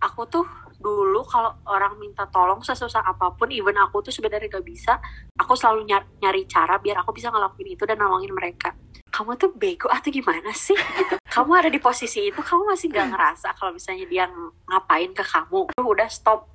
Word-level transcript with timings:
aku 0.00 0.24
tuh 0.26 0.44
dulu 0.80 1.20
kalau 1.28 1.52
orang 1.68 2.00
minta 2.00 2.24
tolong 2.32 2.64
sesusah 2.64 3.04
apa 3.04 3.36
pun 3.36 3.52
even 3.52 3.76
aku 3.76 4.00
tuh 4.00 4.08
sebenarnya 4.08 4.48
gak 4.48 4.64
bisa 4.64 4.96
aku 5.36 5.52
selalu 5.52 5.84
nyari, 5.84 6.08
nyari 6.24 6.42
cara 6.48 6.80
biar 6.80 7.04
aku 7.04 7.12
bisa 7.12 7.28
ngelakuin 7.28 7.76
itu 7.76 7.84
dan 7.84 8.00
nolongin 8.00 8.32
mereka. 8.32 8.72
Kamu 9.10 9.36
tuh 9.36 9.52
bego 9.52 9.92
atau 9.92 10.08
gimana 10.08 10.50
sih? 10.56 10.74
Gitu 10.74 11.20
kamu 11.36 11.50
ada 11.52 11.68
di 11.68 11.76
posisi 11.76 12.32
itu 12.32 12.40
kamu 12.40 12.72
masih 12.72 12.88
gak 12.88 13.12
ngerasa 13.12 13.52
kalau 13.60 13.76
misalnya 13.76 14.08
dia 14.08 14.24
ngapain 14.66 15.12
ke 15.12 15.22
kamu? 15.22 15.68
Udah 15.76 16.08
stop. 16.08 16.48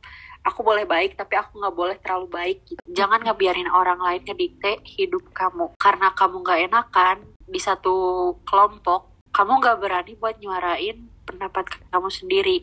Aku 0.46 0.62
boleh 0.62 0.86
baik 0.86 1.18
tapi 1.18 1.34
aku 1.41 1.57
nggak 1.57 1.73
boleh 1.73 1.98
terlalu 1.98 2.30
baik 2.30 2.57
gitu. 2.70 2.77
jangan 2.86 3.18
ngebiarin 3.18 3.66
orang 3.66 3.98
lain 3.98 4.21
ngedikte 4.30 4.77
hidup 4.86 5.25
kamu. 5.34 5.73
Karena 5.82 6.14
kamu 6.14 6.46
nggak 6.46 6.59
enakan 6.70 7.18
di 7.50 7.57
satu 7.57 8.30
kelompok 8.46 9.16
kamu 9.34 9.52
nggak 9.59 9.77
berani 9.84 10.14
buat 10.16 10.39
nyuarain 10.39 11.12
pendapat 11.27 11.68
kamu 11.91 12.07
sendiri 12.07 12.57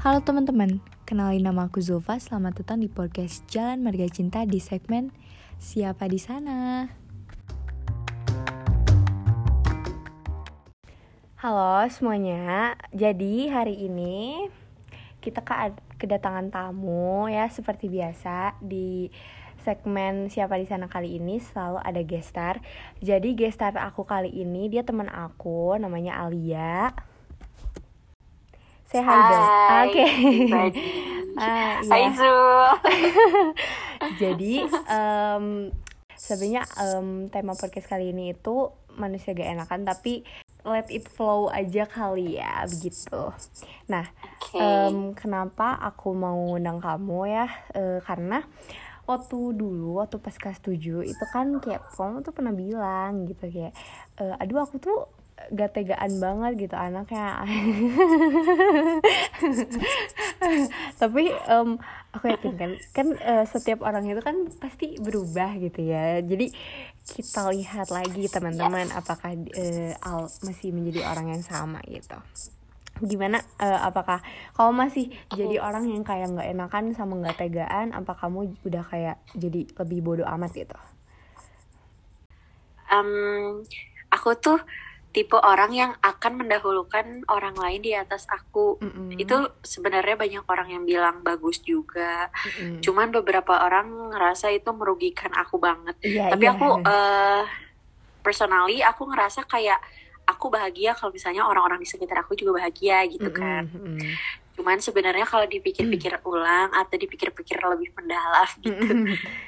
Halo 0.00 0.24
teman-teman, 0.24 0.80
kenalin 1.04 1.44
nama 1.44 1.68
aku 1.68 1.76
Zulfa. 1.84 2.16
Selamat 2.16 2.64
datang 2.64 2.80
di 2.80 2.88
podcast 2.88 3.44
Jalan 3.52 3.84
Marga 3.84 4.08
Cinta 4.08 4.48
di 4.48 4.56
segmen 4.56 5.12
Siapa 5.60 6.08
di 6.08 6.16
sana? 6.16 6.88
Halo 11.36 11.84
semuanya. 11.92 12.80
Jadi 12.96 13.52
hari 13.52 13.76
ini 13.76 14.48
kita 15.20 15.44
kedatangan 16.00 16.48
tamu 16.48 17.28
ya 17.28 17.44
seperti 17.52 17.92
biasa 17.92 18.56
di 18.64 19.12
segmen 19.60 20.32
siapa 20.32 20.56
di 20.56 20.64
sana 20.64 20.88
kali 20.88 21.20
ini 21.20 21.44
selalu 21.44 21.76
ada 21.76 22.00
gestar. 22.00 22.64
Jadi 23.04 23.36
gestar 23.36 23.76
aku 23.76 24.08
kali 24.08 24.32
ini 24.32 24.72
dia 24.72 24.80
teman 24.80 25.12
aku 25.12 25.76
namanya 25.76 26.24
Alia. 26.24 27.09
Say 28.90 29.06
hi 29.06 29.22
dong. 29.30 29.48
Oke. 29.86 30.06
Ah, 31.40 31.78
Hai 31.78 32.10
Zul. 32.12 32.68
Jadi 34.20 34.66
um, 34.66 35.70
sebenarnya 36.18 36.66
um, 36.76 37.30
tema 37.30 37.54
podcast 37.54 37.86
kali 37.86 38.10
ini 38.10 38.34
itu 38.34 38.74
manusia 38.98 39.32
gak 39.32 39.48
enakan 39.48 39.86
tapi 39.88 40.26
let 40.66 40.90
it 40.90 41.06
flow 41.06 41.48
aja 41.48 41.86
kali 41.86 42.36
ya 42.36 42.66
begitu. 42.66 43.30
Nah, 43.88 44.10
okay. 44.42 44.58
um, 44.58 45.14
kenapa 45.16 45.80
aku 45.80 46.12
mau 46.12 46.58
undang 46.58 46.82
kamu 46.82 47.30
ya? 47.30 47.46
Uh, 47.72 48.02
karena 48.04 48.44
waktu 49.06 49.38
dulu 49.54 50.02
waktu 50.02 50.18
pas 50.18 50.34
kelas 50.34 50.60
7 50.66 51.06
itu 51.06 51.24
kan 51.30 51.62
kayak 51.62 51.88
kamu 51.94 52.26
tuh 52.26 52.34
pernah 52.34 52.52
bilang 52.52 53.24
gitu 53.30 53.48
kayak 53.48 53.72
uh, 54.18 54.34
aduh 54.42 54.66
aku 54.66 54.76
tuh 54.82 55.19
gak 55.48 55.72
tegaan 55.74 56.20
banget 56.20 56.68
gitu 56.68 56.76
anaknya. 56.76 57.40
Tapi 61.00 61.24
um, 61.48 61.80
aku 62.12 62.24
yakin 62.30 62.54
kan 62.58 62.70
kan 62.92 63.08
uh, 63.18 63.44
setiap 63.48 63.82
orang 63.82 64.06
itu 64.06 64.20
kan 64.20 64.36
pasti 64.60 65.00
berubah 65.00 65.56
gitu 65.58 65.80
ya. 65.80 66.20
Jadi 66.20 66.52
kita 67.06 67.50
lihat 67.50 67.88
lagi 67.90 68.28
teman-teman 68.28 68.92
apakah 68.92 69.34
uh, 69.34 69.92
Al 70.04 70.28
masih 70.44 70.70
menjadi 70.70 71.08
orang 71.08 71.32
yang 71.34 71.42
sama 71.42 71.80
gitu. 71.88 72.20
Gimana 73.00 73.40
uh, 73.56 73.88
apakah 73.88 74.20
kamu 74.52 74.72
masih 74.76 75.06
jadi 75.32 75.56
orang 75.64 75.88
yang 75.88 76.04
kayak 76.04 76.36
nggak 76.36 76.48
enakan 76.52 76.84
sama 76.92 77.16
nggak 77.16 77.40
tegaan? 77.40 77.96
Apa 77.96 78.12
kamu 78.14 78.54
udah 78.62 78.84
kayak 78.84 79.16
jadi 79.32 79.64
lebih 79.80 79.98
bodoh 80.04 80.28
amat 80.28 80.52
gitu? 80.52 80.78
Um, 82.90 83.62
aku 84.10 84.34
tuh 84.34 84.58
tipe 85.10 85.34
orang 85.34 85.74
yang 85.74 85.92
akan 85.98 86.38
mendahulukan 86.38 87.26
orang 87.26 87.58
lain 87.58 87.82
di 87.82 87.92
atas 87.98 88.30
aku. 88.30 88.78
Mm 88.78 88.90
-hmm. 88.90 89.08
Itu 89.18 89.36
sebenarnya 89.66 90.14
banyak 90.14 90.44
orang 90.46 90.68
yang 90.70 90.82
bilang 90.86 91.26
bagus 91.26 91.58
juga. 91.66 92.30
Mm 92.30 92.50
-hmm. 92.50 92.74
Cuman 92.82 93.08
beberapa 93.10 93.66
orang 93.66 94.14
ngerasa 94.14 94.54
itu 94.54 94.70
merugikan 94.70 95.34
aku 95.34 95.58
banget. 95.58 95.98
Yeah, 96.06 96.30
Tapi 96.30 96.44
yeah. 96.46 96.54
aku 96.54 96.68
uh, 96.86 97.42
personally 98.22 98.86
aku 98.86 99.10
ngerasa 99.10 99.50
kayak 99.50 99.82
aku 100.30 100.46
bahagia 100.46 100.94
kalau 100.94 101.10
misalnya 101.10 101.42
orang-orang 101.42 101.82
di 101.82 101.88
sekitar 101.90 102.22
aku 102.22 102.38
juga 102.38 102.62
bahagia 102.62 103.02
gitu 103.10 103.34
kan. 103.34 103.66
Mm 103.66 103.98
-hmm. 103.98 103.98
Cuman 104.60 104.76
sebenarnya 104.76 105.24
kalau 105.24 105.48
dipikir-pikir 105.48 106.20
mm. 106.20 106.28
ulang 106.28 106.68
atau 106.76 107.00
dipikir-pikir 107.00 107.56
lebih 107.64 107.96
mendalam 107.96 108.44
gitu, 108.68 108.92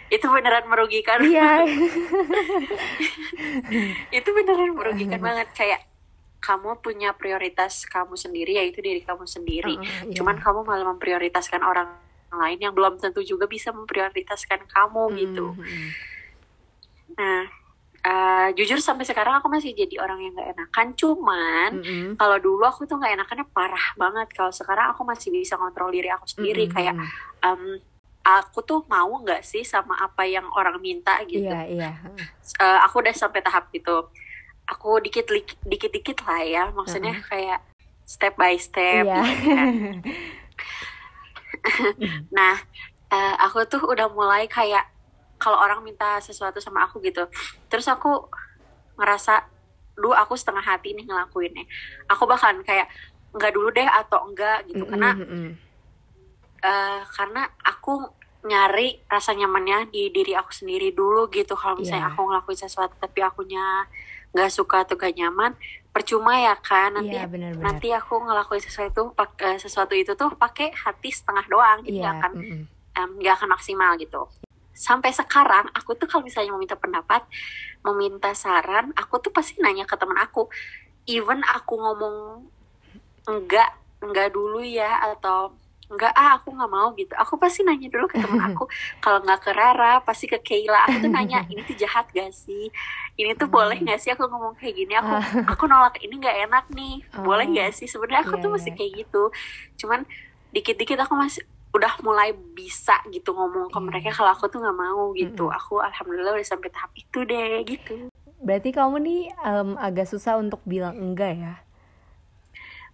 itu 0.08 0.26
beneran 0.32 0.64
merugikan. 0.72 1.20
Iya. 1.20 1.68
itu 4.16 4.28
beneran 4.32 4.72
merugikan 4.72 5.20
banget 5.20 5.52
kayak 5.52 5.84
kamu 6.40 6.80
punya 6.80 7.12
prioritas 7.12 7.84
kamu 7.84 8.16
sendiri 8.16 8.56
yaitu 8.56 8.80
diri 8.80 9.04
kamu 9.04 9.28
sendiri. 9.28 9.76
Uh, 9.76 9.84
yeah. 9.84 10.16
Cuman 10.16 10.40
kamu 10.40 10.64
malah 10.64 10.88
memprioritaskan 10.96 11.60
orang 11.60 11.92
lain 12.32 12.56
yang 12.56 12.72
belum 12.72 12.96
tentu 12.96 13.20
juga 13.20 13.44
bisa 13.44 13.68
memprioritaskan 13.68 14.64
kamu 14.64 15.04
mm. 15.12 15.16
gitu. 15.28 15.46
Nah, 17.20 17.52
uh, 18.06 18.48
jujur 18.54 18.78
sampai 18.82 19.06
sekarang 19.06 19.38
aku 19.38 19.48
masih 19.48 19.74
jadi 19.74 20.02
orang 20.02 20.18
yang 20.22 20.32
gak 20.34 20.50
enakan 20.58 20.88
cuman 20.98 21.70
mm 21.78 21.82
-hmm. 21.82 22.08
kalau 22.18 22.36
dulu 22.38 22.62
aku 22.66 22.84
tuh 22.84 22.98
gak 22.98 23.14
enakannya 23.14 23.46
parah 23.54 23.86
banget 23.94 24.28
kalau 24.34 24.52
sekarang 24.52 24.92
aku 24.92 25.02
masih 25.06 25.30
bisa 25.30 25.54
kontrol 25.54 25.90
diri 25.94 26.10
aku 26.10 26.26
sendiri 26.26 26.66
mm 26.66 26.70
-hmm. 26.70 26.76
kayak 26.76 26.94
um, 27.46 27.62
aku 28.22 28.62
tuh 28.62 28.86
mau 28.86 29.10
nggak 29.18 29.42
sih 29.42 29.66
sama 29.66 29.98
apa 29.98 30.22
yang 30.22 30.46
orang 30.54 30.78
minta 30.78 31.18
gitu 31.26 31.42
iya, 31.42 31.66
iya. 31.66 31.90
Uh, 32.62 32.78
aku 32.86 33.02
udah 33.02 33.10
sampai 33.10 33.42
tahap 33.42 33.66
gitu 33.74 34.06
aku 34.70 35.02
dikit 35.02 35.26
dikit 35.66 35.90
dikit 35.90 36.18
lah 36.22 36.40
ya 36.46 36.64
maksudnya 36.70 37.18
uh 37.18 37.18
-huh. 37.18 37.26
kayak 37.26 37.58
step 38.06 38.38
by 38.38 38.54
step 38.58 39.04
iya. 39.06 39.22
gitu 39.26 39.48
kan. 39.50 39.74
nah 42.36 42.54
uh, 43.10 43.34
aku 43.42 43.66
tuh 43.66 43.82
udah 43.82 44.06
mulai 44.14 44.46
kayak 44.46 44.91
kalau 45.42 45.58
orang 45.58 45.82
minta 45.82 46.22
sesuatu 46.22 46.62
sama 46.62 46.86
aku 46.86 47.02
gitu 47.02 47.26
terus 47.66 47.90
aku 47.90 48.30
ngerasa 48.94 49.42
duh 49.98 50.14
aku 50.14 50.38
setengah 50.38 50.62
hati 50.62 50.94
nih 50.94 51.04
ngelakuinnya 51.04 51.66
aku 52.06 52.24
bahkan 52.30 52.62
kayak 52.62 52.86
enggak 53.34 53.50
dulu 53.50 53.68
deh 53.74 53.84
atau 53.84 54.30
enggak 54.30 54.62
gitu 54.70 54.86
mm 54.86 54.86
-hmm. 54.86 54.92
karena 54.94 55.10
uh, 56.62 57.00
karena 57.10 57.42
aku 57.66 58.06
nyari 58.42 58.98
rasa 59.06 59.34
nyamannya 59.38 59.90
di 59.94 60.10
diri 60.10 60.34
aku 60.34 60.50
sendiri 60.50 60.90
dulu 60.90 61.30
gitu 61.30 61.54
kalau 61.54 61.78
misalnya 61.78 62.10
yeah. 62.10 62.14
aku 62.14 62.20
ngelakuin 62.26 62.58
sesuatu 62.58 62.94
tapi 62.98 63.22
akunya 63.22 63.86
nggak 64.32 64.50
suka 64.50 64.82
atau 64.82 64.96
gak 64.96 65.14
nyaman 65.14 65.54
percuma 65.92 66.40
ya 66.40 66.56
kan 66.58 66.96
nanti 66.96 67.20
yeah, 67.20 67.28
bener 67.28 67.52
-bener. 67.54 67.62
nanti 67.62 67.92
aku 67.92 68.16
ngelakuin 68.18 68.64
sesuatu 68.64 69.12
pakai 69.12 69.60
sesuatu 69.60 69.92
itu 69.92 70.16
tuh 70.16 70.32
pakai 70.34 70.72
hati 70.72 71.12
setengah 71.12 71.44
doang 71.46 71.84
gitu 71.84 72.00
yeah. 72.00 72.16
akan 72.18 72.32
mm 72.34 72.44
-hmm. 72.48 72.62
um, 72.98 73.10
akan 73.20 73.48
maksimal 73.52 73.92
gitu 74.00 74.26
sampai 74.72 75.12
sekarang 75.12 75.68
aku 75.76 75.94
tuh 75.94 76.08
kalau 76.08 76.24
misalnya 76.24 76.52
mau 76.52 76.60
minta 76.60 76.76
pendapat 76.76 77.22
mau 77.82 77.94
minta 77.98 78.32
saran 78.32 78.94
aku 78.96 79.18
tuh 79.18 79.32
pasti 79.34 79.58
nanya 79.60 79.84
ke 79.84 79.94
teman 79.98 80.18
aku. 80.18 80.48
Even 81.06 81.42
aku 81.42 81.76
ngomong 81.76 82.46
enggak 83.26 83.74
enggak 84.02 84.34
dulu 84.34 84.62
ya 84.62 85.02
atau 85.14 85.54
enggak 85.92 86.12
ah 86.16 86.40
aku 86.40 86.56
nggak 86.56 86.72
mau 86.72 86.88
gitu. 86.96 87.12
Aku 87.18 87.36
pasti 87.36 87.66
nanya 87.66 87.90
dulu 87.92 88.08
ke 88.08 88.16
teman 88.16 88.40
aku. 88.54 88.64
Kalau 89.04 89.20
nggak 89.20 89.40
ke 89.44 89.50
Rara 89.52 90.00
pasti 90.00 90.24
ke 90.24 90.40
Kayla 90.40 90.88
aku 90.88 91.04
tuh 91.04 91.10
nanya 91.12 91.44
ini 91.52 91.60
tuh 91.68 91.76
jahat 91.76 92.08
gak 92.14 92.32
sih? 92.32 92.72
Ini 93.18 93.36
tuh 93.36 93.50
boleh 93.52 93.76
nggak 93.76 94.00
sih 94.00 94.10
aku 94.14 94.24
ngomong 94.24 94.56
kayak 94.56 94.74
gini? 94.78 94.94
Aku 94.96 95.12
aku 95.52 95.64
nolak 95.68 96.00
ini 96.00 96.16
nggak 96.16 96.36
enak 96.48 96.64
nih. 96.72 97.04
Boleh 97.20 97.44
nggak 97.50 97.76
sih? 97.76 97.90
Sebenarnya 97.90 98.24
aku 98.24 98.40
tuh 98.40 98.50
masih 98.54 98.72
iya. 98.72 98.78
kayak 98.78 98.92
gitu. 99.04 99.22
Cuman 99.84 100.00
dikit-dikit 100.52 100.96
aku 101.02 101.14
masih 101.18 101.44
udah 101.72 101.92
mulai 102.04 102.36
bisa 102.52 103.00
gitu 103.08 103.32
ngomong 103.32 103.72
ke 103.72 103.78
hmm. 103.80 103.86
mereka 103.88 104.08
kalau 104.12 104.30
aku 104.36 104.44
tuh 104.52 104.60
nggak 104.60 104.76
mau 104.76 105.16
gitu. 105.16 105.48
Hmm. 105.48 105.56
aku 105.56 105.80
alhamdulillah 105.80 106.36
udah 106.36 106.48
sampai 106.48 106.68
tahap 106.68 106.92
itu 106.92 107.18
deh 107.24 107.64
gitu. 107.64 108.12
Berarti 108.42 108.70
kamu 108.76 108.96
nih 109.00 109.20
um, 109.40 109.80
agak 109.80 110.04
susah 110.04 110.36
untuk 110.36 110.60
bilang 110.68 110.98
enggak 111.00 111.32
ya? 111.38 111.54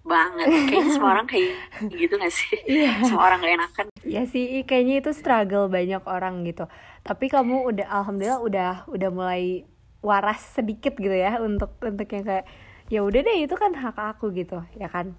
Banget. 0.07 0.47
Kayaknya 0.47 0.91
semua 0.97 1.11
orang 1.19 1.27
kayak 1.27 1.53
gitu 1.91 2.15
gak 2.15 2.33
sih? 2.33 2.55
Yeah. 2.69 3.03
semua 3.03 3.33
orang 3.33 3.43
gak 3.43 3.55
enakan. 3.59 3.87
Ya 4.07 4.23
sih 4.31 4.63
kayaknya 4.63 5.03
itu 5.03 5.11
struggle 5.11 5.67
banyak 5.67 6.05
orang 6.07 6.47
gitu. 6.47 6.71
Tapi 7.03 7.27
kamu 7.33 7.67
udah 7.75 7.87
alhamdulillah 7.91 8.41
udah 8.45 8.73
udah 8.87 9.11
mulai 9.11 9.67
waras 9.99 10.55
sedikit 10.55 10.95
gitu 10.95 11.11
ya 11.11 11.43
untuk 11.43 11.75
untuk 11.83 12.07
yang 12.07 12.23
kayak 12.23 12.47
ya 12.87 13.03
udah 13.03 13.21
deh 13.21 13.43
itu 13.43 13.55
kan 13.59 13.75
hak 13.75 13.99
aku 13.99 14.31
gitu 14.31 14.63
ya 14.79 14.87
kan? 14.87 15.19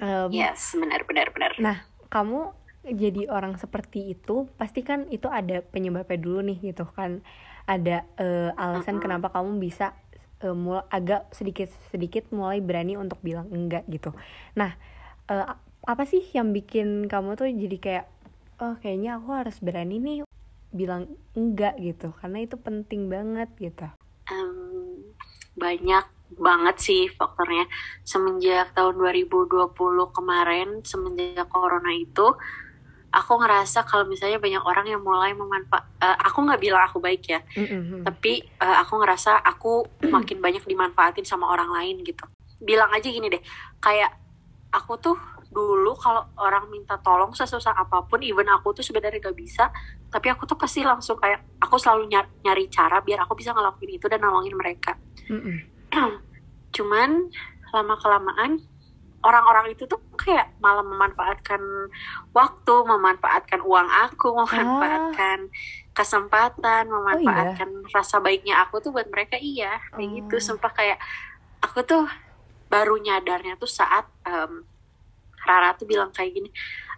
Um, 0.00 0.34
yes 0.34 0.74
benar 0.74 1.06
benar 1.06 1.30
benar. 1.30 1.52
Nah 1.62 1.76
kamu 2.10 2.63
jadi 2.84 3.32
orang 3.32 3.56
seperti 3.56 4.12
itu 4.12 4.48
pasti 4.60 4.84
kan 4.84 5.08
itu 5.08 5.26
ada 5.32 5.64
penyebabnya 5.64 6.18
dulu 6.20 6.40
nih 6.44 6.58
gitu 6.72 6.84
kan. 6.92 7.24
Ada 7.64 8.04
uh, 8.20 8.50
alasan 8.60 8.96
uh 8.96 8.96
-huh. 9.00 9.04
kenapa 9.08 9.32
kamu 9.32 9.56
bisa 9.56 9.96
uh, 10.44 10.52
mul 10.52 10.84
agak 10.92 11.32
sedikit 11.32 11.72
sedikit 11.88 12.28
mulai 12.28 12.60
berani 12.60 13.00
untuk 13.00 13.18
bilang 13.24 13.48
enggak 13.48 13.88
gitu. 13.88 14.12
Nah 14.52 14.76
uh, 15.32 15.56
apa 15.84 16.04
sih 16.04 16.20
yang 16.36 16.52
bikin 16.52 17.08
kamu 17.08 17.36
tuh 17.40 17.48
jadi 17.48 17.76
kayak 17.80 18.06
oh 18.60 18.76
kayaknya 18.80 19.16
aku 19.16 19.32
harus 19.32 19.56
berani 19.64 19.96
nih 20.00 20.18
bilang 20.74 21.08
enggak 21.32 21.80
gitu. 21.80 22.12
Karena 22.20 22.44
itu 22.44 22.60
penting 22.60 23.08
banget 23.08 23.48
gitu. 23.56 23.88
Um, 24.28 25.14
banyak 25.56 26.04
banget 26.34 26.76
sih 26.82 27.02
faktornya. 27.14 27.68
Semenjak 28.02 28.74
tahun 28.74 28.98
2020 28.98 29.72
kemarin 30.10 30.68
semenjak 30.82 31.46
corona 31.48 31.92
itu 31.94 32.34
aku 33.14 33.38
ngerasa 33.38 33.86
kalau 33.86 34.02
misalnya 34.10 34.42
banyak 34.42 34.62
orang 34.66 34.86
yang 34.90 34.98
mulai 34.98 35.30
memanfaat 35.30 35.86
uh, 36.02 36.18
aku 36.26 36.42
nggak 36.42 36.58
bilang 36.58 36.82
aku 36.82 36.98
baik 36.98 37.22
ya 37.30 37.40
mm-hmm. 37.54 38.02
tapi 38.02 38.42
uh, 38.58 38.82
aku 38.82 38.98
ngerasa 38.98 39.38
aku 39.38 39.86
makin 40.14 40.42
banyak 40.42 40.66
dimanfaatin 40.66 41.22
sama 41.22 41.46
orang 41.46 41.70
lain 41.70 42.02
gitu 42.02 42.26
bilang 42.58 42.90
aja 42.90 43.06
gini 43.06 43.30
deh 43.30 43.42
kayak 43.78 44.10
aku 44.74 44.98
tuh 44.98 45.16
dulu 45.54 45.94
kalau 45.94 46.26
orang 46.42 46.66
minta 46.66 46.98
tolong 46.98 47.30
sesusah 47.30 47.78
apa 47.78 48.02
pun 48.10 48.18
even 48.26 48.50
aku 48.50 48.74
tuh 48.74 48.82
sebenarnya 48.82 49.22
gak 49.22 49.38
bisa 49.38 49.70
tapi 50.10 50.26
aku 50.26 50.50
tuh 50.50 50.58
pasti 50.58 50.82
langsung 50.82 51.14
kayak 51.14 51.62
aku 51.62 51.78
selalu 51.78 52.10
nyari, 52.10 52.30
nyari 52.42 52.64
cara 52.66 52.98
biar 52.98 53.22
aku 53.22 53.38
bisa 53.38 53.54
ngelakuin 53.54 53.94
itu 53.94 54.06
dan 54.10 54.18
nolongin 54.18 54.58
mereka 54.58 54.98
mm-hmm. 55.30 55.56
cuman 56.74 57.30
lama 57.70 57.94
kelamaan 58.02 58.58
orang-orang 59.22 59.72
itu 59.72 59.86
tuh 59.86 60.02
kayak 60.24 60.56
malah 60.58 60.80
memanfaatkan 60.80 61.60
waktu, 62.32 62.74
memanfaatkan 62.88 63.60
uang 63.60 63.88
aku, 64.08 64.32
memanfaatkan 64.32 65.38
ah. 65.52 65.92
kesempatan, 65.92 66.88
memanfaatkan 66.88 67.68
oh, 67.68 67.84
iya? 67.84 67.92
rasa 67.92 68.24
baiknya 68.24 68.64
aku 68.64 68.80
tuh 68.80 68.90
buat 68.90 69.06
mereka 69.12 69.36
iya 69.36 69.76
kayak 69.92 70.08
oh. 70.08 70.14
gitu. 70.24 70.34
Sumpah 70.40 70.72
kayak 70.72 70.98
aku 71.60 71.84
tuh 71.84 72.08
baru 72.72 72.96
nyadarnya 72.96 73.60
tuh 73.60 73.68
saat 73.68 74.08
um, 74.24 74.64
Rara 75.44 75.76
tuh 75.76 75.84
bilang 75.84 76.08
kayak 76.08 76.32
gini, 76.32 76.48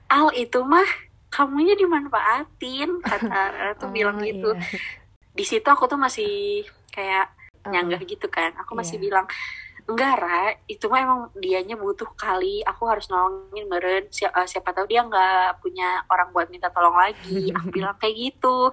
Al 0.06 0.31
itu 0.38 0.62
mah 0.62 0.87
kamunya 1.26 1.75
dimanfaatin 1.75 3.02
kata 3.02 3.26
Rara 3.58 3.75
tuh 3.75 3.90
oh, 3.90 3.93
bilang 3.93 4.23
gitu. 4.23 4.55
Iya. 4.55 4.78
Di 5.34 5.44
situ 5.44 5.67
aku 5.67 5.90
tuh 5.90 5.99
masih 5.99 6.62
kayak 6.94 7.34
nyanggah 7.67 8.00
gitu 8.06 8.31
kan. 8.31 8.55
Aku 8.62 8.78
masih 8.78 9.02
yeah. 9.02 9.05
bilang 9.11 9.26
enggak 9.86 10.14
Ra. 10.18 10.44
Itu 10.66 10.90
mah 10.90 11.00
emang 11.02 11.20
dianya 11.38 11.78
butuh 11.78 12.10
kali. 12.18 12.62
Aku 12.66 12.90
harus 12.90 13.06
nolongin 13.06 13.66
meren. 13.70 14.04
Siapa, 14.10 14.42
uh, 14.42 14.46
siapa 14.46 14.74
tahu 14.74 14.90
dia 14.90 15.06
nggak 15.06 15.62
punya 15.62 16.02
orang 16.10 16.34
buat 16.34 16.50
minta 16.50 16.68
tolong 16.74 16.98
lagi. 16.98 17.54
Aku 17.54 17.70
bilang 17.76 17.94
kayak 17.96 18.14
gitu. 18.18 18.70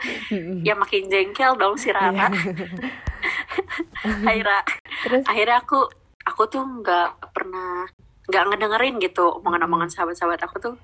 Ya 0.65 0.73
makin 0.73 1.07
jengkel 1.07 1.53
dong 1.55 1.77
si 1.77 1.93
Rara. 1.93 2.29
Akhirnya 4.27 4.61
Terus? 5.07 5.23
akhirnya 5.23 5.57
aku 5.63 5.87
aku 6.27 6.43
tuh 6.51 6.63
nggak 6.63 7.31
pernah 7.31 7.87
nggak 8.23 8.43
ngedengerin 8.51 8.95
gitu 9.03 9.39
omongan-omongan 9.39 9.91
sahabat-sahabat 9.93 10.41
aku 10.43 10.57
tuh. 10.59 10.75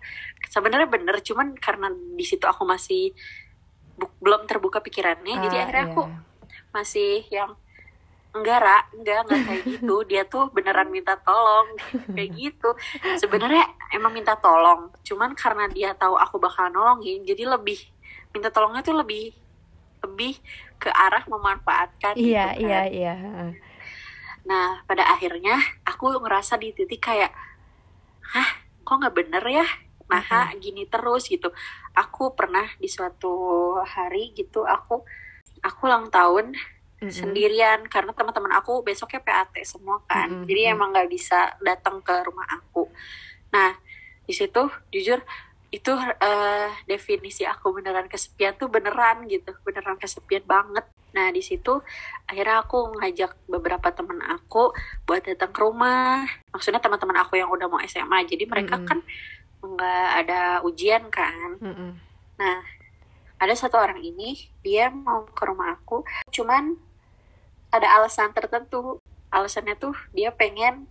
Sebenarnya 0.47 0.87
bener 0.87 1.19
cuman 1.19 1.57
karena 1.57 1.91
di 1.91 2.23
situ 2.23 2.45
aku 2.47 2.63
masih 2.63 3.11
belum 4.23 4.47
terbuka 4.47 4.79
pikirannya. 4.79 5.35
Uh, 5.35 5.41
jadi 5.49 5.55
akhirnya 5.67 5.83
yeah. 5.83 5.91
aku 5.91 6.03
masih 6.69 7.25
yang 7.33 7.57
enggak 8.35 8.59
ra. 8.61 8.77
Enggak 8.93 9.17
enggak 9.25 9.41
kayak 9.45 9.63
gitu. 9.65 9.95
Dia 10.09 10.23
tuh 10.25 10.49
beneran 10.53 10.89
minta 10.93 11.17
tolong. 11.19 11.73
Kayak 12.15 12.29
gitu. 12.37 12.69
Sebenarnya 13.17 13.65
emang 13.93 14.13
minta 14.13 14.37
tolong. 14.37 14.93
Cuman 15.01 15.33
karena 15.33 15.65
dia 15.69 15.93
tahu 15.97 16.15
aku 16.17 16.37
bakal 16.37 16.69
nolongin 16.69 17.25
jadi 17.25 17.49
lebih 17.49 17.79
minta 18.29 18.53
tolongnya 18.53 18.85
tuh 18.85 18.97
lebih 18.97 19.33
lebih 20.05 20.37
ke 20.79 20.87
arah 20.87 21.25
memanfaatkan 21.27 22.15
iya 22.15 22.55
gitu 22.55 22.71
kan. 22.71 22.87
iya. 22.87 23.13
Iya 23.13 23.13
nah 24.47 24.81
pada 24.87 25.03
akhirnya 25.11 25.59
aku 25.83 26.15
ngerasa 26.23 26.55
di 26.57 26.71
titik 26.71 27.03
kayak 27.11 27.29
hah 28.33 28.49
kok 28.87 28.97
nggak 28.97 29.13
bener 29.13 29.43
ya? 29.45 29.67
Nah 30.09 30.23
uh 30.25 30.49
-huh. 30.49 30.57
gini 30.57 30.89
terus 30.89 31.29
gitu. 31.29 31.53
Aku 31.93 32.33
pernah 32.33 32.65
di 32.81 32.89
suatu 32.89 33.77
hari 33.85 34.33
gitu 34.33 34.65
aku 34.65 35.05
aku 35.61 35.79
ulang 35.85 36.09
tahun 36.09 36.55
mm-hmm. 36.99 37.11
sendirian 37.11 37.79
karena 37.87 38.11
teman-teman 38.11 38.51
aku 38.59 38.83
besoknya 38.83 39.23
PAT 39.23 39.55
semua 39.63 40.03
kan 40.05 40.27
mm-hmm. 40.29 40.47
jadi 40.47 40.61
emang 40.75 40.91
nggak 40.91 41.09
bisa 41.09 41.55
datang 41.63 42.03
ke 42.03 42.13
rumah 42.27 42.45
aku 42.47 42.91
nah 43.49 43.73
di 44.27 44.33
situ 44.35 44.69
jujur 44.93 45.19
itu 45.69 45.93
uh, 45.93 46.69
definisi 46.89 47.45
aku 47.45 47.73
beneran 47.77 48.09
kesepian 48.09 48.57
tuh 48.57 48.69
beneran 48.69 49.25
gitu 49.29 49.53
beneran 49.61 49.97
kesepian 50.01 50.41
banget 50.45 50.85
nah 51.09 51.33
di 51.33 51.41
situ 51.41 51.81
akhirnya 52.29 52.61
aku 52.61 52.93
ngajak 53.01 53.33
beberapa 53.49 53.89
teman 53.89 54.21
aku 54.29 54.73
buat 55.09 55.25
datang 55.25 55.49
ke 55.49 55.59
rumah 55.61 56.25
maksudnya 56.53 56.77
teman-teman 56.77 57.17
aku 57.21 57.41
yang 57.41 57.49
udah 57.49 57.65
mau 57.65 57.81
SMA 57.81 58.29
jadi 58.29 58.45
mereka 58.45 58.77
mm 58.77 58.81
-hmm. 58.85 58.89
kan 58.89 58.99
nggak 59.59 60.09
ada 60.25 60.41
ujian 60.61 61.09
kan 61.09 61.57
mm 61.57 61.73
-hmm. 61.73 61.91
nah 62.37 62.61
ada 63.39 63.53
satu 63.55 63.79
orang 63.81 63.97
ini 64.03 64.37
dia 64.61 64.93
mau 64.93 65.25
ke 65.25 65.43
rumah 65.49 65.73
aku 65.73 66.05
cuman 66.29 66.77
ada 67.69 67.87
alasan 67.99 68.33
tertentu. 68.33 69.01
Alasannya 69.29 69.77
tuh 69.77 69.93
dia 70.13 70.33
pengen 70.33 70.89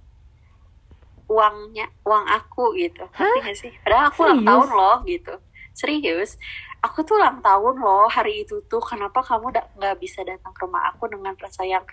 uangnya 1.29 1.93
uang 2.03 2.25
aku 2.27 2.75
gitu. 2.81 3.05
Ngerti 3.13 3.39
gak 3.45 3.57
sih? 3.59 3.73
Padahal 3.85 4.05
aku 4.09 4.19
ulang 4.25 4.43
tahun 4.47 4.69
loh 4.73 4.99
gitu. 5.05 5.35
Serius? 5.77 6.41
Aku 6.81 7.05
tuh 7.05 7.21
ulang 7.21 7.45
tahun 7.45 7.77
loh 7.79 8.09
hari 8.09 8.47
itu 8.47 8.65
tuh. 8.67 8.81
Kenapa 8.81 9.21
kamu 9.21 9.53
nggak 9.53 9.97
bisa 10.01 10.25
datang 10.25 10.55
ke 10.57 10.65
rumah 10.65 10.89
aku 10.91 11.11
dengan 11.11 11.37
rasa 11.37 11.67
yang 11.69 11.85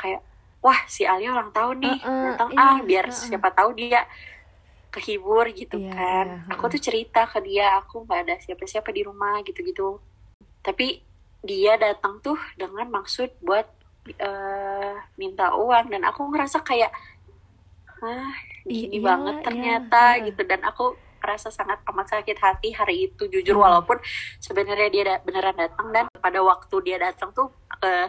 kayak 0.00 0.24
wah 0.60 0.76
si 0.90 1.08
Alia 1.08 1.32
ulang 1.32 1.52
tahun 1.52 1.76
nih 1.80 1.96
uh, 2.04 2.08
uh, 2.08 2.24
datang. 2.36 2.48
iya, 2.52 2.60
ah 2.60 2.76
biar 2.84 3.06
uh, 3.08 3.12
uh. 3.12 3.16
siapa 3.16 3.48
tahu 3.52 3.70
dia 3.76 4.04
kehibur 4.90 5.46
gitu 5.54 5.80
yeah, 5.80 5.94
kan. 5.94 6.26
yeah, 6.28 6.50
uh, 6.50 6.52
aku 6.56 6.76
tuh 6.76 6.80
cerita 6.82 7.24
ke 7.30 7.38
dia 7.46 7.80
aku 7.80 8.04
nggak 8.04 8.20
ada 8.28 8.34
siapa-siapa 8.42 8.90
di 8.92 9.02
rumah 9.06 9.40
gitu-gitu. 9.46 10.00
Tapi 10.60 11.00
dia 11.40 11.80
datang 11.80 12.20
tuh 12.20 12.36
dengan 12.60 12.92
maksud 12.92 13.32
buat 13.40 13.64
uh, 14.20 14.94
minta 15.20 15.52
uang 15.56 15.92
dan 15.92 16.02
aku 16.06 16.30
ngerasa 16.30 16.62
kayak 16.64 16.92
ah 18.00 18.32
gini 18.64 19.00
iya, 19.00 19.04
banget 19.04 19.36
iya. 19.40 19.44
ternyata 19.44 20.02
iya. 20.16 20.24
gitu 20.32 20.42
dan 20.48 20.60
aku 20.64 20.96
rasa 21.20 21.52
sangat 21.52 21.84
amat 21.84 22.16
sakit 22.16 22.38
hati 22.40 22.72
hari 22.72 23.12
itu 23.12 23.28
jujur 23.28 23.60
hmm. 23.60 23.64
walaupun 23.64 24.00
sebenarnya 24.40 24.88
dia 24.88 25.02
da 25.04 25.14
beneran 25.20 25.52
datang 25.52 25.92
dan 25.92 26.08
pada 26.16 26.40
waktu 26.40 26.76
dia 26.80 26.96
datang 26.96 27.28
tuh 27.36 27.52
uh, 27.84 28.08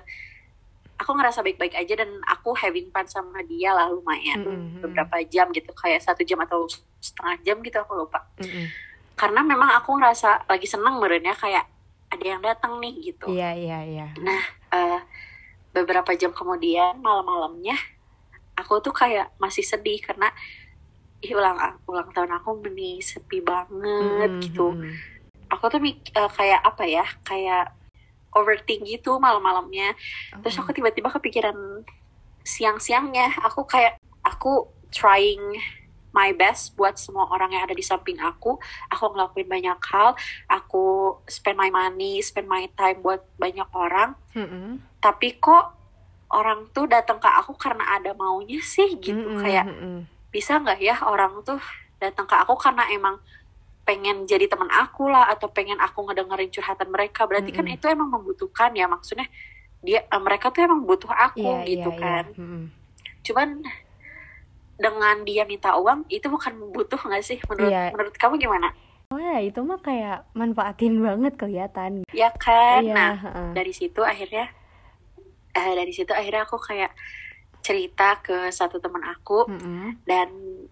aku 1.01 1.11
ngerasa 1.17 1.41
baik-baik 1.41 1.73
aja 1.73 1.93
dan 2.05 2.21
aku 2.29 2.53
having 2.53 2.93
fun 2.93 3.09
sama 3.09 3.41
dia 3.49 3.73
lah 3.73 3.89
lumayan 3.89 4.45
mm-hmm. 4.45 4.85
beberapa 4.85 5.17
jam 5.25 5.49
gitu 5.49 5.73
kayak 5.73 6.05
satu 6.05 6.21
jam 6.21 6.37
atau 6.45 6.69
setengah 7.01 7.35
jam 7.41 7.57
gitu 7.65 7.81
aku 7.81 8.05
lupa 8.05 8.21
mm-hmm. 8.37 8.65
karena 9.17 9.41
memang 9.41 9.73
aku 9.81 9.97
ngerasa 9.97 10.45
lagi 10.45 10.69
seneng 10.69 11.01
merenya 11.01 11.33
kayak 11.33 11.65
ada 12.13 12.25
yang 12.37 12.41
datang 12.45 12.77
nih 12.77 12.93
gitu 13.01 13.33
iya 13.33 13.57
iya 13.57 13.79
iya 13.81 14.07
nah 14.21 14.43
uh, 14.69 14.99
beberapa 15.71 16.11
jam 16.15 16.35
kemudian 16.35 16.99
malam-malamnya 16.99 17.75
aku 18.59 18.83
tuh 18.83 18.93
kayak 18.93 19.31
masih 19.39 19.63
sedih 19.63 19.99
karena 20.03 20.29
ih, 21.23 21.33
ulang 21.33 21.57
ulang 21.87 22.09
tahun 22.11 22.37
aku 22.41 22.61
benih 22.61 22.99
sepi 22.99 23.39
banget 23.41 24.29
mm 24.29 24.37
-hmm. 24.37 24.43
gitu 24.43 24.67
aku 25.51 25.63
tuh 25.67 25.79
uh, 26.15 26.31
kayak 26.31 26.61
apa 26.63 26.83
ya 26.87 27.05
kayak 27.27 27.71
overthink 28.31 28.87
gitu 28.87 29.19
malam-malamnya 29.19 29.91
okay. 30.31 30.39
terus 30.43 30.55
aku 30.59 30.71
tiba-tiba 30.71 31.11
kepikiran 31.11 31.83
siang-siangnya 32.41 33.37
aku 33.43 33.67
kayak 33.67 33.99
aku 34.23 34.71
trying 34.91 35.59
my 36.11 36.35
best 36.35 36.75
buat 36.75 36.99
semua 36.99 37.27
orang 37.31 37.55
yang 37.55 37.63
ada 37.67 37.75
di 37.75 37.83
samping 37.83 38.19
aku. 38.19 38.59
Aku 38.91 39.03
ngelakuin 39.15 39.47
banyak 39.47 39.79
hal. 39.91 40.15
Aku 40.47 41.17
spend 41.25 41.55
my 41.55 41.71
money, 41.71 42.19
spend 42.19 42.51
my 42.51 42.67
time 42.75 42.99
buat 42.99 43.23
banyak 43.39 43.67
orang. 43.71 44.13
Mm 44.35 44.47
-hmm 44.47 44.91
tapi 45.01 45.41
kok 45.41 45.65
orang 46.31 46.69
tuh 46.71 46.85
datang 46.85 47.17
ke 47.17 47.27
aku 47.27 47.57
karena 47.57 47.97
ada 47.97 48.13
maunya 48.13 48.61
sih 48.61 48.95
gitu 49.01 49.17
mm 49.17 49.35
-hmm. 49.35 49.43
kayak 49.43 49.65
bisa 50.31 50.61
nggak 50.61 50.79
ya 50.79 50.95
orang 51.03 51.41
tuh 51.43 51.59
datang 51.99 52.29
ke 52.29 52.37
aku 52.37 52.55
karena 52.55 52.87
emang 52.93 53.19
pengen 53.83 54.29
jadi 54.29 54.45
teman 54.47 54.69
aku 54.69 55.09
lah 55.09 55.27
atau 55.27 55.49
pengen 55.49 55.81
aku 55.81 56.05
ngedengerin 56.07 56.53
curhatan 56.53 56.87
mereka 56.93 57.25
berarti 57.27 57.51
mm 57.51 57.57
-hmm. 57.59 57.67
kan 57.67 57.75
itu 57.75 57.85
emang 57.89 58.09
membutuhkan 58.13 58.71
ya 58.77 58.85
maksudnya 58.87 59.27
dia 59.81 60.05
eh, 60.05 60.21
mereka 60.21 60.53
tuh 60.53 60.61
emang 60.63 60.85
butuh 60.85 61.09
aku 61.09 61.41
yeah, 61.41 61.65
gitu 61.65 61.89
yeah, 61.91 61.99
kan 61.99 62.25
yeah. 62.31 62.39
Mm 62.39 62.47
-hmm. 62.47 62.63
cuman 63.25 63.49
dengan 64.81 65.21
dia 65.21 65.45
minta 65.45 65.77
uang 65.77 66.09
itu 66.09 66.25
bukan 66.25 66.73
butuh 66.73 66.97
nggak 66.97 67.21
sih 67.21 67.37
menurut 67.45 67.69
yeah. 67.71 67.93
menurut 67.93 68.13
kamu 68.17 68.41
gimana 68.41 68.73
Oh 69.11 69.19
ya 69.19 69.43
itu 69.43 69.59
mah 69.59 69.75
kayak 69.83 70.23
manfaatin 70.31 71.03
banget 71.03 71.35
kelihatan. 71.35 72.07
Ya 72.15 72.31
kan. 72.31 72.79
Yeah, 72.79 72.95
nah 72.95 73.15
uh. 73.19 73.51
dari 73.51 73.75
situ 73.75 73.99
akhirnya 73.99 74.47
uh, 75.51 75.73
dari 75.75 75.91
situ 75.91 76.15
akhirnya 76.15 76.47
aku 76.47 76.55
kayak 76.55 76.95
cerita 77.59 78.23
ke 78.23 78.47
satu 78.49 78.79
teman 78.79 79.03
aku 79.05 79.45
mm 79.45 79.59
-hmm. 79.59 79.87
dan 80.07 80.27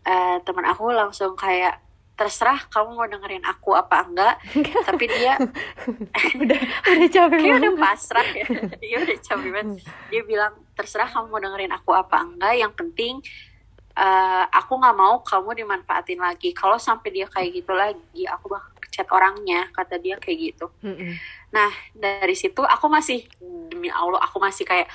uh, 0.08 0.38
teman 0.42 0.66
aku 0.66 0.90
langsung 0.90 1.38
kayak 1.38 1.84
terserah 2.20 2.60
kamu 2.68 3.00
mau 3.00 3.08
dengerin 3.08 3.46
aku 3.48 3.80
apa 3.80 4.04
enggak 4.04 4.36
tapi 4.84 5.08
dia 5.08 5.40
udah 6.44 6.62
udah 6.84 7.08
capek 7.08 7.40
banget 7.40 7.62
udah 7.64 7.74
pasrah 7.80 8.28
ya 8.36 8.46
dia 8.84 8.98
udah 9.08 9.18
capek 9.24 9.50
banget 9.56 9.68
mm. 9.72 9.80
dia 10.12 10.22
bilang 10.28 10.54
terserah 10.76 11.08
kamu 11.08 11.32
mau 11.32 11.40
dengerin 11.40 11.72
aku 11.72 11.96
apa 11.96 12.18
enggak 12.20 12.54
yang 12.60 12.74
penting 12.76 13.24
uh, 14.00 14.46
aku 14.48 14.80
nggak 14.80 14.96
mau 14.96 15.20
kamu 15.20 15.60
dimanfaatin 15.60 16.20
lagi 16.24 16.56
kalau 16.56 16.80
sampai 16.80 17.12
dia 17.12 17.28
kayak 17.28 17.52
gitu 17.52 17.76
lagi 17.76 18.24
aku 18.24 18.48
bakal 18.48 18.72
chat 18.90 19.08
orangnya 19.12 19.68
kata 19.76 20.00
dia 20.00 20.16
kayak 20.18 20.56
gitu 20.56 20.72
mm 20.82 20.96
-hmm. 20.96 21.14
nah 21.52 21.70
dari 21.94 22.34
situ 22.34 22.64
aku 22.64 22.88
masih 22.88 23.28
demi 23.70 23.92
allah 23.92 24.24
aku 24.24 24.40
masih 24.40 24.64
kayak 24.64 24.88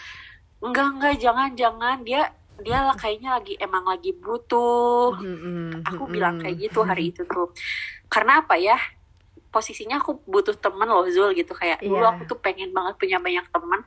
enggak 0.65 0.89
enggak 0.97 1.15
jangan 1.21 1.49
jangan 1.55 1.97
dia 2.03 2.33
dia 2.63 2.87
lah 2.87 2.95
kayaknya 2.95 3.35
lagi 3.35 3.59
emang 3.59 3.83
lagi 3.83 4.15
butuh 4.15 5.19
mm-hmm. 5.19 5.83
aku 5.83 6.03
bilang 6.07 6.39
kayak 6.39 6.71
gitu 6.71 6.87
hari 6.87 7.11
itu 7.11 7.27
tuh 7.27 7.51
karena 8.07 8.47
apa 8.47 8.55
ya 8.55 8.79
posisinya 9.51 9.99
aku 9.99 10.23
butuh 10.23 10.55
temen 10.55 10.87
loh 10.87 11.07
Zul 11.11 11.35
gitu 11.35 11.51
kayak 11.55 11.83
yeah. 11.83 11.91
dulu 11.91 12.07
iya. 12.07 12.11
aku 12.15 12.23
tuh 12.31 12.39
pengen 12.39 12.71
banget 12.71 12.95
punya 12.99 13.19
banyak 13.19 13.47
temen 13.51 13.81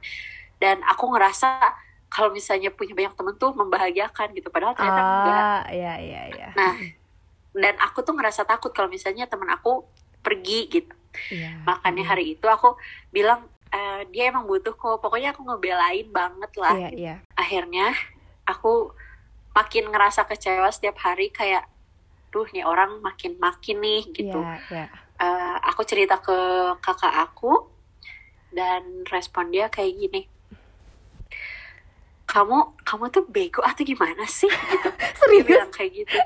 dan 0.59 0.83
aku 0.83 1.15
ngerasa 1.15 1.75
kalau 2.07 2.31
misalnya 2.31 2.71
punya 2.71 2.95
banyak 2.95 3.13
temen 3.13 3.35
tuh 3.35 3.51
membahagiakan 3.53 4.31
gitu. 4.35 4.47
Padahal 4.47 4.73
ternyata 4.73 5.01
ah, 5.01 5.07
enggak. 5.07 5.61
iya 5.75 5.93
iya 5.99 6.21
iya. 6.33 6.47
Nah 6.55 6.73
dan 7.57 7.75
aku 7.81 8.05
tuh 8.05 8.13
ngerasa 8.15 8.47
takut 8.47 8.71
kalau 8.71 8.87
misalnya 8.87 9.27
temen 9.27 9.47
aku 9.51 9.83
pergi 10.23 10.67
gitu. 10.71 10.93
Yeah. 11.33 11.65
makanya 11.65 12.13
hari 12.13 12.37
itu 12.37 12.45
aku 12.45 12.77
bilang 13.09 13.49
uh, 13.73 14.01
dia 14.13 14.29
emang 14.29 14.45
butuh 14.45 14.77
kok. 14.77 15.01
Pokoknya 15.01 15.33
aku 15.33 15.41
ngebelain 15.49 16.07
banget 16.13 16.51
lah. 16.61 16.77
Yeah, 16.77 16.93
yeah. 16.93 17.17
akhirnya 17.33 17.97
aku 18.45 18.93
makin 19.57 19.89
ngerasa 19.89 20.29
kecewa 20.29 20.69
setiap 20.69 21.01
hari 21.01 21.33
kayak 21.33 21.65
duh 22.29 22.45
nih 22.53 22.61
orang 22.61 23.01
makin 23.01 23.33
makin 23.41 23.81
nih 23.81 24.03
gitu. 24.13 24.37
Yeah, 24.37 24.85
yeah. 24.85 24.89
Uh, 25.17 25.57
aku 25.65 25.81
cerita 25.81 26.21
ke 26.21 26.37
kakak 26.85 27.13
aku 27.17 27.65
dan 28.53 29.01
respon 29.09 29.49
dia 29.49 29.67
kayak 29.73 29.97
gini 29.97 30.29
kamu 32.27 32.75
kamu 32.83 33.05
tuh 33.07 33.23
bego 33.31 33.63
atau 33.63 33.87
gimana 33.87 34.27
sih? 34.27 34.51
Gitu. 34.51 34.89
Serius? 35.23 35.47
Bilang 35.47 35.71
kayak 35.71 35.91
gitu. 36.03 36.17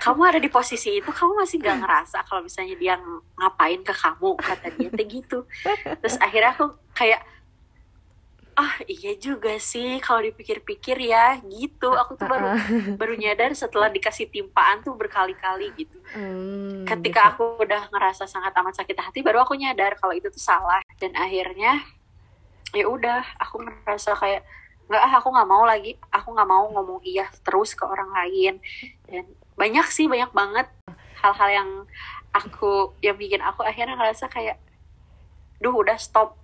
Kamu 0.00 0.20
ada 0.24 0.40
di 0.40 0.48
posisi 0.48 0.96
itu 0.96 1.12
kamu 1.12 1.44
masih 1.44 1.60
nggak 1.60 1.76
ngerasa 1.84 2.24
kalau 2.24 2.40
misalnya 2.40 2.74
dia 2.80 2.96
ngapain 3.36 3.84
ke 3.84 3.92
kamu? 3.92 4.40
kata 4.40 4.66
dia 4.80 4.88
kayak 4.88 5.08
gitu. 5.12 5.44
Terus 6.00 6.16
akhirnya 6.24 6.56
aku 6.56 6.72
kayak 6.96 7.20
ah 8.56 8.80
iya 8.88 9.12
juga 9.20 9.60
sih 9.60 10.00
kalau 10.00 10.24
dipikir-pikir 10.24 10.96
ya 11.04 11.36
gitu. 11.44 11.92
Aku 11.92 12.16
tuh 12.16 12.24
baru 12.24 12.56
baru 12.96 13.14
nyadar 13.20 13.52
setelah 13.52 13.92
dikasih 13.92 14.32
timpaan 14.32 14.80
tuh 14.80 14.96
berkali-kali 14.96 15.68
gitu. 15.76 16.00
Hmm, 16.16 16.88
ketika 16.88 17.28
gitu. 17.28 17.32
aku 17.36 17.44
udah 17.60 17.92
ngerasa 17.92 18.24
sangat 18.24 18.56
amat 18.56 18.80
sakit 18.80 18.96
hati 18.96 19.20
baru 19.20 19.44
aku 19.44 19.52
nyadar 19.52 20.00
kalau 20.00 20.16
itu 20.16 20.32
tuh 20.32 20.40
salah. 20.40 20.80
Dan 20.96 21.12
akhirnya 21.12 21.84
ya 22.72 22.88
udah 22.88 23.20
aku 23.36 23.60
ngerasa 23.60 24.16
kayak 24.16 24.42
nggak 24.86 25.02
ah 25.02 25.12
aku 25.18 25.28
nggak 25.34 25.50
mau 25.50 25.64
lagi 25.66 25.98
aku 26.14 26.28
nggak 26.30 26.48
mau 26.50 26.64
ngomong 26.70 27.00
iya 27.02 27.26
terus 27.42 27.74
ke 27.74 27.82
orang 27.82 28.10
lain 28.14 28.62
dan 29.10 29.24
banyak 29.58 29.86
sih 29.90 30.06
banyak 30.06 30.30
banget 30.30 30.66
hal-hal 31.18 31.50
yang 31.50 31.70
aku 32.30 32.94
yang 33.02 33.16
bikin 33.18 33.42
aku 33.42 33.64
akhirnya 33.66 33.98
ngerasa 33.98 34.30
kayak 34.30 34.60
duh 35.58 35.72
udah 35.72 35.96
stop 35.96 36.36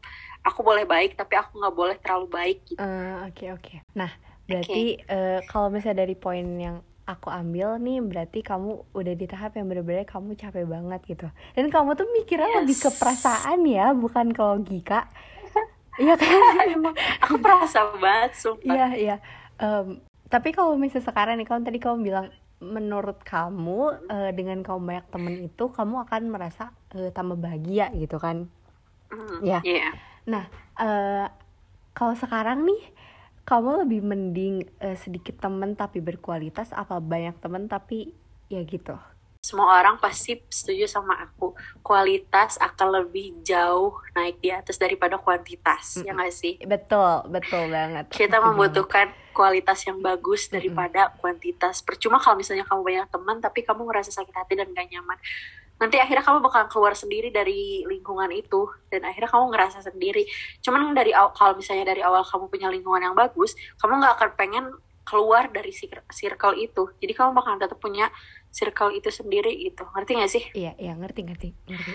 aku 0.42 0.60
boleh 0.66 0.82
baik 0.88 1.14
tapi 1.14 1.38
aku 1.38 1.60
nggak 1.60 1.76
boleh 1.76 1.96
terlalu 2.02 2.26
baik 2.28 2.58
gitu. 2.66 2.80
Uh, 2.82 3.28
oke 3.28 3.36
okay, 3.36 3.48
oke. 3.54 3.62
Okay. 3.62 3.78
Nah 3.94 4.10
berarti 4.42 4.98
okay. 4.98 5.06
uh, 5.06 5.38
eh, 5.38 5.40
kalau 5.46 5.70
misalnya 5.70 6.02
dari 6.02 6.16
poin 6.18 6.42
yang 6.58 6.82
aku 7.06 7.30
ambil 7.30 7.78
nih 7.82 7.98
berarti 8.02 8.42
kamu 8.42 8.94
udah 8.94 9.14
di 9.14 9.26
tahap 9.26 9.58
yang 9.58 9.66
bener-bener 9.70 10.06
kamu 10.06 10.34
capek 10.34 10.66
banget 10.66 11.00
gitu. 11.06 11.28
Dan 11.54 11.70
kamu 11.70 11.94
tuh 11.94 12.08
mikirnya 12.10 12.50
yes. 12.50 12.58
lebih 12.62 12.76
ke 12.78 12.90
perasaan 12.98 13.60
ya 13.66 13.94
bukan 13.94 14.34
ke 14.34 14.42
logika. 14.42 15.06
Iya 16.00 16.14
kan? 16.16 16.28
Emang 16.76 16.94
aku 17.20 17.36
perasa 17.40 17.92
banget 18.00 18.32
sumpah. 18.38 18.64
Iya 18.64 18.86
iya. 18.96 19.16
Um, 19.60 20.00
tapi 20.32 20.56
kalau 20.56 20.80
misalnya 20.80 21.12
sekarang 21.12 21.36
nih, 21.36 21.46
kamu 21.48 21.60
tadi 21.68 21.78
kamu 21.82 21.96
bilang 22.00 22.26
menurut 22.62 23.18
kamu 23.26 24.06
uh, 24.06 24.30
dengan 24.32 24.62
kamu 24.62 24.80
banyak 24.80 25.06
temen 25.10 25.34
itu 25.50 25.64
kamu 25.74 26.06
akan 26.06 26.22
merasa 26.30 26.70
uh, 26.94 27.10
tambah 27.12 27.36
bahagia 27.36 27.90
gitu 27.98 28.16
kan? 28.16 28.48
Mm, 29.12 29.38
ya. 29.44 29.60
Yeah. 29.66 29.92
Nah, 30.24 30.44
uh, 30.78 31.26
kalau 31.92 32.14
sekarang 32.16 32.64
nih 32.64 32.80
kamu 33.42 33.84
lebih 33.84 34.00
mending 34.06 34.54
uh, 34.80 34.96
sedikit 34.96 35.42
temen 35.42 35.74
tapi 35.74 35.98
berkualitas 35.98 36.70
apa 36.72 37.02
banyak 37.02 37.36
temen 37.42 37.66
tapi 37.66 38.14
ya 38.48 38.62
gitu? 38.62 38.96
Semua 39.42 39.74
orang 39.74 39.98
pasti 39.98 40.38
setuju 40.46 40.86
sama 40.86 41.18
aku. 41.18 41.50
Kualitas 41.82 42.56
akan 42.62 43.02
lebih 43.02 43.42
jauh 43.42 43.98
naik 44.14 44.38
di 44.38 44.54
atas 44.54 44.78
daripada 44.78 45.18
kuantitas 45.18 45.98
mm 45.98 46.00
-hmm. 46.00 46.06
ya 46.06 46.12
nggak 46.14 46.32
sih? 46.32 46.54
Betul 46.62 47.26
betul 47.26 47.66
banget. 47.68 48.06
Kita 48.14 48.38
membutuhkan 48.38 49.10
kualitas 49.34 49.82
yang 49.82 49.98
bagus 49.98 50.46
daripada 50.46 51.04
mm 51.04 51.08
-hmm. 51.10 51.18
kuantitas. 51.18 51.82
Percuma 51.82 52.22
kalau 52.22 52.38
misalnya 52.38 52.62
kamu 52.64 52.80
banyak 52.86 53.08
teman 53.10 53.36
tapi 53.42 53.66
kamu 53.66 53.82
ngerasa 53.90 54.14
sakit 54.14 54.30
hati 54.30 54.54
dan 54.54 54.70
gak 54.70 54.86
nyaman. 54.88 55.18
Nanti 55.82 55.98
akhirnya 55.98 56.22
kamu 56.22 56.38
bakal 56.38 56.70
keluar 56.70 56.94
sendiri 56.94 57.34
dari 57.34 57.82
lingkungan 57.82 58.30
itu 58.30 58.70
dan 58.94 59.02
akhirnya 59.02 59.26
kamu 59.26 59.50
ngerasa 59.50 59.82
sendiri. 59.82 60.22
Cuman 60.62 60.94
dari 60.94 61.10
kalau 61.12 61.58
misalnya 61.58 61.90
dari 61.90 62.00
awal 62.06 62.22
kamu 62.22 62.46
punya 62.46 62.70
lingkungan 62.70 63.10
yang 63.10 63.18
bagus 63.18 63.58
kamu 63.82 63.98
nggak 63.98 64.14
akan 64.16 64.30
pengen 64.38 64.64
keluar 65.02 65.50
dari 65.50 65.74
circle 66.10 66.54
itu. 66.58 66.90
Jadi 67.02 67.12
kamu 67.12 67.34
bakal 67.34 67.58
tetap 67.58 67.78
punya 67.82 68.08
circle 68.54 68.94
itu 68.94 69.10
sendiri 69.10 69.50
gitu. 69.66 69.82
Ngerti 69.90 70.10
gak 70.18 70.30
sih? 70.30 70.44
Iya 70.54 70.72
iya 70.78 70.92
ngerti 70.94 71.20
ngerti 71.26 71.48
ngerti. 71.66 71.92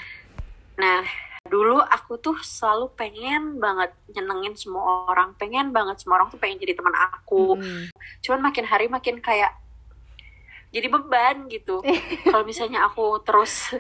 Nah 0.78 1.04
dulu 1.48 1.80
aku 1.80 2.20
tuh 2.20 2.36
selalu 2.44 2.92
pengen 3.00 3.58
banget 3.64 3.96
nyenengin 4.12 4.60
semua 4.60 5.08
orang. 5.08 5.32
Pengen 5.40 5.72
banget 5.72 6.04
semua 6.04 6.20
orang 6.20 6.30
tuh 6.30 6.40
pengen 6.40 6.60
jadi 6.60 6.76
teman 6.76 6.94
aku. 6.94 7.56
Mm. 7.58 7.86
cuman 8.24 8.40
makin 8.52 8.66
hari 8.68 8.88
makin 8.92 9.24
kayak 9.24 9.56
jadi 10.76 10.92
beban 10.92 11.48
gitu. 11.48 11.80
Kalau 12.28 12.44
misalnya 12.44 12.84
aku 12.84 13.24
terus 13.24 13.72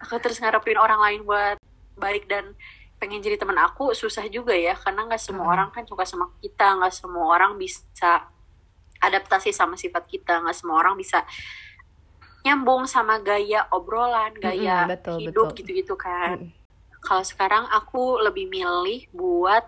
aku 0.00 0.16
terus 0.24 0.40
ngarepin 0.40 0.80
orang 0.80 1.00
lain 1.04 1.20
buat 1.28 1.60
baik 2.00 2.24
dan 2.32 2.56
pengen 2.96 3.20
jadi 3.20 3.36
teman 3.36 3.60
aku 3.60 3.92
susah 3.92 4.24
juga 4.32 4.56
ya. 4.56 4.72
Karena 4.72 5.04
nggak 5.04 5.20
semua 5.20 5.44
mm. 5.44 5.52
orang 5.52 5.68
kan 5.68 5.84
suka 5.84 6.08
sama 6.08 6.32
kita. 6.40 6.80
Nggak 6.80 6.94
semua 6.96 7.28
orang 7.28 7.60
bisa 7.60 8.24
adaptasi 9.00 9.50
sama 9.50 9.74
sifat 9.80 10.06
kita 10.06 10.44
nggak 10.44 10.56
semua 10.56 10.78
orang 10.80 10.94
bisa 10.94 11.24
nyambung 12.40 12.88
sama 12.88 13.20
gaya 13.20 13.68
obrolan, 13.68 14.32
gaya 14.40 14.88
mm-hmm, 14.88 14.92
betul, 14.96 15.16
hidup 15.20 15.48
gitu-gitu 15.52 15.94
kan. 15.96 16.40
Mm. 16.40 16.52
Kalau 17.00 17.24
sekarang 17.24 17.64
aku 17.68 18.20
lebih 18.20 18.48
milih 18.48 19.08
buat 19.12 19.64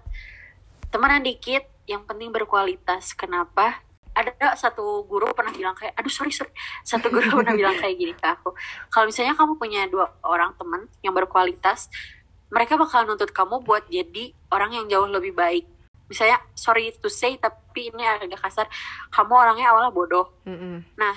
temenan 0.93 1.25
dikit, 1.25 1.65
yang 1.89 2.05
penting 2.07 2.31
berkualitas. 2.31 3.13
Kenapa? 3.17 3.83
Ada 4.13 4.57
satu 4.61 5.09
guru 5.09 5.33
pernah 5.33 5.53
bilang 5.57 5.73
kayak, 5.73 5.97
aduh 5.97 6.13
sorry 6.13 6.33
sorry, 6.33 6.53
satu 6.85 7.09
guru 7.09 7.33
pernah 7.41 7.57
bilang 7.57 7.77
kayak 7.81 7.97
gini 7.97 8.13
ke 8.13 8.27
aku. 8.29 8.53
Kalau 8.93 9.09
misalnya 9.09 9.37
kamu 9.37 9.57
punya 9.57 9.89
dua 9.89 10.13
orang 10.25 10.53
teman 10.57 10.89
yang 11.01 11.17
berkualitas, 11.17 11.89
mereka 12.53 12.77
bakal 12.77 13.09
nuntut 13.09 13.33
kamu 13.33 13.65
buat 13.65 13.89
jadi 13.89 14.37
orang 14.53 14.77
yang 14.77 14.87
jauh 14.89 15.09
lebih 15.09 15.33
baik. 15.33 15.65
Misalnya, 16.11 16.39
sorry 16.57 16.93
to 16.99 17.09
say, 17.09 17.39
tapi 17.39 17.91
ini 17.93 18.05
agak 18.05 18.41
kasar, 18.41 18.67
kamu 19.13 19.33
orangnya 19.33 19.73
awalnya 19.73 19.93
bodoh. 19.95 20.33
Mm 20.45 20.57
-hmm. 20.57 20.77
Nah, 20.99 21.15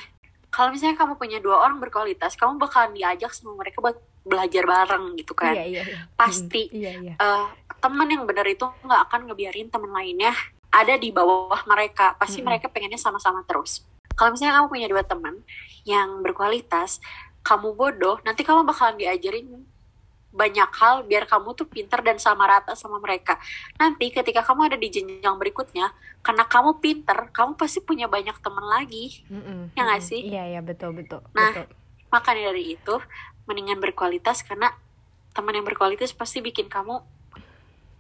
kalau 0.56 0.72
misalnya 0.72 0.96
kamu 0.96 1.20
punya 1.20 1.44
dua 1.44 1.68
orang 1.68 1.84
berkualitas 1.84 2.40
kamu 2.40 2.56
bakalan 2.56 2.96
diajak 2.96 3.36
sama 3.36 3.60
mereka 3.60 3.84
buat 3.84 4.00
belajar 4.24 4.64
bareng 4.64 5.20
gitu 5.20 5.36
kan 5.36 5.52
iya, 5.52 5.68
iya, 5.68 5.82
iya. 5.84 6.00
pasti 6.16 6.72
iya, 6.72 6.92
iya. 6.96 7.14
Uh, 7.20 7.52
teman 7.84 8.08
yang 8.08 8.24
benar 8.24 8.48
itu 8.48 8.64
nggak 8.64 9.02
akan 9.12 9.28
ngebiarin 9.28 9.68
teman 9.68 9.92
lainnya 9.92 10.32
ada 10.72 10.96
di 10.96 11.12
bawah 11.12 11.60
mereka 11.68 12.16
pasti 12.16 12.40
-hmm. 12.40 12.48
mereka 12.48 12.72
pengennya 12.72 12.98
sama-sama 12.98 13.44
terus 13.44 13.84
kalau 14.16 14.32
misalnya 14.32 14.64
kamu 14.64 14.68
punya 14.72 14.88
dua 14.88 15.04
teman 15.04 15.44
yang 15.84 16.24
berkualitas 16.24 17.04
kamu 17.44 17.76
bodoh 17.76 18.18
nanti 18.24 18.48
kamu 18.48 18.64
bakalan 18.64 18.96
diajarin 18.96 19.65
banyak 20.36 20.68
hal 20.76 21.08
biar 21.08 21.24
kamu 21.26 21.56
tuh 21.56 21.64
pinter 21.66 22.04
dan 22.04 22.20
sama 22.20 22.44
rata 22.44 22.76
sama 22.76 23.00
mereka. 23.00 23.40
Nanti 23.80 24.12
ketika 24.12 24.44
kamu 24.44 24.68
ada 24.68 24.78
di 24.78 24.92
jenjang 24.92 25.40
berikutnya, 25.40 25.96
karena 26.20 26.44
kamu 26.44 26.84
pinter, 26.84 27.32
kamu 27.32 27.56
pasti 27.56 27.80
punya 27.80 28.12
banyak 28.12 28.36
teman 28.44 28.68
lagi. 28.68 29.24
Mm 29.32 29.42
-mm, 29.42 29.60
ya 29.80 29.82
nggak 29.88 30.04
sih? 30.04 30.22
Iya 30.28 30.44
iya 30.52 30.62
betul 30.62 30.92
betul. 30.92 31.24
Nah 31.32 31.56
betul. 31.56 31.72
makanya 32.12 32.52
dari 32.52 32.76
itu 32.76 32.96
mendingan 33.48 33.80
berkualitas 33.80 34.44
karena 34.44 34.76
teman 35.32 35.56
yang 35.56 35.66
berkualitas 35.66 36.12
pasti 36.12 36.44
bikin 36.44 36.68
kamu 36.68 37.00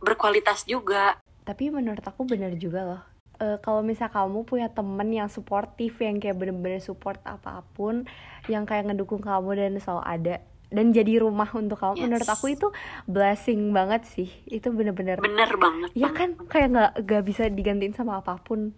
berkualitas 0.03 0.67
juga. 0.67 1.17
Tapi 1.47 1.71
menurut 1.71 2.03
aku 2.03 2.27
benar 2.27 2.51
juga 2.59 2.83
loh. 2.83 3.01
Uh, 3.35 3.59
kalau 3.59 3.83
misal 3.83 4.07
kamu 4.07 4.47
punya 4.47 4.71
temen 4.71 5.11
yang 5.11 5.27
suportif 5.27 5.99
yang 5.99 6.23
kayak 6.23 6.39
bener-bener 6.39 6.79
support 6.79 7.19
apa 7.27 7.67
pun 7.75 8.07
yang 8.47 8.63
kayak 8.63 8.87
ngedukung 8.87 9.19
kamu 9.19 9.59
dan 9.59 9.75
selalu 9.75 10.03
ada 10.07 10.35
dan 10.69 10.91
jadi 10.91 11.21
rumah 11.21 11.49
untuk 11.53 11.77
kamu 11.77 11.95
yes. 11.99 12.03
menurut 12.05 12.29
aku 12.29 12.45
itu 12.53 12.67
blessing 13.05 13.71
banget 13.71 14.05
sih. 14.09 14.29
Itu 14.49 14.73
bener-bener 14.73 15.21
bener 15.21 15.51
banget 15.57 15.89
ya 15.93 16.09
kan? 16.11 16.37
Kayak 16.49 16.67
nggak 16.73 16.91
nggak 17.05 17.23
bisa 17.25 17.43
digantiin 17.49 17.93
sama 17.93 18.21
apa 18.21 18.37
pun. 18.41 18.73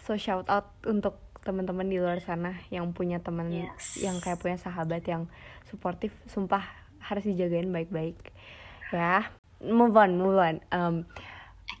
So 0.00 0.16
shout 0.16 0.48
out 0.48 0.72
untuk 0.86 1.18
teman-teman 1.44 1.86
di 1.86 2.02
luar 2.02 2.18
sana 2.18 2.58
yang 2.74 2.90
punya 2.90 3.22
teman 3.22 3.52
yes. 3.52 4.02
yang 4.02 4.18
kayak 4.18 4.42
punya 4.42 4.58
sahabat 4.58 5.06
yang 5.06 5.30
suportif 5.70 6.10
sumpah 6.26 6.64
harus 6.98 7.22
dijagain 7.22 7.70
baik-baik. 7.70 8.18
Ya. 8.90 9.30
Move 9.62 9.96
on 9.96 10.20
move 10.20 10.36
on. 10.36 10.56
Um, 10.68 10.94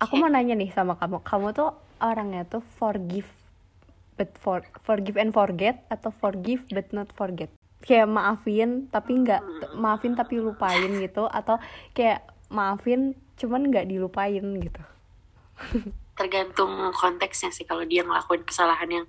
aku 0.00 0.16
mau 0.16 0.30
nanya 0.32 0.56
nih 0.56 0.72
sama 0.72 0.96
kamu. 0.96 1.20
Kamu 1.26 1.52
tuh 1.52 1.76
orangnya 2.00 2.44
tuh 2.44 2.62
forgive 2.76 3.28
but 4.16 4.32
for 4.40 4.64
forgive 4.84 5.20
and 5.20 5.32
forget 5.32 5.84
atau 5.92 6.08
forgive 6.08 6.64
but 6.72 6.88
not 6.92 7.08
forget 7.12 7.52
kayak 7.84 8.08
maafin 8.08 8.88
tapi 8.88 9.20
nggak 9.20 9.42
maafin 9.76 10.16
tapi 10.16 10.40
lupain 10.40 10.90
gitu 11.00 11.28
atau 11.28 11.60
kayak 11.92 12.24
maafin 12.48 13.12
cuman 13.36 13.68
nggak 13.68 13.88
dilupain 13.90 14.42
gitu 14.42 14.82
tergantung 16.18 16.72
konteksnya 16.96 17.52
sih 17.52 17.68
kalau 17.68 17.84
dia 17.84 18.00
ngelakuin 18.02 18.42
kesalahan 18.42 18.88
yang 18.88 19.06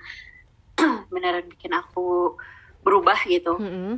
beneran 1.14 1.48
bikin 1.50 1.74
aku 1.74 2.36
berubah 2.84 3.18
gitu. 3.26 3.58
Mm 3.58 3.72
-hmm. 3.72 3.94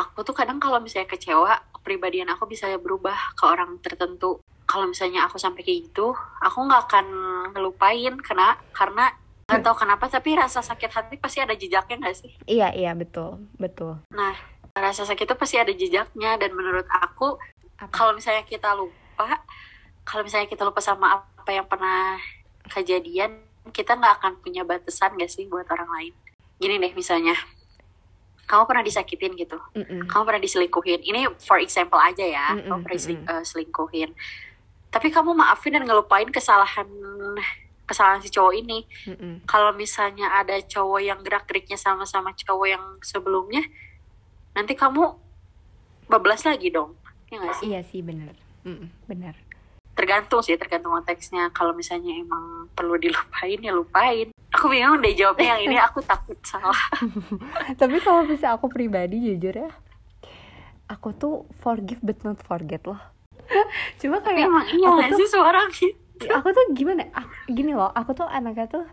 Aku 0.00 0.24
tuh 0.24 0.32
kadang 0.32 0.56
kalau 0.56 0.80
misalnya 0.80 1.12
kecewa, 1.12 1.60
kepribadian 1.76 2.32
aku 2.32 2.48
bisa 2.48 2.72
berubah 2.80 3.36
ke 3.36 3.44
orang 3.44 3.76
tertentu. 3.84 4.40
Kalau 4.64 4.88
misalnya 4.88 5.28
aku 5.28 5.36
sampai 5.36 5.60
kayak 5.60 5.92
gitu, 5.92 6.16
aku 6.40 6.58
nggak 6.64 6.88
akan 6.88 7.06
ngelupain 7.52 8.14
karena 8.20 8.56
karena 8.72 9.12
nggak 9.50 9.66
tahu 9.66 9.76
kenapa 9.82 10.06
tapi 10.06 10.38
rasa 10.38 10.62
sakit 10.62 10.90
hati 10.94 11.14
pasti 11.18 11.42
ada 11.42 11.58
jejaknya 11.58 11.98
nggak 12.06 12.16
sih? 12.16 12.32
Iya 12.46 12.70
iya 12.70 12.94
betul 12.94 13.50
betul. 13.58 13.98
Nah 14.14 14.38
rasa 14.70 15.02
sakit 15.02 15.26
itu 15.26 15.34
pasti 15.34 15.58
ada 15.58 15.74
jejaknya 15.74 16.38
dan 16.38 16.54
menurut 16.54 16.86
aku 16.86 17.34
kalau 17.88 18.12
misalnya 18.12 18.44
kita 18.44 18.76
lupa, 18.76 19.40
kalau 20.04 20.20
misalnya 20.20 20.52
kita 20.52 20.68
lupa 20.68 20.84
sama 20.84 21.24
apa 21.24 21.50
yang 21.50 21.64
pernah 21.64 22.20
kejadian, 22.68 23.40
kita 23.72 23.96
nggak 23.96 24.20
akan 24.20 24.32
punya 24.44 24.68
batasan 24.68 25.16
gak 25.16 25.32
sih 25.32 25.48
buat 25.48 25.64
orang 25.72 25.88
lain. 25.88 26.12
Gini 26.60 26.76
deh 26.76 26.92
misalnya, 26.92 27.32
kamu 28.44 28.68
pernah 28.68 28.84
disakitin 28.84 29.32
gitu, 29.32 29.56
mm 29.72 29.80
-mm. 29.80 30.00
kamu 30.12 30.22
pernah 30.28 30.42
diselingkuhin. 30.44 31.00
Ini 31.00 31.40
for 31.40 31.56
example 31.56 31.96
aja 31.96 32.20
ya, 32.20 32.46
mm 32.52 32.60
-mm. 32.60 32.68
kamu 32.68 32.80
pernah 32.84 32.98
diselingkuhin. 33.00 34.10
Uh, 34.12 34.18
Tapi 34.92 35.08
kamu 35.08 35.32
maafin 35.32 35.72
dan 35.72 35.88
ngelupain 35.88 36.28
kesalahan 36.28 36.84
kesalahan 37.90 38.22
si 38.22 38.30
cowok 38.30 38.54
ini. 38.54 38.86
Mm 39.10 39.16
-mm. 39.18 39.34
Kalau 39.50 39.74
misalnya 39.74 40.30
ada 40.38 40.54
cowok 40.62 41.00
yang 41.02 41.18
gerak 41.26 41.50
geriknya 41.50 41.74
sama-sama 41.74 42.30
cowok 42.38 42.66
yang 42.70 42.84
sebelumnya, 43.02 43.66
nanti 44.54 44.78
kamu 44.78 45.18
bablas 46.06 46.46
lagi 46.46 46.70
dong, 46.70 46.94
ya 47.26 47.42
gak 47.42 47.58
sih? 47.58 47.66
Iya 47.74 47.82
sih 47.82 48.00
benar, 48.06 48.38
mm 48.62 48.74
-mm, 48.78 48.88
benar. 49.10 49.34
Tergantung 49.98 50.40
sih, 50.46 50.54
tergantung 50.54 50.94
konteksnya. 50.94 51.50
Kalau 51.50 51.74
misalnya 51.74 52.14
emang 52.14 52.70
perlu 52.72 52.94
dilupain 52.94 53.58
ya 53.58 53.74
lupain. 53.74 54.30
Aku 54.54 54.70
bingung 54.70 55.02
deh 55.02 55.12
jawabnya 55.12 55.58
yang 55.58 55.62
ini. 55.70 55.76
Aku 55.76 56.00
takut 56.00 56.38
salah. 56.46 56.78
Tapi 57.80 57.96
kalau 58.00 58.24
bisa 58.24 58.54
aku 58.54 58.70
pribadi 58.70 59.18
jujur 59.20 59.66
ya, 59.66 59.70
aku 60.88 61.14
tuh 61.14 61.34
forgive 61.62 62.00
but 62.00 62.18
not 62.22 62.40
forget 62.42 62.82
loh. 62.86 62.98
Cuma 64.00 64.22
kayak 64.22 64.46
emang 64.46 64.66
iya 64.72 64.88
aku 64.88 65.02
tuh, 65.14 65.18
sih 65.20 65.28
seorang 65.30 65.66
gitu 65.74 66.09
aku 66.28 66.48
tuh 66.52 66.64
gimana 66.76 67.08
aku, 67.16 67.30
gini 67.48 67.72
loh 67.72 67.88
aku 67.88 68.12
tuh 68.12 68.28
anaknya 68.28 68.68
tuh 68.68 68.84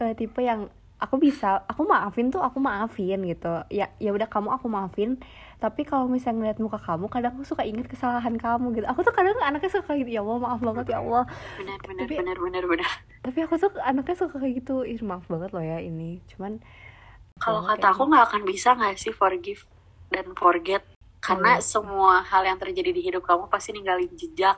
uh, 0.00 0.12
tipe 0.16 0.40
yang 0.40 0.72
aku 1.00 1.16
bisa 1.16 1.64
aku 1.64 1.88
maafin 1.88 2.28
tuh 2.28 2.44
aku 2.44 2.60
maafin 2.60 3.24
gitu. 3.24 3.64
Ya 3.72 3.88
ya 3.96 4.12
udah 4.12 4.28
kamu 4.28 4.52
aku 4.52 4.68
maafin 4.68 5.20
tapi 5.60 5.84
kalau 5.84 6.08
misalnya 6.08 6.40
ngeliat 6.40 6.58
muka 6.60 6.80
kamu 6.80 7.08
kadang 7.12 7.36
aku 7.36 7.44
suka 7.44 7.64
inget 7.64 7.88
kesalahan 7.88 8.36
kamu 8.36 8.76
gitu. 8.76 8.86
Aku 8.88 9.00
tuh 9.00 9.12
kadang 9.12 9.36
anaknya 9.40 9.72
suka 9.72 9.96
gitu 9.96 10.08
ya 10.12 10.20
Allah 10.20 10.38
maaf 10.40 10.60
banget 10.60 10.86
ya 10.92 11.00
Allah. 11.00 11.24
Benar 11.56 11.78
benar 11.84 12.04
tapi, 12.04 12.14
benar 12.20 12.36
benar 12.36 12.64
benar. 12.68 12.90
tapi 13.20 13.38
aku 13.44 13.54
tuh 13.60 13.72
anaknya 13.80 14.16
suka 14.16 14.36
kayak 14.40 14.64
gitu 14.64 14.84
ih 14.84 15.00
maaf 15.04 15.24
banget 15.28 15.50
loh 15.52 15.64
ya 15.64 15.80
ini. 15.80 16.20
Cuman 16.32 16.60
kalau 17.40 17.64
kata 17.64 17.96
aku 17.96 18.04
nggak 18.08 18.24
akan 18.28 18.42
bisa 18.44 18.76
nggak 18.76 19.00
sih 19.00 19.12
forgive 19.12 19.64
dan 20.12 20.28
forget? 20.36 20.84
Karena 21.20 21.60
oh, 21.60 21.64
semua 21.64 22.24
hal 22.24 22.48
yang 22.48 22.56
terjadi 22.56 22.96
di 22.96 23.00
hidup 23.04 23.24
kamu 23.24 23.48
pasti 23.52 23.76
ninggalin 23.76 24.08
jejak 24.16 24.56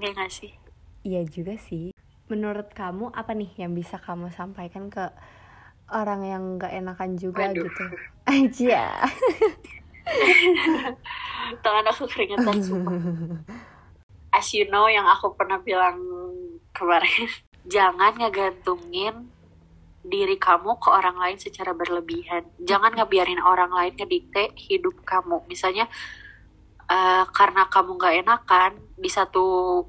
ya 0.00 0.08
nggak 0.12 0.32
sih 0.32 0.61
Iya 1.02 1.26
juga 1.26 1.58
sih. 1.58 1.90
Menurut 2.30 2.70
kamu 2.70 3.10
apa 3.10 3.34
nih 3.34 3.50
yang 3.58 3.74
bisa 3.74 3.98
kamu 3.98 4.30
sampaikan 4.30 4.86
ke 4.86 5.10
orang 5.90 6.22
yang 6.24 6.42
gak 6.56 6.72
enakan 6.72 7.18
juga 7.18 7.50
Aduh. 7.50 7.66
gitu? 7.66 7.84
Aja. 8.32 9.02
Tangan 11.62 11.86
aku 11.90 12.06
keringetan 12.06 12.58
semua. 12.62 12.96
As 14.32 14.48
you 14.54 14.64
know 14.70 14.86
yang 14.88 15.04
aku 15.04 15.34
pernah 15.34 15.60
bilang 15.60 15.98
kemarin, 16.70 17.28
jangan 17.74 18.16
ngegantungin 18.16 19.28
diri 20.02 20.34
kamu 20.34 20.82
ke 20.82 20.88
orang 20.90 21.18
lain 21.18 21.38
secara 21.38 21.74
berlebihan. 21.74 22.46
Jangan 22.62 22.94
ngebiarin 22.94 23.42
orang 23.42 23.70
lain 23.70 23.94
ngedikte 23.98 24.54
hidup 24.54 25.02
kamu. 25.02 25.46
Misalnya 25.46 25.86
uh, 26.86 27.26
karena 27.30 27.66
kamu 27.66 27.98
gak 27.98 28.14
enakan 28.22 28.72
di 28.98 29.10
satu 29.10 29.44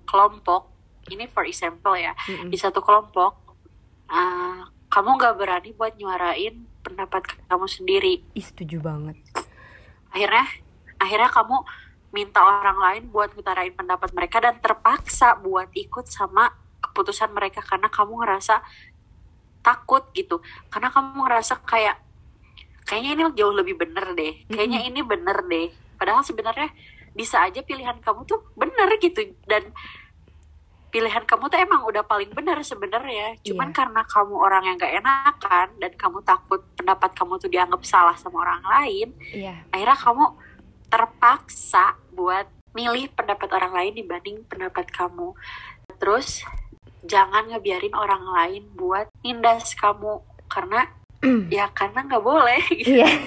kelompok 0.09 0.72
ini 1.11 1.27
for 1.27 1.43
example 1.43 1.95
ya 1.97 2.15
mm-hmm. 2.15 2.49
di 2.53 2.57
satu 2.59 2.79
kelompok 2.79 3.35
uh, 4.07 4.61
kamu 4.93 5.09
nggak 5.17 5.35
berani 5.41 5.69
buat 5.73 5.97
nyuarain 5.97 6.69
pendapat 6.85 7.25
kamu 7.49 7.65
sendiri. 7.65 8.13
Ih, 8.37 8.45
setuju 8.45 8.77
banget. 8.77 9.17
Akhirnya 10.13 10.45
akhirnya 11.01 11.29
kamu 11.33 11.57
minta 12.13 12.45
orang 12.45 12.77
lain 12.77 13.03
buat 13.09 13.33
ngutarain 13.33 13.73
pendapat 13.73 14.13
mereka 14.13 14.37
dan 14.37 14.61
terpaksa 14.61 15.33
buat 15.41 15.73
ikut 15.73 16.05
sama 16.05 16.53
keputusan 16.77 17.33
mereka 17.33 17.65
karena 17.65 17.89
kamu 17.89 18.21
ngerasa 18.21 18.61
takut 19.65 20.05
gitu. 20.13 20.45
Karena 20.69 20.93
kamu 20.93 21.25
ngerasa 21.25 21.65
kayak 21.65 21.97
kayaknya 22.85 23.11
ini 23.17 23.23
jauh 23.33 23.55
lebih 23.55 23.79
bener 23.81 24.13
deh. 24.13 24.45
Kayaknya 24.45 24.79
mm-hmm. 24.85 24.99
ini 25.01 25.01
bener 25.01 25.37
deh. 25.49 25.67
Padahal 25.97 26.21
sebenarnya 26.21 26.69
bisa 27.17 27.41
aja 27.41 27.65
pilihan 27.65 27.97
kamu 27.97 28.29
tuh 28.29 28.45
bener 28.53 28.93
gitu. 29.01 29.33
Dan 29.49 29.73
pilihan 30.93 31.25
kamu 31.25 31.49
tuh 31.49 31.57
emang 31.57 31.81
udah 31.89 32.05
paling 32.05 32.29
benar 32.29 32.61
sebenarnya 32.61 33.41
cuman 33.41 33.73
yeah. 33.73 33.77
karena 33.81 34.01
kamu 34.05 34.35
orang 34.37 34.63
yang 34.69 34.77
gak 34.77 34.93
enakan 34.93 35.67
dan 35.81 35.91
kamu 35.97 36.21
takut 36.21 36.61
pendapat 36.77 37.11
kamu 37.17 37.33
tuh 37.41 37.49
dianggap 37.49 37.81
salah 37.81 38.13
sama 38.13 38.45
orang 38.45 38.61
lain 38.61 39.09
yeah. 39.33 39.57
akhirnya 39.73 39.97
kamu 39.97 40.25
terpaksa 40.93 41.97
buat 42.13 42.45
milih 42.77 43.09
pendapat 43.17 43.49
orang 43.57 43.73
lain 43.73 43.93
dibanding 43.97 44.37
pendapat 44.45 44.85
kamu 44.93 45.33
terus 45.97 46.45
jangan 47.01 47.49
ngebiarin 47.49 47.97
orang 47.97 48.21
lain 48.29 48.63
buat 48.77 49.09
nindas 49.25 49.73
kamu 49.73 50.21
karena 50.45 50.85
ya 51.57 51.73
karena 51.73 52.05
nggak 52.05 52.21
boleh 52.21 52.61
gitu. 52.69 53.01
yeah. 53.01 53.17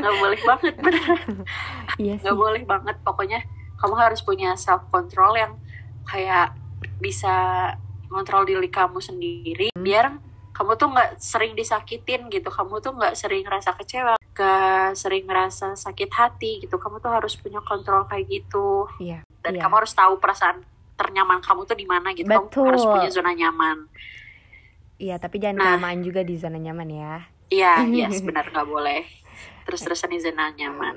nggak 0.00 0.16
boleh 0.16 0.40
banget 0.48 0.74
bener 0.80 1.04
iya 2.00 2.14
nggak 2.24 2.38
boleh 2.40 2.62
banget 2.64 2.96
pokoknya 3.04 3.44
kamu 3.76 3.94
harus 4.00 4.24
punya 4.24 4.56
self 4.56 4.88
control 4.88 5.36
yang 5.36 5.52
kayak 6.08 6.56
bisa 7.00 7.68
ngontrol 8.12 8.44
diri 8.44 8.68
kamu 8.68 9.00
sendiri 9.00 9.72
hmm. 9.72 9.82
biar 9.82 10.06
kamu 10.52 10.76
tuh 10.76 10.92
nggak 10.92 11.10
sering 11.16 11.56
disakitin 11.56 12.28
gitu. 12.28 12.52
Kamu 12.52 12.84
tuh 12.84 12.92
nggak 12.92 13.16
sering 13.16 13.42
ngerasa 13.42 13.72
kecewa 13.72 14.14
ke 14.36 14.52
sering 14.92 15.24
ngerasa 15.24 15.74
sakit 15.74 16.10
hati 16.12 16.60
gitu. 16.60 16.76
Kamu 16.76 17.00
tuh 17.00 17.08
harus 17.08 17.34
punya 17.40 17.64
kontrol 17.64 18.04
kayak 18.04 18.28
gitu. 18.28 18.86
Iya, 19.00 19.24
dan 19.40 19.56
iya. 19.56 19.60
kamu 19.64 19.74
harus 19.82 19.96
tahu 19.96 20.20
perasaan 20.20 20.60
ternyaman 21.00 21.40
kamu 21.40 21.64
tuh 21.64 21.76
di 21.76 21.88
mana 21.88 22.12
gitu. 22.12 22.28
Betul. 22.28 22.68
kamu 22.68 22.68
harus 22.68 22.84
punya 22.84 23.08
zona 23.10 23.32
nyaman. 23.32 23.88
Iya 25.02 25.16
tapi 25.18 25.42
jangan 25.42 25.56
nah, 25.58 25.64
kelamaan 25.74 26.00
juga 26.04 26.20
di 26.22 26.34
zona 26.36 26.58
nyaman 26.60 26.88
ya. 26.92 27.14
Iya 27.48 27.72
iya 27.96 28.06
sebenarnya 28.12 28.52
nggak 28.52 28.68
boleh. 28.68 29.02
Terus 29.64 29.80
terusan 29.82 30.12
di 30.12 30.20
zona 30.20 30.52
nyaman. 30.52 30.94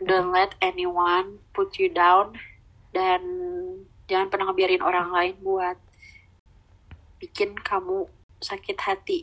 Don't 0.00 0.30
let 0.30 0.54
anyone 0.62 1.42
put 1.50 1.76
you 1.82 1.90
down. 1.90 2.38
Dan 2.94 3.20
jangan 4.08 4.28
pernah 4.28 4.50
ngebiarin 4.50 4.84
orang 4.84 5.08
lain 5.10 5.34
buat 5.40 5.76
bikin 7.20 7.56
kamu 7.56 8.08
sakit 8.42 8.78
hati. 8.84 9.20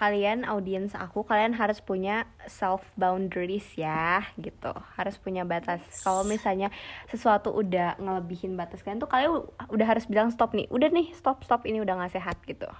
Kalian 0.00 0.48
audiens 0.48 0.96
aku 0.96 1.28
kalian 1.28 1.52
harus 1.52 1.84
punya 1.84 2.24
self 2.48 2.80
boundaries 2.96 3.68
ya 3.76 4.24
gitu. 4.40 4.72
Harus 4.96 5.20
punya 5.20 5.44
batas. 5.44 5.84
Kalau 6.00 6.24
misalnya 6.24 6.72
sesuatu 7.12 7.52
udah 7.52 8.00
ngelebihin 8.00 8.56
batas 8.56 8.80
kalian 8.80 9.02
tuh 9.02 9.10
kalian 9.12 9.44
udah 9.68 9.86
harus 9.86 10.08
bilang 10.08 10.32
stop 10.32 10.56
nih 10.56 10.64
udah 10.72 10.88
nih 10.88 11.12
stop 11.12 11.44
stop 11.44 11.68
ini 11.68 11.84
udah 11.84 12.00
gak 12.00 12.16
sehat 12.16 12.40
gitu. 12.48 12.70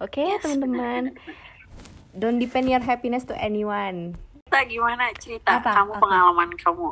Oke 0.00 0.24
okay, 0.24 0.40
yes, 0.40 0.42
teman-teman? 0.42 1.12
don't 2.14 2.38
depend 2.38 2.70
your 2.70 2.80
happiness 2.80 3.26
to 3.26 3.34
anyone. 3.36 4.14
Kita 4.46 4.64
gimana 4.70 5.10
cerita? 5.18 5.58
Apa, 5.58 5.82
kamu 5.82 5.92
apa? 5.92 6.00
pengalaman 6.00 6.50
kamu. 6.54 6.86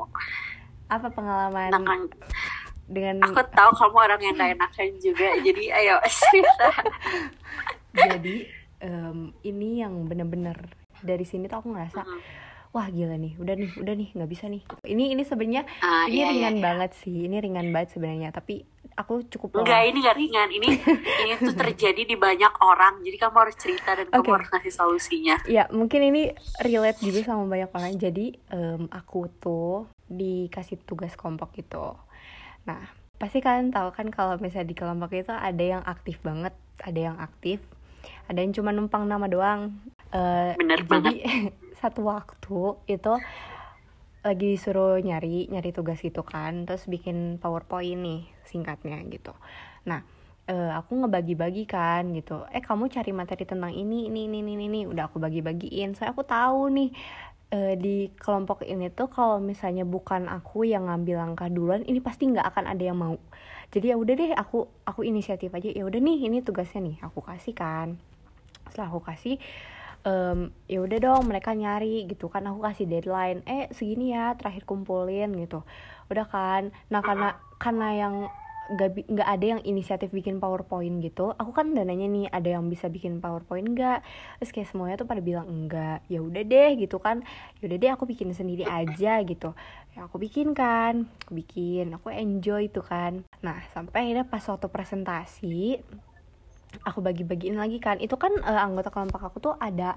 Apa 0.90 1.08
pengalaman? 1.14 1.70
Tentang 1.70 2.00
dengan 2.92 3.16
aku 3.24 3.40
tahu 3.56 3.70
kamu 3.72 3.96
orang 3.96 4.20
yang 4.20 4.34
gak 4.36 4.52
enakan 4.52 4.88
juga 5.00 5.28
jadi 5.40 5.64
ayo 5.80 5.96
cerita. 6.20 6.68
Jadi 7.92 8.36
um, 8.84 9.32
ini 9.44 9.80
yang 9.80 10.04
bener-bener 10.04 10.56
dari 11.00 11.24
sini 11.24 11.48
tuh 11.48 11.64
aku 11.64 11.72
ngerasa 11.72 12.04
hmm. 12.04 12.20
wah 12.72 12.86
gila 12.88 13.16
nih 13.18 13.36
udah 13.36 13.54
nih 13.58 13.70
udah 13.80 13.94
nih 13.96 14.08
nggak 14.12 14.30
bisa 14.30 14.44
nih. 14.48 14.62
Ini 14.84 15.04
ini 15.16 15.22
sebenarnya 15.24 15.64
uh, 15.80 16.06
ini 16.08 16.20
iya, 16.20 16.28
iya 16.28 16.32
ringan 16.32 16.56
iya, 16.56 16.62
banget 16.62 16.90
sih 17.00 17.16
ini 17.24 17.36
ringan 17.40 17.68
banget 17.72 17.96
sebenarnya 17.96 18.28
tapi 18.30 18.64
aku 18.92 19.24
cukup 19.28 19.64
enggak 19.64 19.88
ini 19.88 19.98
gak 20.04 20.16
ringan 20.20 20.48
ini 20.52 20.68
ini 21.24 21.32
tuh 21.40 21.56
terjadi 21.56 22.04
di 22.04 22.16
banyak 22.16 22.52
orang 22.60 23.00
jadi 23.00 23.16
kamu 23.16 23.36
harus 23.48 23.56
cerita 23.56 23.96
dan 23.96 24.04
okay. 24.12 24.20
kamu 24.20 24.30
harus 24.36 24.48
ngasih 24.52 24.72
solusinya. 24.72 25.36
Ya 25.48 25.64
mungkin 25.72 26.00
ini 26.12 26.36
relate 26.60 27.00
juga 27.00 27.24
sama 27.24 27.48
banyak 27.48 27.70
orang 27.72 27.96
jadi 27.96 28.36
um, 28.52 28.88
aku 28.92 29.32
tuh 29.40 29.88
dikasih 30.12 30.84
tugas 30.84 31.16
kelompok 31.16 31.56
gitu 31.56 31.96
Nah, 32.68 32.82
pasti 33.18 33.38
kalian 33.38 33.70
tahu 33.70 33.94
kan 33.94 34.10
kalau 34.10 34.38
misalnya 34.38 34.70
di 34.70 34.76
kelompok 34.76 35.14
itu 35.14 35.30
ada 35.32 35.62
yang 35.62 35.82
aktif 35.86 36.18
banget, 36.22 36.54
ada 36.82 37.00
yang 37.00 37.16
aktif, 37.18 37.62
ada 38.26 38.38
yang 38.42 38.52
cuma 38.54 38.70
numpang 38.74 39.06
nama 39.06 39.26
doang. 39.26 39.76
Uh, 40.12 40.52
Bener 40.58 40.84
jadi 40.84 41.14
satu 41.80 42.06
waktu 42.06 42.60
itu 42.86 43.14
lagi 44.22 44.46
disuruh 44.54 45.02
nyari 45.02 45.50
nyari 45.50 45.74
tugas 45.74 45.98
gitu 45.98 46.22
kan, 46.22 46.66
terus 46.66 46.86
bikin 46.86 47.42
powerpoint 47.42 47.98
nih 47.98 48.22
singkatnya 48.46 49.02
gitu. 49.10 49.34
Nah, 49.82 50.06
uh, 50.50 50.72
aku 50.78 51.04
ngebagi-bagi 51.04 51.64
kan 51.68 52.10
gitu 52.14 52.42
eh 52.50 52.62
kamu 52.62 52.90
cari 52.90 53.12
materi 53.14 53.44
tentang 53.46 53.70
ini 53.70 54.10
ini 54.10 54.26
ini 54.26 54.38
ini 54.42 54.64
ini 54.66 54.80
udah 54.88 55.06
aku 55.10 55.22
bagi-bagiin 55.22 55.94
saya 55.94 56.10
aku 56.10 56.26
tahu 56.26 56.72
nih 56.72 56.90
uh, 57.52 57.74
di 57.76 58.10
kelompok 58.16 58.64
ini 58.64 58.88
tuh 58.88 59.12
kalau 59.12 59.38
misalnya 59.38 59.84
bukan 59.84 60.26
aku 60.26 60.64
yang 60.64 60.88
ngambil 60.88 61.20
langkah 61.20 61.52
duluan 61.52 61.84
ini 61.84 62.00
pasti 62.00 62.26
nggak 62.32 62.46
akan 62.48 62.64
ada 62.72 62.82
yang 62.82 62.98
mau. 62.98 63.16
Jadi 63.72 63.92
ya 63.92 63.96
udah 63.96 64.14
deh 64.16 64.32
aku 64.36 64.68
aku 64.88 65.00
inisiatif 65.04 65.52
aja. 65.52 65.68
Ya 65.68 65.84
udah 65.84 66.00
nih 66.00 66.28
ini 66.28 66.40
tugasnya 66.40 66.80
nih 66.82 66.96
aku 67.04 67.20
kasih 67.22 67.54
kan. 67.56 68.00
Setelah 68.68 68.88
aku 68.92 69.00
kasih 69.04 69.36
um, 70.04 70.52
ya 70.68 70.80
udah 70.80 70.98
dong 70.98 71.22
mereka 71.28 71.52
nyari 71.52 72.08
gitu 72.08 72.28
kan. 72.32 72.44
Aku 72.48 72.60
kasih 72.64 72.88
deadline 72.88 73.44
eh 73.48 73.68
segini 73.72 74.12
ya 74.16 74.36
terakhir 74.36 74.64
kumpulin 74.64 75.32
gitu. 75.40 75.64
Udah 76.08 76.26
kan. 76.28 76.72
Nah 76.92 77.00
karena 77.00 77.36
karena 77.56 77.88
yang 77.96 78.14
nggak 78.72 79.12
nggak 79.12 79.28
ada 79.28 79.44
yang 79.56 79.60
inisiatif 79.62 80.10
bikin 80.10 80.40
powerpoint 80.40 81.04
gitu. 81.04 81.36
Aku 81.36 81.52
kan 81.52 81.76
dananya 81.76 82.08
nih 82.08 82.26
ada 82.32 82.58
yang 82.58 82.66
bisa 82.72 82.88
bikin 82.88 83.20
powerpoint 83.20 83.68
enggak 83.68 84.00
terus 84.40 84.50
kayak 84.50 84.68
semuanya 84.72 84.96
tuh 84.98 85.08
pada 85.08 85.20
bilang 85.20 85.46
enggak 85.46 86.00
ya 86.08 86.24
udah 86.24 86.42
deh 86.42 86.70
gitu 86.80 86.96
kan. 86.98 87.20
Ya 87.60 87.68
udah 87.68 87.78
deh 87.78 87.90
aku 87.92 88.04
bikin 88.08 88.32
sendiri 88.32 88.64
aja 88.64 89.20
gitu. 89.22 89.52
Ya 89.92 90.08
aku 90.08 90.16
bikin 90.16 90.56
kan 90.56 91.06
aku 91.28 91.32
bikin 91.36 91.92
aku 91.92 92.08
enjoy 92.10 92.72
tuh 92.72 92.84
kan. 92.84 93.22
Nah 93.44 93.60
sampai 93.76 94.08
akhirnya 94.08 94.26
pas 94.26 94.42
waktu 94.48 94.66
presentasi 94.72 95.80
aku 96.88 96.98
bagi-bagiin 97.04 97.60
lagi 97.60 97.78
kan. 97.78 98.00
Itu 98.00 98.16
kan 98.16 98.32
uh, 98.40 98.60
anggota 98.64 98.88
kelompok 98.88 99.20
aku 99.20 99.38
tuh 99.38 99.54
ada 99.60 99.94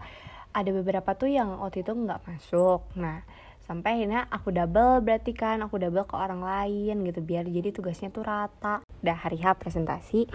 ada 0.55 0.69
beberapa 0.71 1.11
tuh 1.15 1.31
yang 1.31 1.59
waktu 1.59 1.83
itu 1.83 1.91
nggak 1.91 2.23
masuk. 2.27 2.83
Nah 2.99 3.23
sampai 3.65 3.97
akhirnya 3.97 4.29
aku 4.29 4.53
double 4.53 5.01
berarti 5.01 5.33
kan 5.33 5.57
aku 5.65 5.81
double 5.81 6.05
ke 6.05 6.13
orang 6.13 6.45
lain 6.45 7.01
gitu 7.01 7.19
biar 7.25 7.49
jadi 7.49 7.73
tugasnya 7.73 8.13
tuh 8.13 8.21
rata. 8.21 8.85
Udah 9.01 9.17
hari 9.17 9.41
H 9.41 9.57
presentasi 9.57 10.29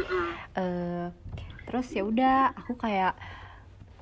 uh, 0.58 1.14
terus 1.66 1.86
ya 1.94 2.02
udah 2.02 2.54
aku 2.58 2.74
kayak 2.74 3.14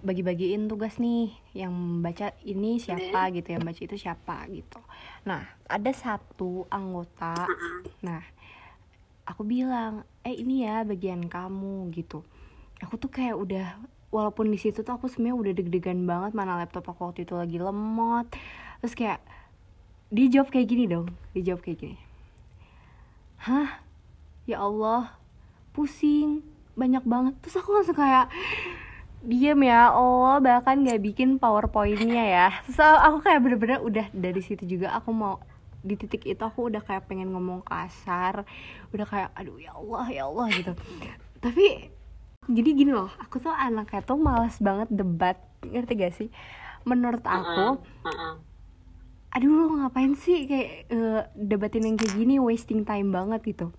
bagi-bagiin 0.00 0.70
tugas 0.70 0.96
nih 0.96 1.34
yang 1.52 2.00
baca 2.00 2.30
ini 2.46 2.78
siapa 2.80 3.28
gitu 3.34 3.52
yang 3.52 3.64
baca 3.64 3.80
itu 3.84 3.96
siapa 4.00 4.48
gitu. 4.48 4.80
Nah 5.28 5.44
ada 5.68 5.92
satu 5.92 6.64
anggota 6.72 7.48
nah 8.00 8.24
aku 9.28 9.44
bilang 9.44 10.08
eh 10.24 10.32
ini 10.36 10.64
ya 10.64 10.88
bagian 10.88 11.28
kamu 11.28 11.92
gitu. 11.92 12.24
Aku 12.80 12.96
tuh 12.96 13.10
kayak 13.12 13.36
udah 13.36 13.76
walaupun 14.08 14.48
di 14.48 14.56
situ 14.56 14.80
tuh 14.80 14.96
aku 14.96 15.10
sebenarnya 15.10 15.36
udah 15.36 15.52
deg-degan 15.52 16.00
banget 16.08 16.32
mana 16.32 16.56
laptop 16.56 16.88
aku 16.88 17.12
waktu 17.12 17.28
itu 17.28 17.36
lagi 17.36 17.60
lemot 17.60 18.24
terus 18.78 18.94
kayak 18.94 19.20
dijawab 20.08 20.48
kayak 20.48 20.68
gini 20.68 20.84
dong 20.88 21.12
dijawab 21.36 21.60
kayak 21.60 21.78
gini. 21.84 21.98
Hah? 23.38 23.84
Ya 24.48 24.64
Allah 24.64 25.14
pusing 25.76 26.42
banyak 26.74 27.04
banget. 27.04 27.34
Terus 27.44 27.60
aku 27.60 27.70
langsung 27.76 27.98
kayak 27.98 28.32
diem 29.18 29.58
ya 29.66 29.90
Allah 29.92 30.38
bahkan 30.40 30.80
nggak 30.80 31.02
bikin 31.04 31.36
powerpointnya 31.36 32.24
ya. 32.24 32.48
Terus 32.64 32.80
aku 32.80 33.22
kayak 33.22 33.40
bener-bener 33.44 33.78
udah 33.84 34.06
dari 34.10 34.40
situ 34.40 34.64
juga 34.64 34.96
aku 34.96 35.12
mau 35.12 35.36
di 35.78 35.94
titik 35.94 36.26
itu 36.26 36.42
aku 36.42 36.72
udah 36.72 36.82
kayak 36.82 37.06
pengen 37.06 37.30
ngomong 37.30 37.62
kasar 37.62 38.42
udah 38.90 39.06
kayak 39.06 39.30
aduh 39.38 39.60
ya 39.62 39.76
Allah 39.76 40.06
ya 40.10 40.22
Allah 40.26 40.46
gitu. 40.50 40.72
Tapi 41.38 41.92
jadi 42.48 42.70
gini 42.72 42.90
loh 42.96 43.12
aku 43.20 43.38
tuh 43.38 43.52
anaknya 43.52 44.00
tuh 44.02 44.18
males 44.18 44.56
banget 44.58 44.88
debat 44.88 45.36
ngerti 45.62 45.92
gak 45.94 46.14
sih? 46.16 46.28
Menurut 46.88 47.22
aku 47.22 47.76
uh 47.76 47.76
-uh, 47.76 48.08
uh 48.08 48.10
-uh 48.10 48.47
aduh 49.38 49.54
lo 49.54 49.64
ngapain 49.78 50.18
sih 50.18 50.50
kayak 50.50 50.90
uh, 50.90 51.22
debatin 51.38 51.86
yang 51.86 51.94
kayak 51.94 52.10
gini 52.18 52.42
wasting 52.42 52.82
time 52.82 53.14
banget 53.14 53.38
gitu. 53.46 53.70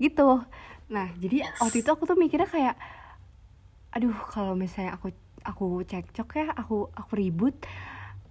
Gitu. 0.00 0.40
Nah 0.88 1.12
jadi 1.20 1.44
yes. 1.44 1.60
waktu 1.60 1.84
itu 1.84 1.92
aku 1.92 2.08
tuh 2.08 2.16
mikirnya 2.16 2.48
kayak 2.48 2.80
aduh 3.92 4.16
kalau 4.32 4.56
misalnya 4.56 4.96
aku 4.96 5.12
aku 5.44 5.84
cekcok 5.84 6.28
ya 6.40 6.46
aku 6.56 6.88
aku 6.96 7.12
ribut 7.20 7.52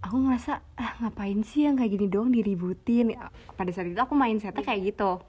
aku 0.02 0.18
ngerasa 0.18 0.66
ah 0.76 0.92
ngapain 1.00 1.46
sih 1.46 1.70
yang 1.70 1.78
kayak 1.78 1.94
gini 1.94 2.10
doang 2.10 2.34
diributin? 2.34 3.14
Pada 3.54 3.70
saat 3.70 3.94
itu 3.94 4.02
aku 4.02 4.18
main 4.18 4.42
setnya 4.42 4.66
kayak 4.66 4.98
gitu. 4.98 5.22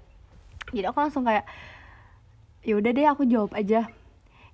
Jadi 0.73 0.87
aku 0.89 0.99
langsung 0.99 1.29
kayak 1.29 1.45
ya 2.65 2.75
udah 2.81 2.91
deh 2.91 3.05
aku 3.05 3.29
jawab 3.29 3.53
aja. 3.53 3.93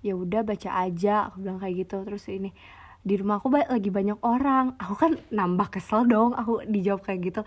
Ya 0.02 0.18
udah 0.18 0.42
baca 0.42 0.70
aja 0.74 1.30
aku 1.30 1.46
bilang 1.46 1.62
kayak 1.62 1.86
gitu. 1.86 2.02
Terus 2.02 2.26
ini 2.26 2.50
di 3.00 3.14
rumah 3.16 3.40
aku 3.40 3.48
lagi 3.52 3.88
banyak 3.88 4.18
orang. 4.20 4.76
Aku 4.76 4.94
kan 4.96 5.16
nambah 5.32 5.72
kesel 5.72 6.04
dong 6.04 6.36
aku 6.36 6.64
dijawab 6.68 7.00
kayak 7.04 7.20
gitu. 7.32 7.42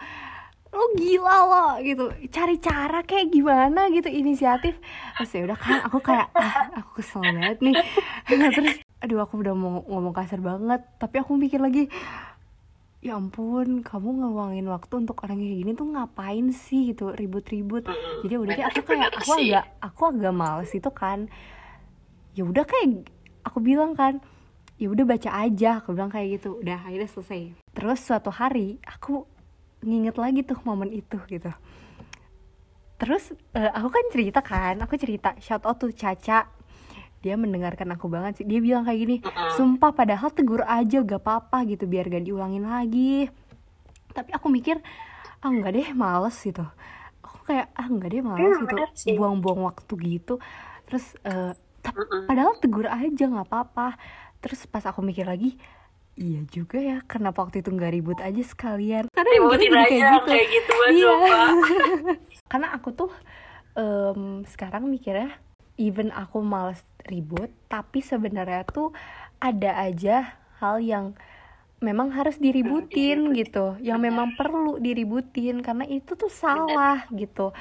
Lo 0.74 0.90
gila 0.98 1.38
lo 1.46 1.66
gitu. 1.86 2.10
Cari 2.34 2.58
cara 2.58 3.06
kayak 3.06 3.30
gimana 3.30 3.94
gitu 3.94 4.10
inisiatif. 4.10 4.74
Terus 5.22 5.32
ya 5.38 5.42
udah 5.46 5.58
kan 5.58 5.76
aku 5.86 5.98
kayak 6.02 6.34
ah 6.34 6.82
aku 6.82 7.02
kesel 7.02 7.22
banget 7.22 7.62
nih. 7.62 7.76
Nah, 8.34 8.50
terus 8.58 8.82
aduh 8.98 9.22
aku 9.22 9.46
udah 9.46 9.54
mau 9.54 9.86
ngomong 9.86 10.14
kasar 10.18 10.42
banget. 10.42 10.82
Tapi 10.98 11.16
aku 11.22 11.38
mikir 11.38 11.62
lagi 11.62 11.86
ya 13.04 13.20
ampun 13.20 13.84
kamu 13.84 14.24
ngeluangin 14.24 14.64
waktu 14.72 14.94
untuk 15.04 15.28
orang 15.28 15.36
kayak 15.36 15.58
gini 15.62 15.72
tuh 15.78 15.86
ngapain 15.94 16.50
sih? 16.50 16.98
Gitu 16.98 17.14
ribut-ribut. 17.14 17.86
Jadi 18.26 18.34
udah 18.34 18.54
deh 18.58 18.66
aku 18.66 18.82
kayak 18.82 19.14
aku 19.14 19.32
agak 19.38 19.66
aku 19.78 20.02
agak 20.10 20.34
males 20.34 20.74
itu 20.74 20.90
kan. 20.90 21.30
Ya 22.34 22.42
udah 22.50 22.66
kayak 22.66 23.06
aku 23.46 23.62
bilang 23.62 23.94
kan 23.94 24.18
ya 24.78 24.88
udah 24.90 25.06
baca 25.06 25.30
aja 25.30 25.82
aku 25.82 25.94
bilang 25.94 26.12
kayak 26.12 26.42
gitu. 26.42 26.60
Udah 26.60 26.82
akhirnya 26.82 27.10
selesai. 27.10 27.42
Terus 27.74 28.00
suatu 28.02 28.30
hari 28.34 28.82
aku 28.84 29.26
nginget 29.84 30.16
lagi 30.18 30.42
tuh 30.48 30.58
momen 30.64 30.90
itu 30.90 31.20
gitu. 31.30 31.52
Terus 32.98 33.36
uh, 33.58 33.72
aku 33.76 33.90
kan 33.92 34.06
cerita 34.14 34.40
kan 34.40 34.80
aku 34.80 34.96
cerita 34.96 35.36
shout 35.44 35.64
out 35.68 35.78
tuh 35.78 35.92
Caca. 35.92 36.48
Dia 37.24 37.40
mendengarkan 37.40 37.88
aku 37.96 38.12
banget 38.12 38.44
sih. 38.44 38.46
Dia 38.48 38.60
bilang 38.60 38.84
kayak 38.84 39.00
gini 39.00 39.18
sumpah 39.56 39.96
padahal 39.96 40.32
tegur 40.36 40.64
aja 40.68 41.00
gak 41.04 41.24
apa-apa 41.24 41.64
gitu 41.72 41.88
biar 41.88 42.12
gak 42.12 42.28
diulangin 42.28 42.68
lagi. 42.68 43.32
Tapi 44.12 44.30
aku 44.36 44.52
mikir 44.52 44.80
ah 45.44 45.52
enggak 45.52 45.76
deh 45.76 45.90
males 45.96 46.36
gitu. 46.40 46.64
Aku 47.24 47.48
kayak 47.48 47.72
ah 47.76 47.88
enggak 47.88 48.12
deh 48.12 48.24
males 48.24 48.44
iya, 48.44 48.64
gitu. 48.64 48.76
buang-buang 49.20 49.64
waktu 49.68 49.94
gitu. 50.20 50.40
Terus 50.88 51.16
uh, 51.24 51.56
padahal 52.28 52.56
tegur 52.64 52.88
aja 52.88 53.28
nggak 53.28 53.48
apa-apa 53.52 54.00
terus 54.44 54.68
pas 54.68 54.84
aku 54.84 55.00
mikir 55.00 55.24
lagi 55.24 55.56
Iya 56.14 56.46
juga 56.46 56.78
ya, 56.78 57.02
kenapa 57.10 57.42
waktu 57.42 57.66
itu 57.66 57.74
nggak 57.74 57.94
ribut 57.98 58.20
aja 58.22 58.44
sekalian? 58.46 59.10
Karena 59.10 59.30
ributin 59.34 59.74
aja 59.74 59.90
kayak 59.90 60.14
gitu, 60.14 60.30
kayak 60.30 60.48
gitu 60.54 60.74
iya. 60.94 61.14
Karena 62.54 62.68
aku 62.78 62.94
tuh 62.94 63.10
um, 63.74 64.46
sekarang 64.46 64.86
mikirnya, 64.94 65.34
even 65.82 66.14
aku 66.14 66.38
males 66.46 66.86
ribut, 67.10 67.50
tapi 67.66 68.06
sebenarnya 68.06 68.62
tuh 68.70 68.94
ada 69.42 69.74
aja 69.82 70.38
hal 70.62 70.86
yang 70.86 71.18
memang 71.82 72.14
harus 72.14 72.38
diributin 72.38 73.34
gitu, 73.34 73.74
yang 73.82 73.98
memang 73.98 74.38
perlu 74.38 74.78
diributin 74.78 75.66
karena 75.66 75.90
itu 75.90 76.14
tuh 76.14 76.30
salah 76.30 77.10
gitu. 77.10 77.58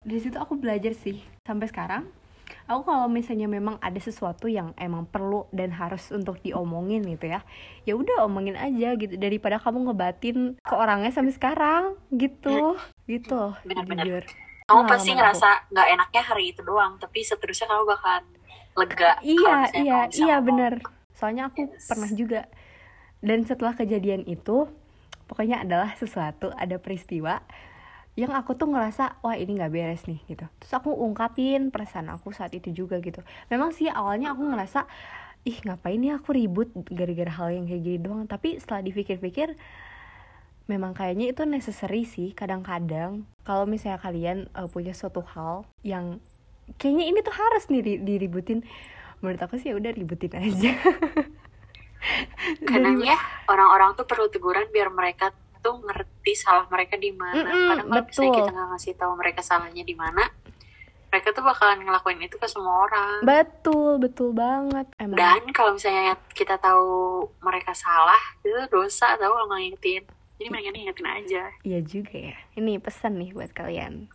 Di 0.00 0.16
situ 0.16 0.40
aku 0.40 0.56
belajar 0.56 0.96
sih 0.96 1.20
sampai 1.44 1.68
sekarang 1.68 2.21
aku 2.70 2.86
kalau 2.86 3.06
misalnya 3.10 3.50
memang 3.50 3.76
ada 3.82 3.98
sesuatu 3.98 4.46
yang 4.46 4.74
emang 4.78 5.06
perlu 5.06 5.50
dan 5.50 5.74
harus 5.74 6.10
untuk 6.14 6.38
diomongin 6.40 7.02
gitu 7.06 7.30
ya 7.30 7.42
ya 7.82 7.94
udah 7.98 8.26
omongin 8.26 8.54
aja 8.54 8.94
gitu 8.94 9.18
daripada 9.18 9.58
kamu 9.58 9.90
ngebatin 9.90 10.54
ke 10.58 10.74
orangnya 10.74 11.10
sampai 11.10 11.34
sekarang 11.34 11.84
gitu. 12.14 12.78
Gitu 13.06 13.42
bener-bener 13.66 14.24
kamu 14.72 14.82
pasti 14.88 15.10
ngerasa 15.12 15.48
nggak 15.68 15.88
enaknya 15.98 16.22
hari 16.22 16.44
itu 16.54 16.60
doang 16.64 16.96
tapi 16.96 17.20
seterusnya 17.20 17.68
kamu 17.68 17.84
bakal 17.84 18.16
lega 18.72 19.10
iya 19.20 19.68
iya 19.76 19.98
iya 20.08 20.36
bener. 20.40 20.80
Soalnya 21.12 21.52
aku 21.52 21.68
yes. 21.68 21.86
pernah 21.86 22.10
juga 22.10 22.48
dan 23.20 23.44
setelah 23.44 23.76
kejadian 23.76 24.24
itu 24.24 24.66
pokoknya 25.28 25.62
adalah 25.62 25.92
sesuatu 25.94 26.50
ada 26.56 26.80
peristiwa 26.80 27.44
yang 28.12 28.36
aku 28.36 28.52
tuh 28.52 28.68
ngerasa 28.68 29.24
wah 29.24 29.36
ini 29.40 29.56
nggak 29.56 29.72
beres 29.72 30.04
nih 30.04 30.20
gitu. 30.28 30.44
Terus 30.60 30.72
aku 30.76 30.92
ungkapin 30.92 31.72
perasaan 31.72 32.12
aku 32.12 32.28
saat 32.28 32.52
itu 32.52 32.68
juga 32.68 33.00
gitu. 33.00 33.24
Memang 33.48 33.72
sih 33.72 33.88
awalnya 33.88 34.36
aku 34.36 34.44
ngerasa 34.52 34.84
ih 35.48 35.58
ngapain 35.64 35.98
nih 35.98 36.20
aku 36.20 36.36
ribut 36.36 36.68
gara-gara 36.92 37.32
hal 37.32 37.48
yang 37.56 37.64
kayak 37.64 37.82
gini 37.82 37.98
doang? 37.98 38.28
Tapi 38.28 38.60
setelah 38.60 38.84
dipikir-pikir 38.84 39.56
memang 40.68 40.92
kayaknya 40.92 41.32
itu 41.32 41.42
necessary 41.48 42.04
sih 42.04 42.36
kadang-kadang. 42.36 43.24
Kalau 43.48 43.64
misalnya 43.64 43.96
kalian 43.98 44.52
uh, 44.52 44.68
punya 44.68 44.92
suatu 44.92 45.24
hal 45.32 45.64
yang 45.80 46.20
kayaknya 46.76 47.08
ini 47.08 47.18
tuh 47.24 47.32
harus 47.32 47.64
nih 47.72 47.96
diributin. 48.04 48.60
Menurut 49.24 49.40
aku 49.40 49.56
sih 49.56 49.72
ya 49.72 49.80
udah 49.80 49.88
ributin 49.88 50.36
aja. 50.36 50.76
Kadang 52.68 52.98
ya 52.98 53.14
orang-orang 53.46 53.94
tuh 53.94 54.02
perlu 54.02 54.26
teguran 54.26 54.66
biar 54.74 54.90
mereka 54.90 55.30
tuh 55.62 55.78
ngerti 55.80 56.32
salah 56.34 56.66
mereka 56.66 56.98
di 56.98 57.14
mana. 57.14 57.38
Mm 57.38 57.46
-mm, 57.46 57.68
kadang 57.70 57.88
kalau 57.88 58.04
misalnya 58.04 58.32
kita 58.34 58.50
nggak 58.50 58.68
ngasih 58.74 58.92
tahu 58.98 59.12
mereka 59.14 59.40
salahnya 59.40 59.84
di 59.86 59.94
mana 59.94 60.24
mereka 61.12 61.28
tuh 61.36 61.44
bakalan 61.44 61.84
ngelakuin 61.84 62.24
itu 62.24 62.40
ke 62.40 62.48
semua 62.48 62.88
orang. 62.88 63.20
Betul 63.20 64.00
betul 64.00 64.32
banget. 64.32 64.88
Emang. 64.96 65.20
Dan 65.20 65.44
kalau 65.52 65.76
misalnya 65.76 66.16
kita 66.32 66.56
tahu 66.56 67.28
mereka 67.44 67.76
salah 67.76 68.18
itu 68.40 68.56
dosa 68.72 69.20
tahu 69.20 69.28
kalau 69.28 69.52
ngingetin. 69.60 70.08
Jadi 70.40 70.48
mereka 70.48 70.72
ngingetin 70.72 71.08
aja. 71.12 71.42
Iya 71.68 71.80
juga 71.84 72.16
ya. 72.16 72.36
Ini 72.56 72.80
pesan 72.80 73.20
nih 73.20 73.36
buat 73.36 73.52
kalian. 73.52 74.08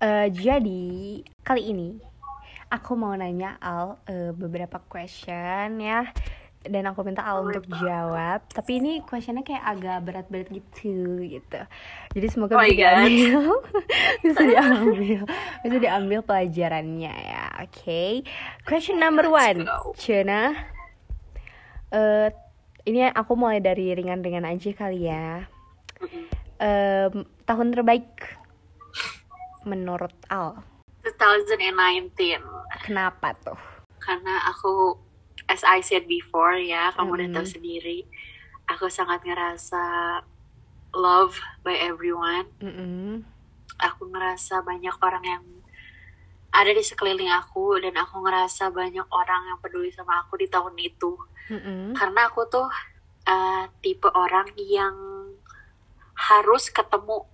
Uh, 0.00 0.30
jadi 0.32 1.20
kali 1.42 1.74
ini 1.74 1.98
aku 2.70 2.94
mau 2.94 3.12
nanya 3.18 3.58
Al 3.58 3.98
uh, 3.98 4.30
beberapa 4.32 4.78
question 4.86 5.76
ya 5.82 6.06
dan 6.60 6.84
aku 6.92 7.00
minta 7.00 7.24
Al 7.24 7.40
untuk 7.40 7.64
jawab. 7.72 8.44
Tapi 8.52 8.82
ini 8.84 8.92
questionnya 9.00 9.40
kayak 9.40 9.64
agak 9.64 9.98
berat-berat 10.04 10.48
gitu 10.52 11.24
gitu. 11.24 11.60
Jadi 12.12 12.26
semoga 12.28 12.60
oh 12.60 12.64
bisa 12.64 12.76
diambil. 12.76 13.40
Bisa 14.24 14.40
diambil. 14.52 15.20
Bisa 15.64 15.76
diambil 15.80 16.20
pelajarannya 16.20 17.14
ya. 17.14 17.44
Oke. 17.64 17.80
Okay. 17.80 18.12
question 18.68 19.00
number 19.00 19.32
one. 19.32 19.64
Cina 19.96 20.52
uh, 21.94 22.28
ini 22.84 23.08
aku 23.08 23.32
mulai 23.36 23.60
dari 23.60 23.92
ringan-ringan 23.92 24.44
aja 24.44 24.70
kali 24.72 25.08
ya. 25.08 25.46
Um, 26.60 27.24
tahun 27.44 27.72
terbaik 27.72 28.08
menurut 29.64 30.12
Al? 30.28 30.60
2019. 31.04 32.40
Kenapa 32.84 33.32
tuh? 33.40 33.60
Karena 34.00 34.48
aku, 34.48 34.96
as 35.50 35.66
I 35.66 35.82
said 35.82 36.06
before 36.06 36.54
ya, 36.54 36.94
kamu 36.94 37.10
mm. 37.10 37.16
udah 37.18 37.28
tahu 37.34 37.46
sendiri, 37.58 38.06
aku 38.70 38.86
sangat 38.86 39.26
ngerasa 39.26 39.82
love 40.94 41.34
by 41.66 41.74
everyone. 41.74 42.46
Mm 42.62 42.72
-hmm. 42.72 43.10
Aku 43.82 44.06
ngerasa 44.06 44.62
banyak 44.62 44.94
orang 45.02 45.24
yang 45.26 45.44
ada 46.50 46.70
di 46.70 46.82
sekeliling 46.82 47.30
aku 47.30 47.78
dan 47.82 47.94
aku 47.98 48.22
ngerasa 48.22 48.70
banyak 48.70 49.06
orang 49.10 49.42
yang 49.50 49.58
peduli 49.58 49.90
sama 49.90 50.22
aku 50.22 50.38
di 50.38 50.46
tahun 50.46 50.78
itu. 50.78 51.18
Mm 51.50 51.60
-hmm. 51.60 51.84
Karena 51.98 52.30
aku 52.30 52.46
tuh 52.46 52.70
uh, 53.26 53.64
tipe 53.82 54.06
orang 54.14 54.46
yang 54.54 54.94
harus 56.14 56.70
ketemu, 56.70 57.26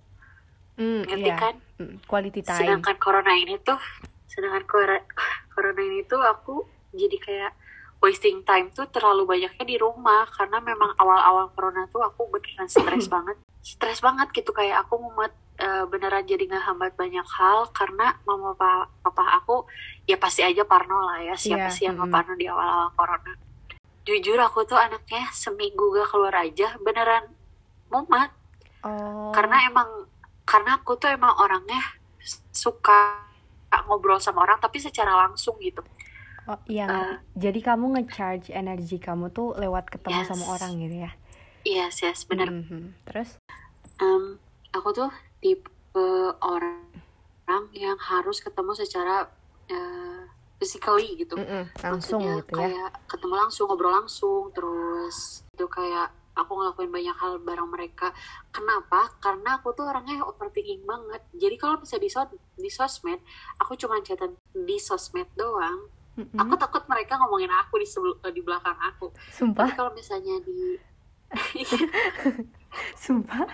mm, 0.79 1.01
ngerti 1.05 1.29
yeah. 1.29 1.37
kan? 1.37 1.55
quality 2.09 2.41
time 2.41 2.57
sedangkan 2.57 2.97
corona 2.97 3.33
ini 3.37 3.61
tuh 3.61 3.77
sedangkan 4.25 4.65
corona 5.53 5.81
ini 5.81 6.01
tuh 6.09 6.21
aku 6.21 6.65
jadi 6.93 7.17
kayak 7.21 7.51
wasting 7.97 8.45
time 8.45 8.69
tuh 8.69 8.85
terlalu 8.93 9.25
banyaknya 9.25 9.65
di 9.65 9.77
rumah 9.81 10.29
karena 10.29 10.61
memang 10.61 10.93
awal-awal 11.01 11.49
corona 11.53 11.89
tuh 11.89 12.05
aku 12.05 12.29
beneran 12.29 12.69
stres 12.69 13.09
banget 13.13 13.37
stres 13.65 13.99
banget 13.99 14.29
gitu 14.31 14.53
kayak 14.53 14.85
aku 14.85 15.01
mumet 15.01 15.33
uh, 15.59 15.83
beneran 15.89 16.23
jadi 16.23 16.45
ngehambat 16.45 16.93
banyak 16.93 17.25
hal 17.25 17.67
karena 17.73 18.15
mama 18.23 18.53
papa, 18.53 18.87
papa 19.01 19.23
aku 19.41 19.65
ya 20.05 20.15
pasti 20.15 20.45
aja 20.45 20.63
parno 20.63 21.03
lah 21.03 21.19
ya 21.25 21.35
siapa 21.35 21.67
yeah. 21.67 21.73
sih 21.73 21.83
yang 21.89 21.97
mm 21.97 22.05
-hmm. 22.05 22.13
parno 22.13 22.33
di 22.37 22.45
awal-awal 22.45 22.93
corona 22.93 23.33
jujur 24.07 24.39
aku 24.39 24.63
tuh 24.63 24.79
anaknya 24.79 25.27
seminggu 25.35 25.91
gak 25.91 26.07
keluar 26.07 26.31
aja 26.39 26.79
beneran 26.79 27.27
mumet 27.91 28.31
oh. 28.87 29.35
karena 29.35 29.67
emang 29.67 29.89
karena 30.47 30.79
aku 30.79 30.95
tuh 30.95 31.11
emang 31.11 31.35
orangnya 31.43 31.81
suka 32.55 33.27
ngobrol 33.87 34.19
sama 34.23 34.47
orang 34.47 34.63
tapi 34.63 34.79
secara 34.79 35.27
langsung 35.27 35.59
gitu 35.59 35.83
oh 36.47 36.59
iya. 36.67 36.85
Uh, 36.87 37.15
jadi 37.35 37.59
kamu 37.61 37.85
ngecharge 37.99 38.49
energi 38.51 38.97
kamu 38.97 39.29
tuh 39.31 39.53
lewat 39.59 39.91
ketemu 39.91 40.23
yes. 40.23 40.27
sama 40.31 40.45
orang 40.55 40.71
gitu 40.79 40.95
ya? 41.05 41.11
Yes 41.67 41.99
yes 41.99 42.23
benar 42.23 42.47
mm 42.47 42.63
-hmm. 42.63 42.83
terus? 43.07 43.35
Um, 43.99 44.39
aku 44.71 44.89
tuh 44.95 45.11
tipe 45.43 45.67
orang 46.39 47.63
yang 47.73 47.97
harus 47.97 48.43
ketemu 48.43 48.71
secara 48.77 49.27
uh, 49.71 50.21
physically 50.61 51.17
gitu. 51.17 51.37
Mm 51.37 51.45
-mm, 51.45 51.63
langsung 51.81 52.21
Maksudnya, 52.21 52.39
gitu 52.43 52.53
ya? 52.53 52.61
kayak 52.61 52.89
ketemu 53.09 53.35
langsung 53.37 53.65
ngobrol 53.69 53.93
langsung 53.93 54.43
terus 54.53 55.47
itu 55.53 55.65
kayak 55.69 56.13
aku 56.37 56.53
ngelakuin 56.53 56.93
banyak 56.93 57.17
hal 57.17 57.41
bareng 57.41 57.69
mereka. 57.73 58.13
Kenapa? 58.53 59.09
Karena 59.17 59.57
aku 59.57 59.73
tuh 59.73 59.89
orangnya 59.89 60.21
overthinking 60.21 60.85
banget. 60.85 61.21
Jadi 61.33 61.55
kalau 61.57 61.81
bisa 61.81 61.97
di, 61.97 62.09
sos 62.13 62.29
di 62.53 62.69
sosmed 62.69 63.21
aku 63.57 63.73
cuma 63.73 63.97
catatan 64.05 64.37
di 64.53 64.77
sosmed 64.77 65.29
doang 65.33 65.89
mm-hmm. 66.17 66.37
aku 66.41 66.53
takut 66.57 66.83
mereka 66.89 67.15
ngomongin 67.21 67.53
aku 67.53 67.77
di 67.77 67.87
sebelum 67.87 68.17
di 68.33 68.41
belakang 68.41 68.77
aku 68.81 69.13
sumpah 69.29 69.69
tapi 69.69 69.77
kalau 69.77 69.91
misalnya 69.93 70.35
di 70.41 70.75
sumpah 73.05 73.45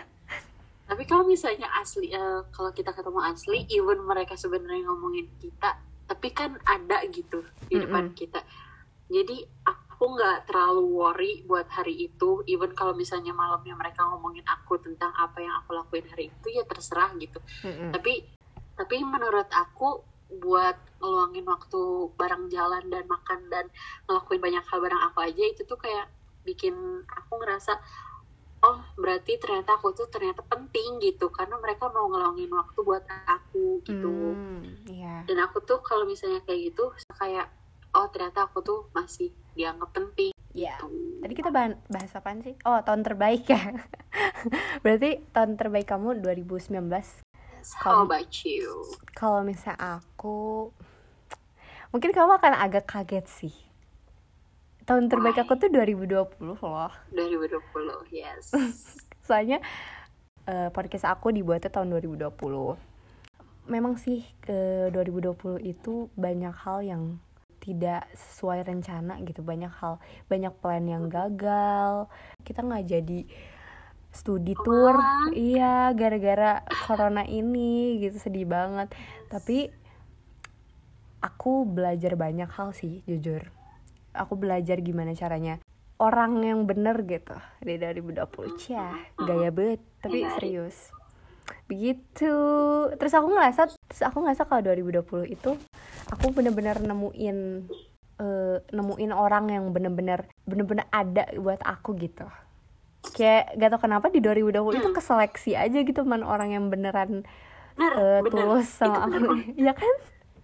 tapi 0.83 1.03
kalau 1.07 1.23
misalnya 1.27 1.67
asli 1.79 2.11
uh, 2.11 2.47
kalau 2.53 2.71
kita 2.71 2.91
ketemu 2.95 3.19
asli 3.23 3.67
even 3.71 3.99
mereka 4.03 4.39
sebenarnya 4.39 4.87
ngomongin 4.87 5.27
kita 5.39 5.79
tapi 6.07 6.29
kan 6.31 6.55
ada 6.63 7.03
gitu 7.11 7.43
di 7.67 7.75
mm-hmm. 7.75 7.81
depan 7.87 8.05
kita 8.15 8.39
jadi 9.11 9.37
aku 9.67 10.03
nggak 10.19 10.51
terlalu 10.51 10.83
worry 10.89 11.33
buat 11.47 11.67
hari 11.71 12.11
itu 12.11 12.43
even 12.47 12.71
kalau 12.75 12.91
misalnya 12.91 13.31
malamnya 13.31 13.75
mereka 13.75 14.03
ngomongin 14.07 14.43
aku 14.47 14.79
tentang 14.79 15.11
apa 15.15 15.39
yang 15.39 15.55
aku 15.63 15.75
lakuin 15.75 16.07
hari 16.11 16.31
itu 16.31 16.47
ya 16.51 16.63
terserah 16.67 17.11
gitu 17.19 17.39
mm-hmm. 17.63 17.91
tapi 17.95 18.27
tapi 18.73 19.05
menurut 19.05 19.47
aku 19.53 20.01
buat 20.39 20.77
ngeluangin 21.03 21.45
waktu 21.45 21.81
bareng 22.15 22.47
jalan 22.47 22.83
dan 22.87 23.05
makan 23.05 23.39
dan 23.51 23.65
ngelakuin 24.07 24.41
banyak 24.41 24.63
hal 24.63 24.79
bareng 24.79 25.01
aku 25.11 25.19
aja 25.21 25.43
itu 25.43 25.61
tuh 25.67 25.77
kayak 25.77 26.07
bikin 26.47 26.73
aku 27.07 27.39
ngerasa 27.43 27.75
oh 28.63 28.79
berarti 28.95 29.35
ternyata 29.35 29.75
aku 29.75 29.91
tuh 29.91 30.07
ternyata 30.07 30.39
penting 30.47 31.03
gitu 31.03 31.27
karena 31.27 31.59
mereka 31.59 31.91
mau 31.91 32.07
ngeluangin 32.07 32.47
waktu 32.47 32.79
buat 32.79 33.03
aku 33.27 33.83
gitu 33.83 34.33
mm, 34.33 34.87
yeah. 34.87 35.21
dan 35.27 35.43
aku 35.43 35.59
tuh 35.67 35.83
kalau 35.83 36.07
misalnya 36.07 36.39
kayak 36.47 36.71
gitu 36.71 36.87
kayak 37.19 37.51
oh 37.91 38.07
ternyata 38.07 38.47
aku 38.47 38.63
tuh 38.63 38.87
masih 38.95 39.35
dianggap 39.53 39.91
penting 39.91 40.31
Ya. 40.53 40.77
Gitu. 40.77 41.17
Tadi 41.25 41.33
kita 41.33 41.49
bahas, 41.49 41.73
bahas 41.89 42.13
apa 42.13 42.29
sih? 42.45 42.53
Oh, 42.61 42.77
tahun 42.85 43.01
terbaik 43.01 43.49
ya. 43.49 43.73
Berarti 44.85 45.25
tahun 45.33 45.57
terbaik 45.57 45.89
kamu 45.89 46.21
2019. 46.21 46.77
How 47.71 48.03
about 48.03 48.43
you? 48.43 48.83
Kalau 49.15 49.39
misal 49.47 49.79
aku 49.79 50.67
mungkin 51.95 52.11
kamu 52.11 52.35
akan 52.35 52.53
agak 52.59 52.83
kaget 52.83 53.25
sih. 53.31 53.55
Tahun 54.83 55.07
terbaik 55.07 55.39
Why? 55.39 55.47
aku 55.47 55.55
tuh 55.55 55.71
2020 55.71 56.59
loh. 56.59 56.91
2020, 57.15 58.11
yes. 58.11 58.51
Soalnya 59.27 59.63
uh, 60.43 60.67
podcast 60.75 61.07
aku 61.07 61.31
dibuatnya 61.31 61.71
tahun 61.71 61.95
2020. 62.03 62.35
Memang 63.71 63.95
sih 63.95 64.27
ke 64.43 64.91
2020 64.91 65.63
itu 65.63 66.11
banyak 66.19 66.51
hal 66.51 66.83
yang 66.83 67.03
tidak 67.63 68.11
sesuai 68.11 68.67
rencana 68.67 69.23
gitu 69.23 69.39
banyak 69.39 69.71
hal 69.79 69.95
banyak 70.27 70.51
plan 70.59 70.83
yang 70.83 71.07
gagal 71.07 72.11
kita 72.43 72.59
nggak 72.59 72.91
jadi 72.91 73.19
studi 74.13 74.53
tour. 74.55 74.95
oh. 74.95 75.29
iya 75.33 75.89
gara-gara 75.97 76.61
corona 76.85 77.25
ini 77.25 77.97
gitu 77.99 78.21
sedih 78.21 78.45
banget. 78.45 78.93
Tapi 79.27 79.67
aku 81.19 81.65
belajar 81.65 82.13
banyak 82.13 82.47
hal 82.53 82.71
sih 82.77 83.01
jujur. 83.09 83.49
Aku 84.13 84.37
belajar 84.37 84.77
gimana 84.79 85.17
caranya 85.17 85.57
orang 85.97 86.45
yang 86.45 86.59
bener 86.69 87.01
gitu 87.05 87.33
di 87.63 87.79
2020 87.79 88.59
cia 88.61 88.93
gaya 89.17 89.49
banget 89.49 89.81
tapi 90.03 90.25
serius. 90.37 90.93
Begitu. 91.65 92.33
Terus 92.95 93.13
aku 93.17 93.27
ngerasa 93.33 93.61
terus 93.67 94.01
aku 94.05 94.21
ngerasa 94.21 94.45
kalau 94.45 94.61
2020 94.61 95.33
itu 95.33 95.51
aku 96.13 96.25
bener-bener 96.35 96.77
nemuin 96.83 97.37
uh, 98.19 98.57
nemuin 98.69 99.11
orang 99.15 99.45
yang 99.49 99.65
bener-bener 99.73 100.27
bener-bener 100.45 100.85
ada 100.91 101.27
buat 101.39 101.61
aku 101.63 101.95
gitu 101.97 102.27
kayak 103.11 103.59
gak 103.59 103.69
tau 103.75 103.81
kenapa 103.83 104.07
di 104.07 104.23
2020 104.23 104.55
hmm. 104.55 104.79
itu 104.79 104.89
keseleksi 104.95 105.51
aja 105.59 105.79
gitu 105.83 106.07
man 106.07 106.23
orang 106.23 106.55
yang 106.55 106.71
beneran 106.71 107.27
bener, 107.75 107.93
uh, 107.99 108.19
bener. 108.23 108.31
tulus 108.31 108.69
sama 108.71 109.11
aku. 109.11 109.43
Iya 109.59 109.73
kan? 109.75 109.95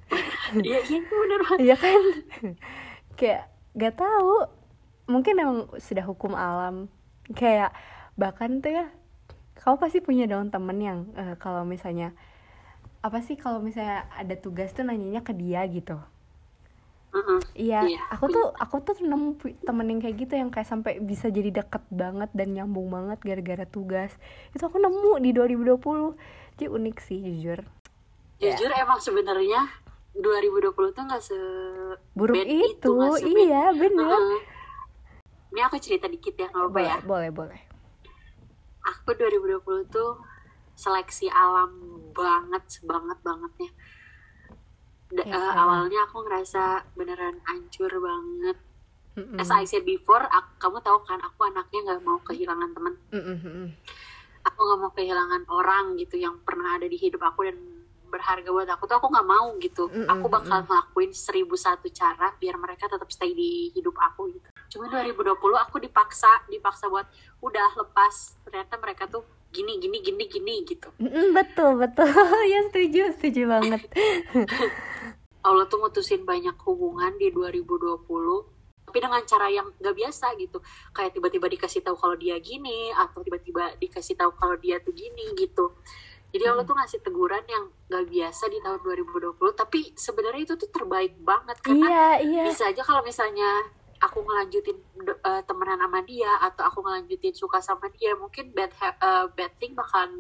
Iya 0.49 0.81
iya 0.89 0.99
bener 1.05 1.41
iya 1.61 1.75
kan? 1.77 2.01
Kayak 3.13 3.53
gak 3.77 3.95
tahu. 4.01 4.49
Mungkin 5.05 5.37
emang 5.37 5.59
sudah 5.77 6.01
hukum 6.01 6.33
alam. 6.33 6.89
Kayak 7.37 7.77
bahkan 8.17 8.57
tuh 8.59 8.73
ya 8.73 8.85
kamu 9.59 9.75
pasti 9.75 9.99
punya 9.99 10.25
dong 10.25 10.49
temen 10.49 10.77
yang 10.79 10.99
uh, 11.19 11.35
kalau 11.35 11.67
misalnya 11.67 12.15
apa 12.99 13.23
sih 13.23 13.39
kalau 13.39 13.63
misalnya 13.63 14.07
ada 14.11 14.35
tugas 14.35 14.71
tuh 14.75 14.83
nanyanya 14.83 15.23
ke 15.23 15.31
dia 15.35 15.63
gitu 15.67 15.99
uh-uh. 17.09 17.41
iya 17.57 17.81
yeah, 17.85 18.03
aku 18.13 18.29
tuh 18.29 18.53
aku 18.57 18.75
tuh 18.85 19.01
nemu 19.01 19.41
temen 19.65 19.85
yang 19.89 19.99
kayak 20.01 20.15
gitu 20.21 20.33
yang 20.37 20.49
kayak 20.53 20.69
sampai 20.69 21.01
bisa 21.01 21.29
jadi 21.33 21.63
deket 21.63 21.81
banget 21.89 22.29
dan 22.33 22.53
nyambung 22.53 22.89
banget 22.89 23.19
gara-gara 23.21 23.65
tugas. 23.65 24.13
Itu 24.53 24.69
aku 24.69 24.77
nemu 24.77 25.17
di 25.21 25.31
2020 25.33 26.59
jadi 26.59 26.67
unik 26.69 26.97
sih 27.01 27.17
jujur. 27.17 27.59
Jujur 28.39 28.69
yeah. 28.71 28.83
emang 28.83 28.99
sebenarnya 29.01 29.67
2020 30.17 30.95
tuh 30.95 31.03
gak 31.07 31.23
se 31.23 31.39
buruk 32.17 32.35
itu, 32.35 32.93
itu 33.23 33.29
iya 33.47 33.71
bener. 33.71 34.09
Uh-huh. 34.09 34.41
ini 35.49 35.61
aku 35.65 35.81
cerita 35.81 36.05
dikit 36.05 36.37
ya 36.37 36.47
nggak 36.53 36.67
apa 36.69 36.79
ya? 36.79 36.97
boleh 37.01 37.29
boleh. 37.33 37.61
Aku 38.85 39.17
2020 39.17 39.89
tuh 39.89 40.21
seleksi 40.79 41.27
alam 41.27 41.99
banget 42.15 42.63
banget 42.87 43.17
bangetnya 43.19 43.69
da, 45.09 45.23
ya, 45.25 45.33
uh, 45.33 45.53
awalnya 45.57 45.99
aku 46.05 46.21
ngerasa 46.25 46.85
beneran 46.93 47.41
hancur 47.49 47.89
banget 47.89 48.57
mm 49.17 49.23
-mm. 49.25 49.37
as 49.41 49.49
I 49.49 49.65
said 49.65 49.81
before 49.85 50.21
aku, 50.29 50.49
kamu 50.61 50.77
tahu 50.85 50.97
kan 51.05 51.19
aku 51.25 51.49
anaknya 51.49 51.79
nggak 51.89 52.01
mau 52.05 52.19
kehilangan 52.21 52.69
teman 52.77 52.93
mm 53.09 53.23
-mm. 53.41 53.65
aku 54.45 54.59
nggak 54.59 54.79
mau 54.79 54.91
kehilangan 54.93 55.43
orang 55.49 55.97
gitu 55.97 56.21
yang 56.21 56.37
pernah 56.45 56.77
ada 56.77 56.85
di 56.85 56.97
hidup 56.97 57.25
aku 57.25 57.49
dan 57.49 57.57
berharga 58.09 58.49
buat 58.49 58.67
aku 58.67 58.83
tuh 58.89 58.97
aku 58.97 59.07
nggak 59.07 59.27
mau 59.29 59.47
gitu. 59.61 59.87
Mm 59.87 60.03
-mm, 60.03 60.07
aku 60.09 60.25
bakal 60.27 60.59
ngelakuin 60.65 61.11
seribu 61.13 61.55
satu 61.55 61.87
cara 61.93 62.33
biar 62.41 62.57
mereka 62.57 62.89
tetap 62.89 63.07
stay 63.13 63.31
di 63.31 63.69
hidup 63.71 63.95
aku 63.95 64.33
gitu. 64.33 64.49
Cuma 64.75 64.89
2020 64.89 65.37
aku 65.37 65.77
dipaksa 65.79 66.29
dipaksa 66.49 66.89
buat 66.89 67.07
udah 67.39 67.69
lepas. 67.79 68.35
Ternyata 68.43 68.75
mereka 68.81 69.05
tuh 69.05 69.23
gini 69.49 69.81
gini 69.81 69.97
gini 70.01 70.25
gini 70.25 70.55
gitu. 70.65 70.89
Mm, 70.97 71.33
betul 71.33 71.77
betul. 71.77 72.09
Ya 72.51 72.59
setuju 72.69 73.13
setuju 73.17 73.41
banget. 73.49 73.81
Allah 75.47 75.65
tuh 75.71 75.79
mutusin 75.79 76.27
banyak 76.27 76.57
hubungan 76.67 77.15
di 77.15 77.31
2020 77.31 78.59
tapi 78.89 79.05
dengan 79.05 79.21
cara 79.21 79.53
yang 79.53 79.69
gak 79.77 79.93
biasa 79.93 80.33
gitu. 80.41 80.57
Kayak 80.97 81.13
tiba-tiba 81.13 81.45
dikasih 81.45 81.85
tahu 81.85 81.93
kalau 81.93 82.17
dia 82.17 82.41
gini 82.41 82.89
atau 82.97 83.21
tiba-tiba 83.21 83.77
dikasih 83.77 84.17
tahu 84.17 84.33
kalau 84.33 84.57
dia 84.57 84.81
tuh 84.81 84.89
gini 84.97 85.29
gitu 85.37 85.77
jadi 86.29 86.43
Allah 86.53 86.61
tuh 86.61 86.77
ngasih 86.77 87.01
teguran 87.01 87.41
yang 87.49 87.65
gak 87.89 88.05
biasa 88.05 88.43
di 88.53 88.61
tahun 88.61 88.79
2020 88.85 89.33
tapi 89.57 89.79
sebenarnya 89.97 90.41
itu 90.45 90.55
tuh 90.61 90.69
terbaik 90.69 91.17
banget. 91.25 91.57
Karena 91.65 91.89
iya, 91.89 92.07
iya. 92.21 92.43
bisa 92.45 92.69
aja 92.69 92.85
kalau 92.85 93.01
misalnya 93.01 93.65
aku 93.99 94.23
ngelanjutin 94.23 94.77
uh, 95.25 95.41
temenan 95.43 95.81
sama 95.81 95.99
dia 96.05 96.31
atau 96.39 96.63
aku 96.69 96.79
ngelanjutin 96.85 97.35
suka 97.35 97.59
sama 97.59 97.91
dia 97.97 98.15
mungkin 98.15 98.53
bad 98.55 98.71
uh, 99.01 99.27
bad 99.35 99.51
thing 99.59 99.75
bakalan 99.75 100.13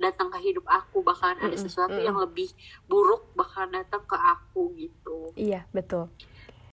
datang 0.00 0.32
ke 0.32 0.38
hidup 0.40 0.64
aku 0.66 1.04
mm 1.04 1.14
-mm, 1.14 1.44
ada 1.46 1.56
sesuatu 1.58 1.94
mm 1.94 2.00
-mm. 2.02 2.08
yang 2.08 2.16
lebih 2.18 2.48
buruk 2.88 3.28
bakalan 3.36 3.82
datang 3.82 4.02
ke 4.06 4.16
aku 4.16 4.72
gitu. 4.78 5.34
Iya 5.34 5.66
betul. 5.74 6.06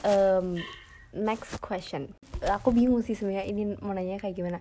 Um, 0.01 0.59
next 1.13 1.61
question. 1.61 2.11
Aku 2.43 2.73
bingung 2.73 3.01
sih 3.05 3.13
sebenarnya 3.13 3.45
ini 3.45 3.77
mau 3.79 3.93
nanya 3.93 4.17
kayak 4.17 4.35
gimana. 4.35 4.59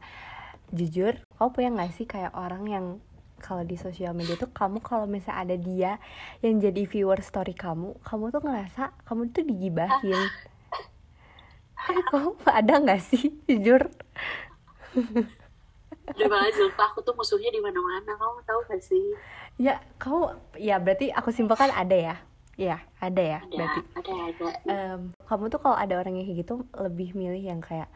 Jujur 0.70 1.18
kau 1.36 1.50
punya 1.52 1.72
nggak 1.72 1.92
sih 1.96 2.06
kayak 2.06 2.32
orang 2.32 2.64
yang 2.68 2.86
kalau 3.42 3.62
di 3.66 3.76
sosial 3.76 4.16
media 4.16 4.38
tuh 4.38 4.48
kamu 4.50 4.80
kalau 4.80 5.04
misalnya 5.04 5.40
ada 5.44 5.56
dia 5.58 5.92
yang 6.40 6.60
jadi 6.62 6.88
viewer 6.88 7.20
story 7.20 7.52
kamu 7.52 7.96
kamu 8.00 8.32
tuh 8.32 8.42
ngerasa 8.44 8.94
kamu 9.04 9.30
tuh 9.34 9.44
digibahin. 9.44 10.20
Kamu 11.84 12.40
ada 12.48 12.74
nggak 12.80 13.02
sih? 13.02 13.36
Jujur. 13.48 13.92
Daripada 16.04 16.48
Zulfa 16.56 16.92
aku 16.92 17.04
tuh 17.04 17.12
musuhnya 17.12 17.52
di 17.52 17.60
mana-mana. 17.60 18.16
Kamu 18.16 18.40
tahu 18.44 18.60
gak 18.68 18.80
sih? 18.80 19.16
Ya 19.60 19.80
kamu 20.00 20.36
ya 20.56 20.80
berarti 20.80 21.12
aku 21.12 21.28
simpulkan 21.32 21.68
ada 21.72 21.96
ya? 21.96 22.16
Ya 22.54 22.80
ada 23.02 23.20
ya 23.20 23.38
ada, 23.42 23.50
berarti. 23.50 23.80
ada 23.98 24.12
ada. 24.30 24.44
Um, 24.64 25.00
kamu 25.26 25.44
tuh 25.50 25.60
kalau 25.60 25.76
ada 25.76 25.98
orang 25.98 26.16
yang 26.16 26.26
kayak 26.30 26.38
gitu 26.46 26.54
lebih 26.72 27.12
milih 27.12 27.42
yang 27.42 27.60
kayak 27.60 27.90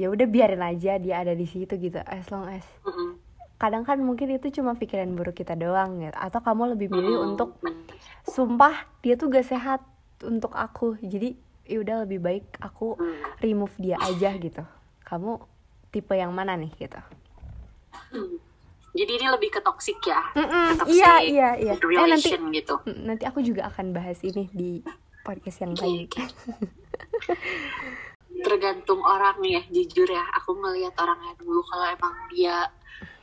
ya 0.00 0.08
udah 0.08 0.26
biarin 0.26 0.64
aja 0.64 0.98
dia 0.98 1.22
ada 1.22 1.36
di 1.36 1.46
situ 1.46 1.76
gitu 1.76 2.00
as 2.08 2.26
long 2.32 2.48
as 2.48 2.64
mm 2.82 2.90
-mm 2.90 3.27
kadang 3.58 3.82
kan 3.82 3.98
mungkin 3.98 4.30
itu 4.30 4.54
cuma 4.54 4.78
pikiran 4.78 5.10
buruk 5.18 5.42
kita 5.42 5.58
doang 5.58 5.98
ya. 5.98 6.14
Atau 6.14 6.40
kamu 6.40 6.78
lebih 6.78 6.88
milih 6.94 7.16
hmm. 7.18 7.28
untuk 7.34 7.58
sumpah 8.22 8.86
dia 9.02 9.18
tuh 9.18 9.28
gak 9.28 9.46
sehat 9.46 9.82
untuk 10.22 10.54
aku. 10.54 10.94
Jadi 11.02 11.34
ya 11.68 11.82
udah 11.82 12.06
lebih 12.06 12.22
baik 12.22 12.44
aku 12.62 12.94
hmm. 12.94 13.42
remove 13.42 13.74
dia 13.82 13.98
aja 13.98 14.30
gitu. 14.38 14.62
Kamu 15.02 15.42
tipe 15.90 16.14
yang 16.14 16.30
mana 16.30 16.54
nih 16.54 16.70
gitu? 16.78 17.00
Hmm. 18.08 18.40
jadi 18.96 19.20
ini 19.20 19.26
lebih 19.28 19.52
ke 19.52 19.60
toxic 19.60 20.00
ya? 20.00 20.18
Mm 20.32 20.48
-mm, 20.48 20.68
iya 20.88 21.14
iya 21.20 21.48
iya. 21.60 21.72
Eh, 21.76 22.08
nanti 22.08 22.30
gitu. 22.34 22.80
Nanti 22.88 23.24
aku 23.28 23.44
juga 23.44 23.68
akan 23.68 23.92
bahas 23.92 24.18
ini 24.24 24.48
di 24.48 24.80
podcast 25.22 25.60
yang 25.60 25.76
lain. 25.76 26.08
Okay. 26.08 26.24
tergantung 28.48 29.02
orang 29.04 29.38
ya 29.44 29.60
jujur 29.68 30.08
ya. 30.08 30.24
Aku 30.40 30.56
ngelihat 30.56 30.94
orangnya 30.96 31.36
dulu 31.36 31.60
kalau 31.68 31.86
emang 31.90 32.14
dia 32.32 32.64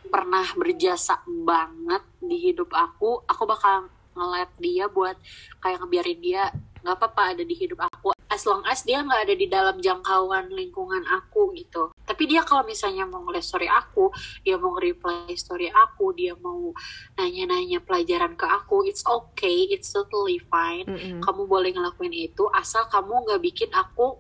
pernah 0.08 0.46
berjasa 0.56 1.22
banget 1.26 2.04
di 2.22 2.38
hidup 2.52 2.70
aku 2.72 3.26
aku 3.26 3.44
bakal 3.46 3.90
ngeliat 4.16 4.52
dia 4.58 4.86
buat 4.88 5.20
kayak 5.60 5.84
ngebiarin 5.84 6.20
dia 6.24 6.44
nggak 6.86 6.96
apa-apa 7.02 7.34
ada 7.34 7.44
di 7.44 7.56
hidup 7.58 7.82
aku 7.82 8.16
as 8.30 8.46
long 8.46 8.62
as 8.70 8.86
dia 8.86 9.02
nggak 9.02 9.26
ada 9.26 9.34
di 9.34 9.48
dalam 9.50 9.80
jangkauan 9.82 10.52
lingkungan 10.54 11.02
aku 11.08 11.56
gitu. 11.58 11.90
Tapi 12.06 12.24
dia 12.30 12.44
kalau 12.44 12.62
misalnya 12.68 13.08
mau 13.08 13.24
ngeliat 13.26 13.42
story 13.42 13.66
aku 13.66 14.12
dia 14.46 14.60
mau 14.60 14.78
reply 14.78 15.34
story 15.34 15.72
aku 15.72 16.14
dia 16.14 16.36
mau 16.38 16.76
nanya-nanya 17.18 17.82
pelajaran 17.82 18.36
ke 18.38 18.46
aku 18.46 18.86
it's 18.86 19.02
okay 19.08 19.72
it's 19.72 19.90
totally 19.90 20.38
fine. 20.52 20.86
Mm 20.86 20.98
-hmm. 20.98 21.20
kamu 21.24 21.48
boleh 21.48 21.72
ngelakuin 21.74 22.14
itu 22.14 22.46
asal 22.54 22.86
kamu 22.92 23.24
nggak 23.24 23.42
bikin 23.42 23.70
aku 23.74 24.20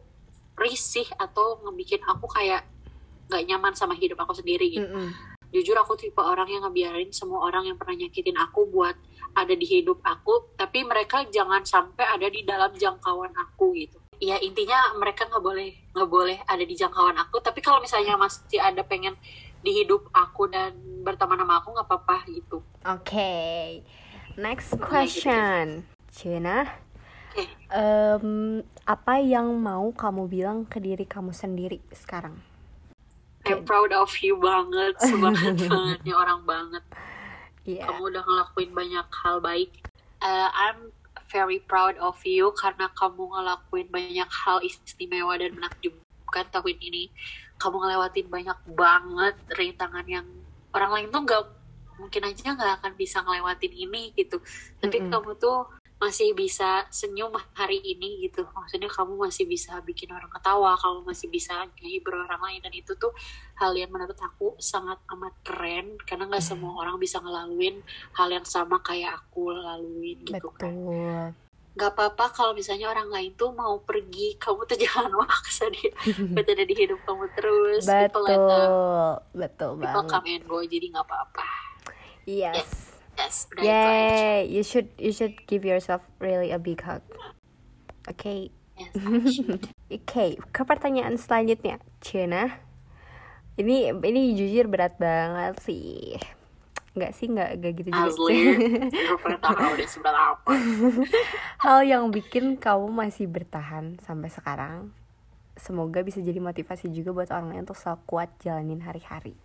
risih 0.56 1.06
atau 1.19 1.60
ngebikin 1.67 2.02
aku 2.08 2.26
kayak 2.32 2.63
nggak 3.28 3.43
nyaman 3.45 3.74
sama 3.76 3.93
hidup 3.93 4.21
aku 4.24 4.34
sendiri 4.38 4.74
gitu. 4.74 4.89
Mm 4.89 5.12
-hmm 5.12 5.35
jujur 5.55 5.79
aku 5.79 5.95
tipe 5.95 6.19
orang 6.19 6.51
yang 6.51 6.67
ngebiarin 6.67 7.15
semua 7.15 7.47
orang 7.47 7.71
yang 7.71 7.79
pernah 7.79 7.95
nyakitin 7.95 8.35
aku 8.35 8.67
buat 8.67 8.99
ada 9.31 9.55
di 9.55 9.63
hidup 9.63 10.03
aku 10.03 10.51
tapi 10.59 10.83
mereka 10.83 11.23
jangan 11.31 11.63
sampai 11.63 12.03
ada 12.03 12.27
di 12.27 12.43
dalam 12.43 12.75
jangkauan 12.75 13.31
aku 13.31 13.71
gitu 13.71 13.95
ya 14.19 14.35
intinya 14.43 14.95
mereka 14.99 15.27
nggak 15.31 15.43
boleh 15.43 15.71
nggak 15.95 16.09
boleh 16.11 16.37
ada 16.43 16.63
di 16.63 16.75
jangkauan 16.75 17.15
aku 17.15 17.39
tapi 17.39 17.63
kalau 17.63 17.79
misalnya 17.79 18.19
masih 18.19 18.59
ada 18.59 18.83
pengen 18.83 19.15
di 19.63 19.71
hidup 19.83 20.11
aku 20.11 20.51
dan 20.51 20.75
berteman 21.07 21.39
sama 21.39 21.63
aku 21.63 21.71
nggak 21.71 21.87
apa-apa 21.87 22.17
gitu 22.31 22.59
oke 22.83 23.03
okay. 23.03 23.83
next 24.35 24.75
question 24.79 25.87
Cina 26.11 26.67
okay. 27.31 27.47
um, 27.71 28.59
apa 28.87 29.19
yang 29.23 29.51
mau 29.59 29.91
kamu 29.91 30.27
bilang 30.27 30.57
ke 30.67 30.83
diri 30.83 31.03
kamu 31.03 31.35
sendiri 31.35 31.79
sekarang 31.91 32.54
I'm 33.45 33.62
proud 33.63 33.93
of 33.93 34.10
you 34.19 34.41
banget 34.41 34.97
sebanget 35.01 35.55
bangetnya 35.71 36.13
orang 36.17 36.41
banget 36.43 36.84
yeah. 37.65 37.86
kamu 37.86 38.13
udah 38.13 38.23
ngelakuin 38.25 38.71
banyak 38.73 39.08
hal 39.10 39.38
baik 39.41 39.71
uh, 40.21 40.49
I'm 40.49 40.89
very 41.29 41.62
proud 41.62 41.97
of 42.01 42.17
you 42.25 42.53
karena 42.58 42.89
kamu 42.93 43.29
ngelakuin 43.34 43.88
banyak 43.89 44.29
hal 44.29 44.62
istimewa 44.62 45.38
dan 45.38 45.58
menakjubkan 45.58 46.45
tahun 46.53 46.77
ini 46.81 47.10
kamu 47.58 47.75
ngelewatin 47.81 48.27
banyak 48.29 48.60
banget 48.75 49.36
rintangan 49.55 50.05
yang 50.05 50.27
orang 50.75 50.91
lain 50.91 51.08
tuh 51.10 51.21
nggak 51.23 51.43
mungkin 51.95 52.21
aja 52.27 52.51
nggak 52.51 52.73
akan 52.84 52.93
bisa 52.99 53.23
ngelewatin 53.23 53.71
ini 53.71 54.12
gitu 54.19 54.43
tapi 54.84 54.99
mm 54.99 55.08
-hmm. 55.08 55.13
kamu 55.15 55.31
tuh 55.39 55.63
masih 55.95 56.36
bisa 56.36 56.84
senyum 56.91 57.31
hari 57.55 57.79
ini 57.79 58.27
gitu. 58.27 58.43
Maksudnya 58.51 58.91
kamu 58.91 59.15
masih 59.15 59.47
bisa 59.47 59.79
bikin 59.81 60.12
orang 60.12 60.27
ketawa 60.27 60.75
kamu 60.75 61.08
masih 61.08 61.27
bisa 61.31 61.65
menghibur 61.79 62.19
orang 62.27 62.41
lain. 62.43 62.60
Dan 62.62 62.73
itu 62.75 62.93
tuh 62.99 63.15
hal 63.55 63.71
yang 63.73 63.89
menurut 63.89 64.17
aku 64.19 64.60
sangat 64.60 64.99
amat 65.15 65.34
keren 65.41 65.95
karena 66.03 66.27
nggak 66.27 66.43
semua 66.43 66.75
orang 66.75 66.99
bisa 66.99 67.23
ngelaluin 67.23 67.79
hal 68.19 68.27
yang 68.27 68.43
sama 68.43 68.84
kayak 68.84 69.23
aku 69.23 69.55
laluin 69.55 70.19
gitu 70.27 70.51
kan. 70.60 70.75
Betul. 70.75 71.31
kan 71.31 71.31
nggak 71.75 71.91
apa-apa 71.91 72.31
kalau 72.31 72.55
misalnya 72.55 72.88
orang 72.88 73.12
lain 73.12 73.36
tuh 73.36 73.51
mau 73.51 73.84
pergi 73.84 74.39
kamu 74.39 74.63
tuh 74.63 74.79
jangan 74.88 75.12
maksa 75.12 75.67
dia 75.67 75.91
buat 76.31 76.47
ada 76.47 76.63
di 76.63 76.71
hidup 76.71 77.03
kamu 77.03 77.27
terus. 77.36 77.84
Betul 77.84 78.23
betul, 78.31 78.65
betul 79.36 79.71
banget 79.75 79.91
people 79.91 80.03
come 80.08 80.27
and 80.31 80.43
go 80.47 80.60
jadi 80.63 80.86
nggak 80.95 81.03
apa-apa. 81.03 81.47
Yes, 82.23 82.55
yes 82.63 82.94
Yes, 83.15 83.47
Yay! 83.58 84.51
You 84.51 84.63
should 84.63 84.91
you 84.99 85.15
should 85.15 85.47
give 85.47 85.63
yourself 85.63 86.04
really 86.19 86.51
a 86.51 86.60
big 86.60 86.84
hug. 86.84 87.01
Oke. 88.12 88.19
Okay. 88.19 88.39
Yes, 88.75 88.91
Oke, 88.99 89.71
okay, 89.88 90.36
ke 90.51 90.62
pertanyaan 90.67 91.15
selanjutnya, 91.15 91.80
Cina. 92.04 92.60
Ini 93.56 93.95
ini 94.04 94.36
jujur 94.36 94.67
berat 94.67 94.99
banget 94.99 95.56
sih. 95.63 96.19
Enggak 96.91 97.15
sih, 97.15 97.32
enggak 97.32 97.56
enggak 97.56 97.71
gitu 97.80 97.89
juga 97.91 98.12
Asli, 98.12 98.36
Hal 101.63 101.80
yang 101.88 102.12
bikin 102.12 102.60
kamu 102.60 102.91
masih 102.91 103.32
bertahan 103.32 103.95
sampai 104.04 104.28
sekarang. 104.28 104.91
Semoga 105.56 106.04
bisa 106.04 106.19
jadi 106.19 106.43
motivasi 106.43 106.91
juga 106.91 107.15
buat 107.15 107.32
orang 107.32 107.56
lain 107.56 107.63
untuk 107.63 107.80
selalu 107.80 108.04
kuat 108.04 108.30
jalanin 108.43 108.84
hari-hari. 108.84 109.39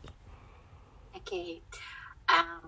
Oke. 1.14 1.22
Okay 1.22 1.48
um, 2.30 2.59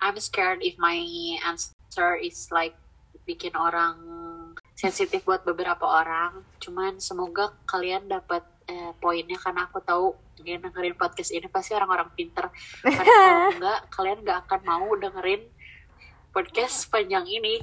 I'm 0.00 0.16
scared 0.18 0.64
if 0.64 0.76
my 0.80 0.96
answer 1.44 2.16
is 2.16 2.48
like 2.50 2.74
bikin 3.28 3.54
orang 3.54 3.96
sensitif 4.74 5.22
buat 5.28 5.44
beberapa 5.44 5.84
orang. 5.84 6.42
Cuman 6.62 6.98
semoga 6.98 7.52
kalian 7.68 8.08
dapat 8.08 8.42
eh, 8.66 8.92
poinnya 8.98 9.36
karena 9.36 9.68
aku 9.68 9.78
tahu 9.84 10.16
yang 10.40 10.64
dengerin 10.64 10.96
podcast 10.96 11.36
ini 11.36 11.46
pasti 11.52 11.76
orang-orang 11.76 12.08
pinter. 12.16 12.48
Karena 12.80 13.04
kalau 13.20 13.50
enggak, 13.52 13.80
kalian 13.92 14.18
nggak 14.24 14.38
akan 14.48 14.60
mau 14.64 14.88
dengerin 14.96 15.42
podcast 16.32 16.88
panjang 16.88 17.28
ini. 17.28 17.60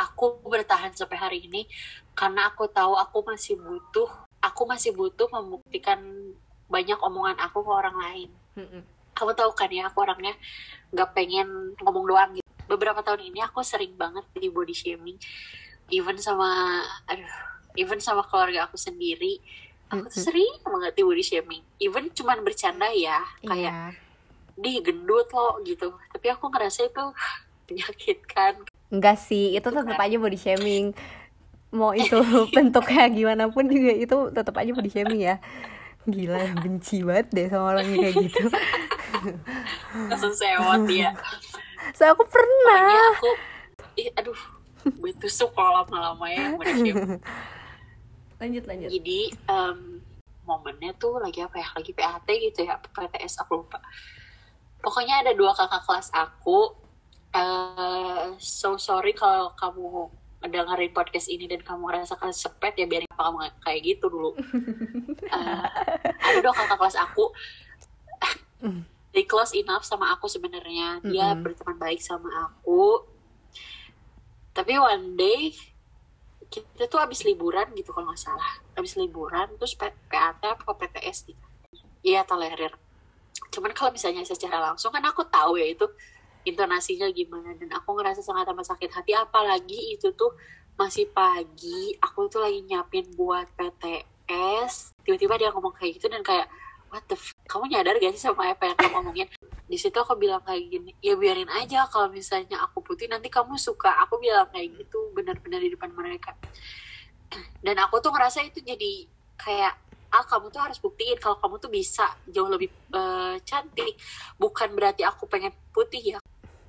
aku 0.00 0.40
bertahan 0.48 0.96
sampai 0.96 1.18
hari 1.20 1.38
ini 1.44 1.68
karena 2.16 2.48
aku 2.48 2.64
tahu 2.72 2.96
aku 2.96 3.20
masih 3.20 3.60
butuh, 3.60 4.08
aku 4.40 4.64
masih 4.64 4.96
butuh 4.96 5.28
membuktikan 5.28 6.00
banyak 6.72 6.96
omongan 7.04 7.36
aku 7.36 7.60
ke 7.60 7.68
orang 7.68 7.96
lain 7.98 8.30
kamu 9.20 9.36
tahu 9.36 9.52
kan 9.52 9.68
ya 9.68 9.92
aku 9.92 10.00
orangnya 10.00 10.32
nggak 10.96 11.12
pengen 11.12 11.76
ngomong 11.84 12.04
doang 12.08 12.30
gitu. 12.32 12.48
Beberapa 12.64 13.04
tahun 13.04 13.28
ini 13.28 13.44
aku 13.44 13.60
sering 13.60 13.92
banget 14.00 14.24
di 14.32 14.48
body 14.48 14.72
shaming. 14.72 15.20
Even 15.92 16.16
sama 16.16 16.80
aduh 17.04 17.28
even 17.76 18.00
sama 18.00 18.24
keluarga 18.24 18.64
aku 18.66 18.80
sendiri 18.80 19.38
aku 19.90 20.06
tuh 20.06 20.22
sering 20.30 20.54
banget 20.64 20.96
di 20.96 21.02
body 21.04 21.24
shaming. 21.24 21.62
Even 21.82 22.08
cuman 22.16 22.40
bercanda 22.40 22.88
ya 22.94 23.20
kayak 23.44 23.74
yeah. 23.74 23.90
di 24.56 24.80
gendut 24.80 25.28
loh 25.34 25.60
gitu. 25.66 25.92
Tapi 26.14 26.26
aku 26.32 26.48
ngerasa 26.48 26.88
itu 26.88 27.04
menyakitkan. 27.68 28.64
Enggak 28.88 29.18
sih 29.20 29.52
itu 29.52 29.68
tetap 29.68 29.98
aja 29.98 30.16
body 30.16 30.38
shaming. 30.38 30.96
Mau 31.74 31.92
itu 31.92 32.16
bentuknya 32.54 33.04
gimana 33.10 33.44
pun 33.52 33.68
juga 33.68 33.92
itu 33.92 34.16
tetap 34.32 34.54
aja 34.56 34.70
body 34.72 34.90
shaming 34.90 35.20
ya. 35.20 35.36
Gila 36.08 36.64
benci 36.64 37.04
banget 37.04 37.26
deh 37.34 37.46
sama 37.52 37.76
orang 37.76 37.92
kayak 37.92 38.14
gitu 38.24 38.48
langsung 40.10 40.34
sewot 40.34 40.84
ya 40.90 41.12
so 41.96 42.04
aku 42.06 42.24
pernah. 42.28 42.84
Pokoknya 42.84 43.06
aku 43.16 43.30
ih, 43.98 44.08
aduh 44.16 44.40
gue 44.80 45.12
tusuk 45.20 45.52
kalau 45.52 45.84
lama-lama 45.84 46.26
ya 46.32 46.56
lanjut 48.40 48.64
lanjut. 48.64 48.88
Jadi 48.88 49.20
um, 49.52 50.00
momennya 50.48 50.96
tuh 50.96 51.20
lagi 51.20 51.44
apa 51.44 51.60
ya? 51.60 51.68
Lagi 51.76 51.92
PAT 51.92 52.28
gitu 52.28 52.64
ya 52.64 52.80
PTS 52.80 53.44
aku 53.44 53.60
lupa. 53.60 53.76
Pokoknya 54.80 55.20
ada 55.20 55.36
dua 55.36 55.52
kakak 55.52 55.84
kelas 55.84 56.08
aku 56.16 56.72
uh, 57.36 58.32
so 58.40 58.80
sorry 58.80 59.12
kalau 59.12 59.52
kamu 59.60 60.08
dengerin 60.40 60.96
podcast 60.96 61.28
ini 61.28 61.44
dan 61.44 61.60
kamu 61.60 61.84
ngerasa 61.84 62.16
sepet 62.32 62.80
ya 62.80 62.88
biarin 62.88 63.12
apa 63.12 63.22
kamu 63.28 63.38
kayak 63.60 63.80
gitu 63.84 64.08
dulu. 64.08 64.32
Uh, 65.28 65.68
ada 66.32 66.38
dua 66.40 66.54
kakak 66.56 66.80
kelas 66.80 66.96
aku 66.96 67.28
they 69.10 69.26
close 69.26 69.54
enough 69.56 69.82
sama 69.82 70.10
aku 70.14 70.30
sebenarnya. 70.30 71.02
Dia 71.02 71.32
mm 71.32 71.34
-hmm. 71.34 71.42
berteman 71.42 71.76
baik 71.78 72.00
sama 72.02 72.28
aku. 72.50 73.06
Tapi 74.54 74.74
one 74.78 75.14
day 75.14 75.54
kita 76.50 76.90
tuh 76.90 76.98
habis 76.98 77.22
liburan 77.22 77.70
gitu 77.78 77.94
kalau 77.94 78.10
nggak 78.10 78.20
salah. 78.20 78.62
Habis 78.74 78.98
liburan 78.98 79.54
terus 79.58 79.78
PAT 79.78 80.42
apa 80.42 80.66
PTS 80.66 81.30
gitu. 81.30 81.46
Iya 82.02 82.26
tolerir. 82.26 82.74
Cuman 83.54 83.70
kalau 83.74 83.94
misalnya 83.94 84.26
secara 84.26 84.58
langsung 84.58 84.90
kan 84.90 85.02
aku 85.06 85.26
tahu 85.30 85.58
ya 85.58 85.70
itu 85.70 85.86
intonasinya 86.42 87.06
gimana. 87.14 87.54
Dan 87.54 87.70
aku 87.70 87.94
ngerasa 87.94 88.22
sangat 88.22 88.50
amat 88.50 88.66
sakit 88.74 88.90
hati. 88.90 89.12
Apalagi 89.14 89.94
itu 89.94 90.10
tuh 90.14 90.34
masih 90.80 91.12
pagi 91.12 91.92
aku 92.00 92.32
tuh 92.32 92.40
lagi 92.40 92.64
nyiapin 92.64 93.04
buat 93.12 93.44
PTS 93.52 94.96
tiba-tiba 95.04 95.36
dia 95.36 95.52
ngomong 95.52 95.76
kayak 95.76 96.00
gitu 96.00 96.08
dan 96.08 96.24
kayak 96.24 96.48
what 96.90 97.06
the 97.06 97.16
f? 97.16 97.32
Kamu 97.46 97.70
nyadar 97.70 97.96
gak 97.96 98.12
sih 98.14 98.22
sama 98.22 98.50
apa 98.50 98.66
yang 98.66 98.76
kamu 98.76 98.90
ngomongin 98.98 99.28
di 99.70 99.78
situ 99.78 99.94
aku 100.02 100.18
bilang 100.18 100.42
kayak 100.42 100.66
gini 100.66 100.90
ya 100.98 101.14
biarin 101.14 101.46
aja 101.46 101.86
kalau 101.86 102.10
misalnya 102.10 102.58
aku 102.58 102.82
putih 102.82 103.06
nanti 103.06 103.30
kamu 103.30 103.54
suka. 103.54 103.94
Aku 104.06 104.18
bilang 104.18 104.50
kayak 104.50 104.74
gitu 104.74 105.14
benar-benar 105.14 105.62
di 105.62 105.70
depan 105.70 105.94
mereka. 105.94 106.34
Dan 107.64 107.78
aku 107.78 108.02
tuh 108.02 108.10
ngerasa 108.10 108.42
itu 108.42 108.58
jadi 108.66 109.06
kayak 109.38 109.74
ah 110.10 110.26
kamu 110.26 110.50
tuh 110.50 110.58
harus 110.58 110.82
buktiin 110.82 111.22
kalau 111.22 111.38
kamu 111.38 111.62
tuh 111.62 111.70
bisa 111.70 112.10
jauh 112.26 112.50
lebih 112.50 112.66
uh, 112.90 113.38
cantik. 113.46 113.94
Bukan 114.34 114.74
berarti 114.74 115.06
aku 115.06 115.30
pengen 115.30 115.54
putih 115.70 116.18
ya. 116.18 116.20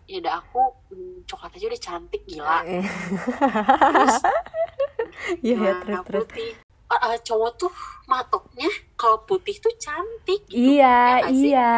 Ya 0.06 0.22
udah 0.22 0.34
aku 0.38 0.62
hmm, 0.94 1.26
coklat 1.26 1.58
aja 1.58 1.66
udah 1.74 1.82
cantik 1.82 2.22
gila. 2.30 2.62
Terus 2.62 4.18
ya, 5.48 5.58
ya, 5.58 5.72
terus, 5.82 6.00
terus. 6.06 6.22
putih 6.30 6.54
uh, 6.98 7.18
cowok 7.24 7.52
tuh 7.56 7.72
matoknya 8.10 8.68
kalau 9.00 9.24
putih 9.24 9.56
tuh 9.64 9.72
cantik 9.80 10.44
gitu. 10.52 10.76
iya 10.80 11.24
ya 11.24 11.30
iya. 11.32 11.74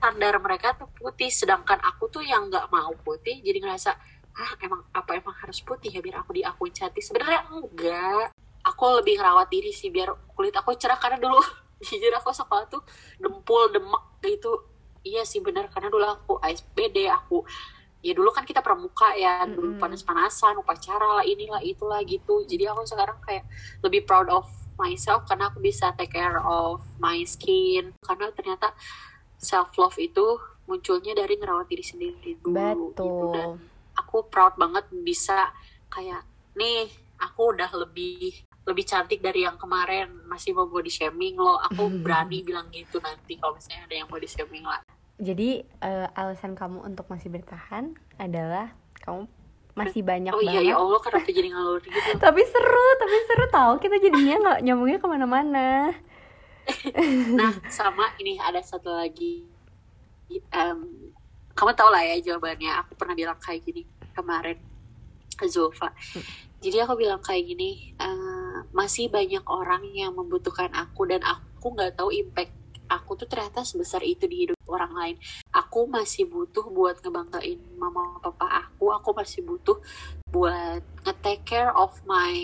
Standar 0.00 0.40
mereka 0.40 0.72
tuh 0.76 0.88
putih 0.96 1.28
sedangkan 1.28 1.76
aku 1.84 2.08
tuh 2.08 2.24
yang 2.24 2.48
nggak 2.48 2.72
mau 2.72 2.92
putih 3.04 3.40
jadi 3.44 3.60
ngerasa 3.60 3.92
ah 4.34 4.52
emang 4.58 4.82
apa 4.90 5.14
emang 5.14 5.36
harus 5.44 5.62
putih 5.62 5.94
ya 5.94 6.00
biar 6.02 6.24
aku 6.24 6.34
diakuin 6.34 6.74
cantik? 6.74 7.04
Sebenarnya 7.04 7.46
enggak. 7.52 8.34
Aku 8.64 8.98
lebih 8.98 9.20
ngerawat 9.20 9.52
diri 9.52 9.70
sih 9.70 9.92
biar 9.92 10.10
kulit 10.32 10.56
aku 10.56 10.74
cerah 10.74 10.96
karena 10.98 11.20
dulu 11.20 11.38
jujur 11.86 12.10
aku 12.16 12.32
sekolah 12.32 12.66
tuh 12.66 12.82
dempul 13.20 13.70
demek 13.70 14.04
gitu. 14.24 14.66
Iya 15.04 15.22
sih 15.28 15.44
benar 15.44 15.68
karena 15.68 15.92
dulu 15.92 16.06
aku 16.08 16.32
ASBD 16.40 17.12
aku 17.12 17.44
ya 18.04 18.12
dulu 18.12 18.28
kan 18.36 18.44
kita 18.44 18.60
pramuka 18.60 19.16
ya 19.16 19.48
dulu 19.48 19.72
mm 19.72 19.74
-hmm. 19.74 19.82
panas-panasan 19.82 20.60
upacara 20.60 21.18
lah 21.20 21.24
inilah 21.24 21.64
itulah 21.64 22.04
gitu. 22.04 22.44
Jadi 22.44 22.68
aku 22.68 22.84
sekarang 22.84 23.16
kayak 23.24 23.48
lebih 23.80 24.04
proud 24.04 24.28
of 24.28 24.44
myself 24.76 25.24
karena 25.24 25.48
aku 25.48 25.64
bisa 25.64 25.96
take 25.96 26.12
care 26.12 26.36
of 26.44 26.84
my 27.00 27.24
skin. 27.24 27.96
Karena 28.04 28.28
ternyata 28.36 28.76
self 29.40 29.72
love 29.80 29.96
itu 29.96 30.36
munculnya 30.68 31.16
dari 31.16 31.40
ngerawat 31.40 31.64
diri 31.64 31.84
sendiri 31.84 32.36
dulu 32.44 32.52
Betul. 32.52 32.92
gitu. 32.92 33.08
Dan 33.32 33.48
aku 33.96 34.28
proud 34.28 34.60
banget 34.60 34.84
bisa 34.92 35.48
kayak 35.88 36.28
nih 36.60 36.92
aku 37.16 37.56
udah 37.56 37.72
lebih 37.72 38.36
lebih 38.68 38.84
cantik 38.84 39.24
dari 39.24 39.48
yang 39.48 39.56
kemarin. 39.56 40.12
Masih 40.28 40.52
mau 40.52 40.68
body 40.68 40.92
shaming 40.92 41.40
lo 41.40 41.56
aku 41.56 41.88
berani 42.04 42.44
bilang 42.44 42.68
gitu 42.68 43.00
nanti 43.00 43.40
kalau 43.40 43.56
misalnya 43.56 43.88
ada 43.88 43.96
yang 44.04 44.08
body 44.12 44.28
shaming 44.28 44.68
lah 44.68 44.84
jadi 45.18 45.62
uh, 45.78 46.10
alasan 46.18 46.58
kamu 46.58 46.82
untuk 46.82 47.06
masih 47.06 47.30
bertahan 47.30 47.94
adalah 48.18 48.74
kamu 49.06 49.30
masih 49.74 50.06
banyak 50.06 50.30
oh 50.30 50.42
iya 50.42 50.62
ya 50.62 50.74
Allah 50.78 51.02
kenapa 51.02 51.26
jadi 51.26 51.50
ngalur 51.50 51.82
gitu? 51.82 51.98
Tapi 52.24 52.40
seru 52.46 52.86
tapi 52.94 53.16
seru 53.26 53.46
tahu 53.50 53.72
kita 53.82 53.98
jadinya 53.98 54.34
nggak 54.38 54.60
nyambungnya 54.62 54.98
ke 55.02 55.06
mana-mana. 55.10 55.68
Nah 57.36 57.52
sama 57.68 58.08
ini 58.16 58.40
ada 58.40 58.62
satu 58.62 58.88
lagi. 58.88 59.44
Um, 60.48 61.12
kamu 61.52 61.76
tau 61.76 61.92
lah 61.92 62.00
ya 62.00 62.16
jawabannya. 62.22 62.72
Aku 62.86 62.96
pernah 62.96 63.12
bilang 63.12 63.36
kayak 63.36 63.66
gini 63.66 63.84
kemarin 64.16 64.56
ke 65.36 65.44
Zulfa. 65.50 65.90
Hmm. 65.92 66.24
Jadi 66.64 66.80
aku 66.80 66.96
bilang 66.96 67.20
kayak 67.20 67.44
gini 67.44 67.92
uh, 68.00 68.64
masih 68.72 69.12
banyak 69.12 69.44
orang 69.44 69.84
yang 69.92 70.16
membutuhkan 70.16 70.72
aku 70.72 71.04
dan 71.04 71.20
aku 71.20 71.76
nggak 71.76 71.98
tahu 71.98 72.08
impact 72.14 72.63
aku 72.94 73.18
tuh 73.18 73.26
ternyata 73.26 73.66
sebesar 73.66 74.00
itu 74.06 74.24
di 74.30 74.46
hidup 74.46 74.58
orang 74.70 74.92
lain. 74.94 75.16
Aku 75.50 75.90
masih 75.90 76.30
butuh 76.30 76.66
buat 76.70 77.02
ngebanggain 77.02 77.58
mama 77.74 78.22
papa 78.22 78.66
aku. 78.66 78.94
Aku 78.94 79.10
masih 79.10 79.42
butuh 79.42 79.78
buat 80.30 80.82
nge-take 81.02 81.42
care 81.42 81.72
of 81.74 81.98
my 82.06 82.34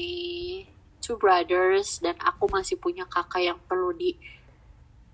two 0.98 1.14
brothers. 1.14 2.03
Dan 2.03 2.18
aku 2.18 2.51
masih 2.51 2.76
punya 2.76 3.07
kakak 3.07 3.55
yang 3.55 3.59
perlu 3.64 3.94
di 3.94 4.18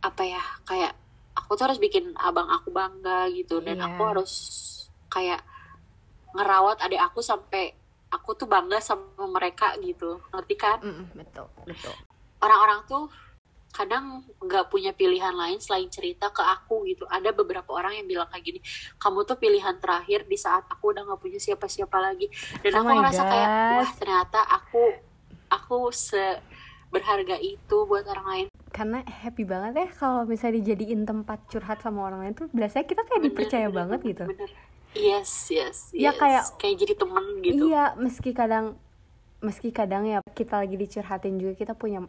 apa 0.00 0.22
ya 0.22 0.42
kayak 0.68 0.92
aku 1.34 1.58
tuh 1.58 1.66
harus 1.66 1.80
bikin 1.80 2.16
abang 2.16 2.48
aku 2.48 2.72
bangga 2.72 3.28
gitu. 3.32 3.60
Dan 3.60 3.80
yeah. 3.80 3.88
aku 3.92 4.02
harus 4.02 4.32
kayak 5.12 5.44
ngerawat 6.36 6.80
adik 6.84 7.00
aku 7.00 7.20
sampai 7.24 7.72
aku 8.12 8.36
tuh 8.36 8.48
bangga 8.48 8.80
sama 8.80 9.28
mereka 9.28 9.76
gitu. 9.84 10.20
Ngerti 10.32 10.54
kan? 10.56 10.78
Mm, 10.80 11.12
betul 11.16 11.48
betul. 11.64 11.94
Orang-orang 12.40 12.84
tuh 12.84 13.08
kadang 13.76 14.24
nggak 14.40 14.72
punya 14.72 14.96
pilihan 14.96 15.36
lain 15.36 15.60
selain 15.60 15.92
cerita 15.92 16.32
ke 16.32 16.40
aku 16.40 16.88
gitu. 16.88 17.04
Ada 17.12 17.36
beberapa 17.36 17.76
orang 17.76 18.00
yang 18.00 18.08
bilang 18.08 18.28
kayak 18.32 18.44
gini 18.48 18.60
kamu 18.96 19.28
tuh 19.28 19.36
pilihan 19.36 19.76
terakhir 19.76 20.24
di 20.24 20.40
saat 20.40 20.64
aku 20.72 20.96
udah 20.96 21.04
nggak 21.04 21.20
punya 21.20 21.36
siapa-siapa 21.36 21.96
lagi. 22.00 22.32
Dan 22.64 22.72
oh 22.72 22.80
aku 22.80 22.90
ngerasa 22.96 23.22
God. 23.22 23.30
kayak 23.30 23.48
wah 23.76 23.90
ternyata 24.00 24.40
aku 24.48 24.82
aku 25.52 25.76
se 25.92 26.40
berharga 26.88 27.36
itu 27.36 27.76
buat 27.84 28.08
orang 28.08 28.26
lain. 28.26 28.46
Karena 28.72 29.04
happy 29.04 29.44
banget 29.44 29.72
ya 29.76 29.88
kalau 29.92 30.24
misalnya 30.24 30.64
dijadiin 30.64 31.04
tempat 31.04 31.44
curhat 31.52 31.84
sama 31.84 32.08
orang 32.08 32.24
lain 32.24 32.34
tuh 32.34 32.48
biasanya 32.56 32.88
kita 32.88 33.02
kayak 33.04 33.20
bener, 33.20 33.28
dipercaya 33.28 33.66
bener, 33.68 33.76
banget 33.76 34.00
gitu. 34.08 34.24
bener. 34.24 34.50
Yes 34.96 35.52
yes 35.52 35.76
ya 35.92 36.08
yes. 36.08 36.16
kayak 36.16 36.42
kayak 36.56 36.76
jadi 36.80 36.94
temen 36.96 37.24
gitu. 37.44 37.68
iya 37.68 37.92
meski 38.00 38.32
kadang 38.32 38.80
meski 39.44 39.68
kadang 39.68 40.08
ya 40.08 40.24
kita 40.32 40.56
lagi 40.56 40.76
dicurhatin 40.80 41.36
juga 41.36 41.52
kita 41.52 41.76
punya 41.76 42.08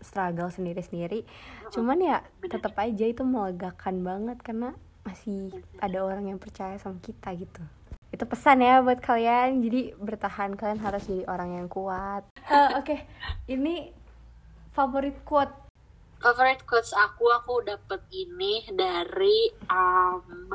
struggle 0.00 0.50
sendiri-sendiri. 0.50 1.26
Cuman 1.74 1.98
ya 2.02 2.22
tetap 2.46 2.74
aja 2.78 3.04
itu 3.06 3.22
melegakan 3.26 4.02
banget 4.02 4.38
karena 4.42 4.74
masih 5.06 5.50
ada 5.80 5.98
orang 6.04 6.28
yang 6.28 6.38
percaya 6.38 6.76
sama 6.76 7.00
kita 7.00 7.32
gitu. 7.34 7.62
Itu 8.08 8.24
pesan 8.24 8.64
ya 8.64 8.80
buat 8.80 9.00
kalian. 9.00 9.60
Jadi 9.60 9.96
bertahan 9.96 10.56
kalian 10.56 10.80
harus 10.80 11.04
jadi 11.04 11.24
orang 11.28 11.60
yang 11.60 11.68
kuat. 11.68 12.24
Uh, 12.48 12.80
oke. 12.80 12.88
Okay. 12.88 12.98
ini 13.48 13.92
favorit 14.72 15.16
quote. 15.24 15.52
Favorite 16.18 16.66
quotes 16.66 16.90
aku 16.98 17.30
aku 17.30 17.62
dapet 17.62 18.02
ini 18.10 18.66
dari 18.74 19.54
um, 19.70 20.50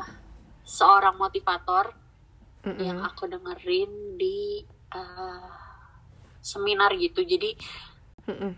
seorang 0.67 1.15
motivator 1.15 1.95
mm 2.67 2.67
-hmm. 2.67 2.83
yang 2.83 2.99
aku 2.99 3.31
dengerin 3.31 4.19
di 4.19 4.59
uh, 4.91 5.47
seminar 6.43 6.91
gitu. 6.99 7.23
Jadi 7.23 7.55
mm 8.27 8.35
-hmm. 8.35 8.51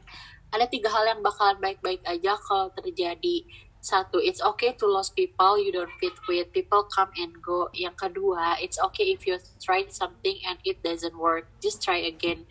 Ada 0.56 0.72
tiga 0.72 0.88
hal 0.88 1.04
yang 1.04 1.20
bakalan 1.20 1.60
baik-baik 1.60 2.00
aja 2.08 2.40
kalau 2.48 2.72
terjadi. 2.72 3.44
Satu 3.84 4.18
it's 4.18 4.40
okay 4.42 4.74
to 4.74 4.88
lose 4.88 5.12
people 5.12 5.60
you 5.60 5.70
don't 5.70 5.92
fit 6.00 6.16
with 6.26 6.50
people 6.56 6.88
come 6.88 7.12
and 7.20 7.36
go. 7.44 7.68
Yang 7.76 8.08
kedua 8.08 8.58
it's 8.64 8.80
okay 8.80 9.12
if 9.12 9.28
you 9.28 9.36
try 9.60 9.84
something 9.92 10.40
and 10.48 10.58
it 10.64 10.80
doesn't 10.80 11.20
work. 11.20 11.52
Just 11.60 11.84
try 11.84 12.00
again. 12.08 12.48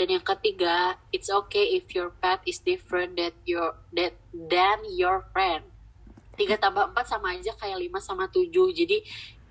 Dan 0.00 0.18
yang 0.18 0.24
ketiga 0.24 0.98
it's 1.12 1.28
okay 1.28 1.76
if 1.76 1.92
your 1.92 2.10
path 2.18 2.42
is 2.48 2.58
different 2.64 3.20
that 3.20 3.36
your 3.44 3.76
that 3.92 4.16
than 4.32 4.82
your 4.90 5.28
friend. 5.30 5.68
Tiga 6.34 6.58
tambah 6.58 6.90
empat 6.90 7.06
sama 7.06 7.38
aja 7.38 7.54
kayak 7.54 7.78
lima 7.78 8.00
sama 8.02 8.26
tujuh. 8.32 8.72
Jadi 8.74 9.04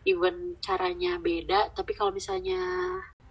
even 0.04 0.60
caranya 0.60 1.22
beda 1.22 1.72
tapi 1.72 1.96
kalau 1.96 2.12
misalnya 2.12 2.60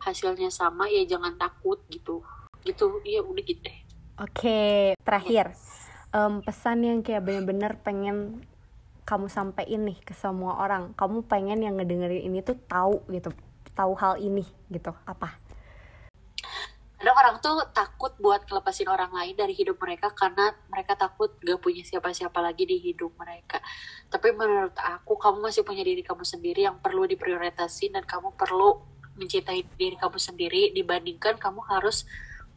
hasilnya 0.01 0.49
sama 0.49 0.89
ya 0.89 1.05
jangan 1.05 1.37
takut 1.37 1.83
gitu. 1.93 2.25
Gitu 2.63 3.03
iya 3.05 3.21
udah 3.21 3.43
gitu 3.43 3.61
deh 3.61 3.82
oke 4.21 4.61
terakhir. 5.01 5.55
Yes. 5.55 5.89
um, 6.13 6.45
pesan 6.45 6.85
yang 6.85 7.01
kayak 7.01 7.25
bener-bener 7.25 7.79
pengen 7.81 8.45
kamu 9.03 9.27
sampein 9.27 9.83
nih 9.83 9.99
ke 10.05 10.15
semua 10.15 10.61
orang. 10.63 10.95
Kamu 10.95 11.27
pengen 11.27 11.65
yang 11.65 11.75
ngedengerin 11.77 12.29
ini 12.29 12.45
tuh 12.45 12.57
tahu 12.69 13.03
gitu 13.11 13.35
tahu 13.73 13.93
hal 13.99 14.21
ini 14.21 14.45
gitu. 14.71 14.93
Apa? 15.09 15.41
Kadang 17.03 17.19
orang 17.19 17.37
tuh 17.43 17.59
takut 17.75 18.15
buat 18.23 18.47
ngelepasin 18.47 18.87
orang 18.87 19.11
lain 19.11 19.35
dari 19.35 19.59
hidup 19.59 19.75
mereka 19.83 20.15
karena 20.15 20.55
mereka 20.71 20.95
takut 20.95 21.35
gak 21.43 21.59
punya 21.59 21.83
siapa-siapa 21.83 22.39
lagi 22.39 22.63
di 22.63 22.79
hidup 22.79 23.19
mereka. 23.19 23.59
Tapi 24.07 24.31
menurut 24.31 24.71
aku 24.79 25.19
kamu 25.19 25.51
masih 25.51 25.67
punya 25.67 25.83
diri 25.83 26.07
kamu 26.07 26.23
sendiri 26.23 26.63
yang 26.63 26.79
perlu 26.79 27.03
diprioritasin 27.11 27.99
dan 27.99 28.07
kamu 28.07 28.39
perlu 28.39 28.87
mencintai 29.19 29.67
diri 29.75 29.99
kamu 29.99 30.15
sendiri 30.15 30.71
dibandingkan 30.79 31.43
kamu 31.43 31.67
harus 31.67 32.07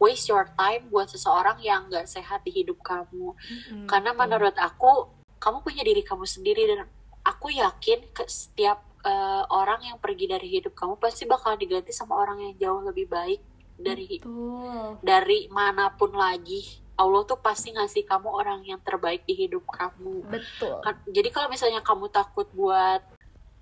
waste 0.01 0.31
your 0.31 0.47
time 0.55 0.87
buat 0.91 1.07
seseorang 1.07 1.59
yang 1.63 1.87
gak 1.87 2.07
sehat 2.07 2.43
di 2.43 2.51
hidup 2.51 2.79
kamu 2.83 3.35
mm-hmm. 3.35 3.87
karena 3.87 4.11
menurut 4.11 4.55
aku 4.59 5.11
kamu 5.39 5.61
punya 5.61 5.83
diri 5.85 6.01
kamu 6.01 6.25
sendiri 6.25 6.63
dan 6.67 6.87
aku 7.25 7.53
yakin 7.53 8.01
ke 8.11 8.23
setiap 8.27 8.83
uh, 9.05 9.43
orang 9.49 9.81
yang 9.85 9.97
pergi 10.01 10.25
dari 10.29 10.47
hidup 10.49 10.73
kamu 10.73 10.97
pasti 10.99 11.23
bakal 11.29 11.55
diganti 11.55 11.93
sama 11.93 12.17
orang 12.17 12.41
yang 12.41 12.53
jauh 12.57 12.81
lebih 12.83 13.07
baik 13.07 13.41
dari 13.75 14.23
Betul. 14.23 15.03
dari 15.03 15.51
mana 15.51 15.91
pun 15.91 16.15
lagi 16.15 16.85
Allah 16.95 17.27
tuh 17.27 17.39
pasti 17.43 17.75
ngasih 17.75 18.07
kamu 18.07 18.29
orang 18.31 18.63
yang 18.63 18.79
terbaik 18.79 19.27
di 19.27 19.35
hidup 19.35 19.67
kamu. 19.67 20.23
Betul. 20.31 20.79
Kan, 20.79 20.95
jadi 21.11 21.27
kalau 21.27 21.51
misalnya 21.51 21.83
kamu 21.83 22.07
takut 22.07 22.47
buat 22.55 23.03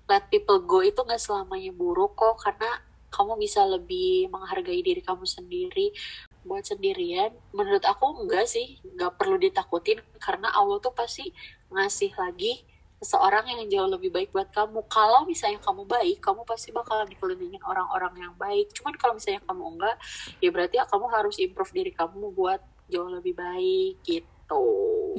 let 0.06 0.24
people 0.30 0.62
go 0.62 0.84
itu 0.86 1.02
nggak 1.02 1.18
selamanya 1.18 1.74
buruk 1.74 2.14
kok 2.14 2.38
karena 2.38 2.78
kamu 3.14 3.38
bisa 3.38 3.62
lebih 3.62 4.26
menghargai 4.34 4.82
diri 4.82 4.98
kamu 4.98 5.22
sendiri 5.22 5.94
buat 6.42 6.66
sendirian 6.66 7.30
menurut 7.54 7.86
aku 7.86 8.26
enggak 8.26 8.50
sih 8.50 8.82
nggak 8.82 9.14
perlu 9.14 9.38
ditakutin 9.38 10.02
karena 10.18 10.50
Allah 10.50 10.82
tuh 10.82 10.92
pasti 10.92 11.30
ngasih 11.70 12.12
lagi 12.18 12.66
seseorang 13.04 13.44
yang 13.44 13.60
jauh 13.68 13.90
lebih 13.92 14.08
baik 14.08 14.32
buat 14.32 14.48
kamu. 14.48 14.88
Kalau 14.88 15.28
misalnya 15.28 15.60
kamu 15.60 15.84
baik, 15.84 16.24
kamu 16.24 16.40
pasti 16.48 16.72
bakalan 16.72 17.04
dikelilingin 17.04 17.60
orang-orang 17.60 18.16
yang 18.16 18.34
baik. 18.40 18.72
Cuman 18.72 18.96
kalau 18.96 19.20
misalnya 19.20 19.44
kamu 19.44 19.64
enggak, 19.76 19.96
ya 20.40 20.48
berarti 20.48 20.80
ya 20.80 20.88
kamu 20.88 21.06
harus 21.12 21.36
improve 21.36 21.72
diri 21.76 21.92
kamu 21.92 22.32
buat 22.32 22.64
jauh 22.88 23.12
lebih 23.12 23.36
baik 23.36 24.00
gitu. 24.08 24.64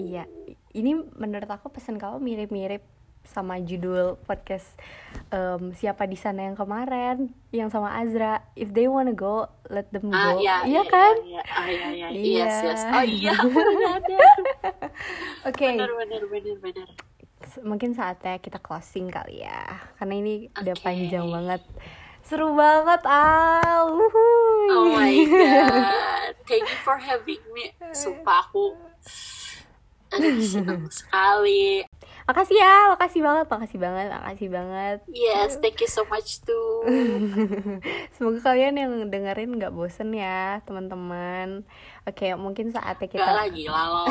Iya, 0.02 0.26
ini 0.74 0.98
menurut 0.98 1.48
aku 1.48 1.70
pesan 1.70 2.02
kamu 2.02 2.18
mirip-mirip 2.20 2.95
sama 3.26 3.60
judul 3.62 4.16
podcast 4.24 4.66
um, 5.34 5.74
siapa 5.74 6.06
di 6.06 6.16
sana 6.16 6.48
yang 6.48 6.58
kemarin 6.58 7.34
yang 7.50 7.68
sama 7.74 7.98
Azra. 7.98 8.46
If 8.54 8.72
they 8.72 8.88
wanna 8.88 9.14
go 9.18 9.50
let 9.70 9.90
them 9.90 10.14
ah, 10.14 10.38
go. 10.38 10.42
iya, 10.42 10.64
iya, 10.64 10.82
iya 10.82 10.82
kan? 10.86 11.14
iya, 11.26 11.44
ah, 11.44 11.68
iya, 11.68 11.88
iya. 11.92 12.08
iya. 12.14 12.36
yes 12.46 12.56
yes. 12.64 12.82
Oh 12.86 13.06
iya 13.06 13.36
oke. 13.46 14.16
Okay. 15.52 15.76
benar 15.76 15.92
benar 15.98 16.24
benar. 16.30 16.56
Benar 16.62 16.88
mungkin 17.62 17.94
saatnya 17.94 18.42
kita 18.42 18.58
closing 18.58 19.12
kali 19.14 19.46
ya. 19.46 19.62
Karena 20.02 20.14
ini 20.18 20.34
okay. 20.50 20.62
udah 20.66 20.76
panjang 20.82 21.26
banget. 21.30 21.62
Seru 22.26 22.58
banget 22.58 23.02
Al. 23.06 23.86
Oh 24.74 24.86
my 24.90 25.14
god. 25.30 26.34
Thank 26.50 26.66
you 26.66 26.80
for 26.82 26.98
having 26.98 27.42
me. 27.54 27.70
Sumpah 27.94 28.50
aku 28.50 28.74
senang 30.53 30.86
sekali. 30.97 31.84
Makasih 32.26 32.57
ya 32.57 32.76
makasih 32.97 33.22
banget 33.22 33.45
makasih 33.45 33.80
banget 33.80 34.05
makasih 34.09 34.49
banget. 34.49 34.97
Yes 35.13 35.61
thank 35.61 35.78
you 35.78 35.89
so 35.89 36.01
much 36.09 36.41
too. 36.41 36.82
Semoga 38.18 38.39
kalian 38.41 38.82
yang 38.82 38.91
dengerin 39.13 39.61
nggak 39.61 39.74
bosen 39.74 40.09
ya 40.16 40.59
teman-teman. 40.66 41.61
Oke 42.05 42.34
mungkin 42.34 42.74
saatnya 42.74 43.07
kita 43.09 43.26
gak 43.26 43.49
lagi 43.49 43.66
lalu 43.66 44.05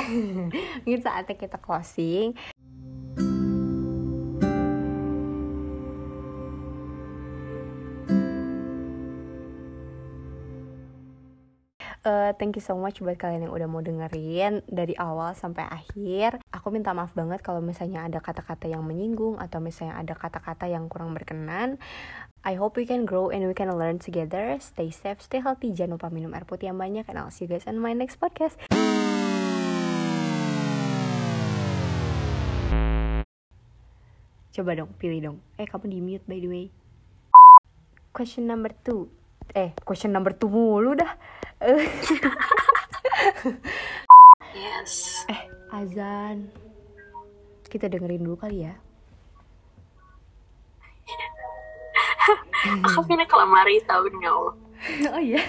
mungkin 0.83 1.03
saatnya 1.03 1.35
kita 1.39 1.59
closing 1.63 2.35
uh, 12.05 12.31
thank 12.37 12.55
you 12.55 12.65
so 12.65 12.77
much 12.77 13.01
buat 13.01 13.17
kalian 13.17 13.49
yang 13.49 13.55
udah 13.57 13.69
mau 13.69 13.81
dengerin 13.81 14.63
dari 14.69 14.95
awal 15.01 15.33
sampai 15.33 15.65
akhir. 15.67 16.39
Aku 16.53 16.69
minta 16.71 16.93
maaf 16.93 17.17
banget 17.17 17.41
kalau 17.41 17.65
misalnya 17.65 18.05
ada 18.05 18.21
kata-kata 18.21 18.69
yang 18.69 18.85
menyinggung 18.85 19.41
atau 19.41 19.59
misalnya 19.59 19.99
ada 19.99 20.15
kata-kata 20.15 20.69
yang 20.69 20.87
kurang 20.87 21.17
berkenan. 21.17 21.81
I 22.45 22.61
hope 22.61 22.77
we 22.77 22.85
can 22.85 23.09
grow 23.09 23.33
and 23.33 23.49
we 23.49 23.57
can 23.57 23.73
learn 23.73 23.97
together. 23.97 24.61
Stay 24.61 24.93
safe, 24.93 25.25
stay 25.25 25.41
healthy. 25.41 25.73
Jangan 25.73 25.97
lupa 25.97 26.13
minum 26.13 26.37
air 26.37 26.45
putih 26.45 26.69
yang 26.69 26.79
banyak. 26.79 27.09
And 27.09 27.17
I'll 27.17 27.33
see 27.33 27.49
you 27.49 27.51
guys 27.57 27.65
on 27.65 27.81
my 27.81 27.97
next 27.97 28.21
podcast. 28.21 28.61
Coba 34.55 34.71
dong, 34.79 34.93
pilih 35.03 35.19
dong. 35.19 35.39
Eh, 35.59 35.67
kamu 35.67 35.91
di 35.91 35.99
mute 35.99 36.23
by 36.31 36.39
the 36.39 36.47
way. 36.47 36.67
Question 38.15 38.47
number 38.47 38.71
two. 38.87 39.11
Eh, 39.53 39.77
question 39.85 40.09
number 40.17 40.33
two 40.33 40.49
mulu 40.49 40.97
dah. 40.97 41.13
yes. 44.57 45.25
Eh, 45.29 45.43
azan. 45.69 46.49
Kita 47.69 47.93
dengerin 47.93 48.25
dulu 48.25 48.41
kali 48.41 48.65
ya. 48.65 48.75
aku 52.65 53.01
pindah 53.09 53.29
ke 53.29 53.37
lemari 53.37 53.77
tahun 53.85 54.13
nggak 54.17 54.35
Oh 55.13 55.21
iya. 55.21 55.43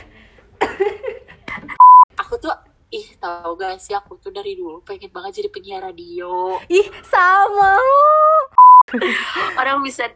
aku 2.21 2.33
tuh 2.39 2.51
ih 2.91 3.07
tau 3.19 3.55
gak 3.59 3.75
sih 3.81 3.91
aku 3.91 4.15
tuh 4.19 4.31
dari 4.31 4.55
dulu 4.55 4.79
pengen 4.83 5.11
banget 5.11 5.43
jadi 5.43 5.49
penyiar 5.51 5.81
radio. 5.83 6.59
Ih 6.71 6.87
sama. 7.07 7.75
Orang 9.59 9.83
bisa 9.83 10.07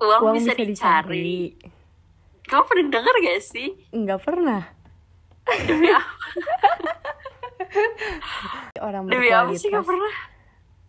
uang, 0.00 0.20
uang 0.32 0.34
bisa, 0.36 0.52
bisa 0.52 0.64
dicari. 0.64 0.72
dicari. 0.72 1.75
Kamu 2.46 2.62
pernah 2.62 2.86
denger 2.94 3.14
gak 3.26 3.40
sih? 3.42 3.68
Enggak 3.90 4.22
pernah. 4.22 4.62
Demi 5.66 5.90
apa? 5.90 6.14
Orang 8.86 9.10
demi 9.10 9.30
apa 9.34 9.50
sih 9.58 9.66
gak 9.70 9.82
pernah? 9.82 10.12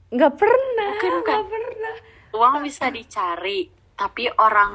Nggak 0.07 0.33
pernah 0.39 0.89
bukan, 0.95 1.11
bukan. 1.19 1.35
Gak 1.35 1.49
pernah. 1.51 1.95
Uang 2.37 2.55
bisa 2.63 2.87
dicari 2.93 3.67
tapi 3.97 4.29
orang 4.37 4.73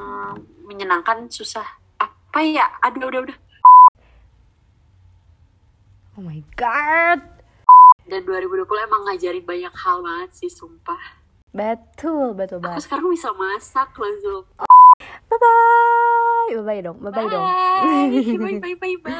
menyenangkan 0.67 1.31
susah. 1.31 1.65
Apa 1.97 2.43
ya? 2.43 2.67
Aduh 2.83 3.07
udah 3.07 3.21
udah. 3.31 3.37
Oh 6.19 6.21
my 6.21 6.43
god. 6.53 7.23
Dan 8.03 8.27
2020 8.27 8.67
emang 8.83 9.01
ngajarin 9.07 9.41
banyak 9.47 9.73
hal 9.73 9.97
banget 10.03 10.29
sih 10.35 10.51
sumpah. 10.51 11.23
Betul 11.55 12.35
betul 12.35 12.59
banget. 12.59 12.77
aku 12.77 12.85
sekarang 12.85 13.07
bisa 13.13 13.29
masak 13.33 13.89
loh 13.95 14.13
Zul 14.21 14.41
bye 15.29 15.37
bye. 15.41 16.55
Bye 16.55 16.61
bye 16.63 16.81
dong 16.81 16.99
bye 17.01 17.11
bye, 17.11 17.27
bye 17.29 18.37
bye 18.37 18.59
bye 18.61 18.75
bye 18.81 18.95
bye 19.03 19.13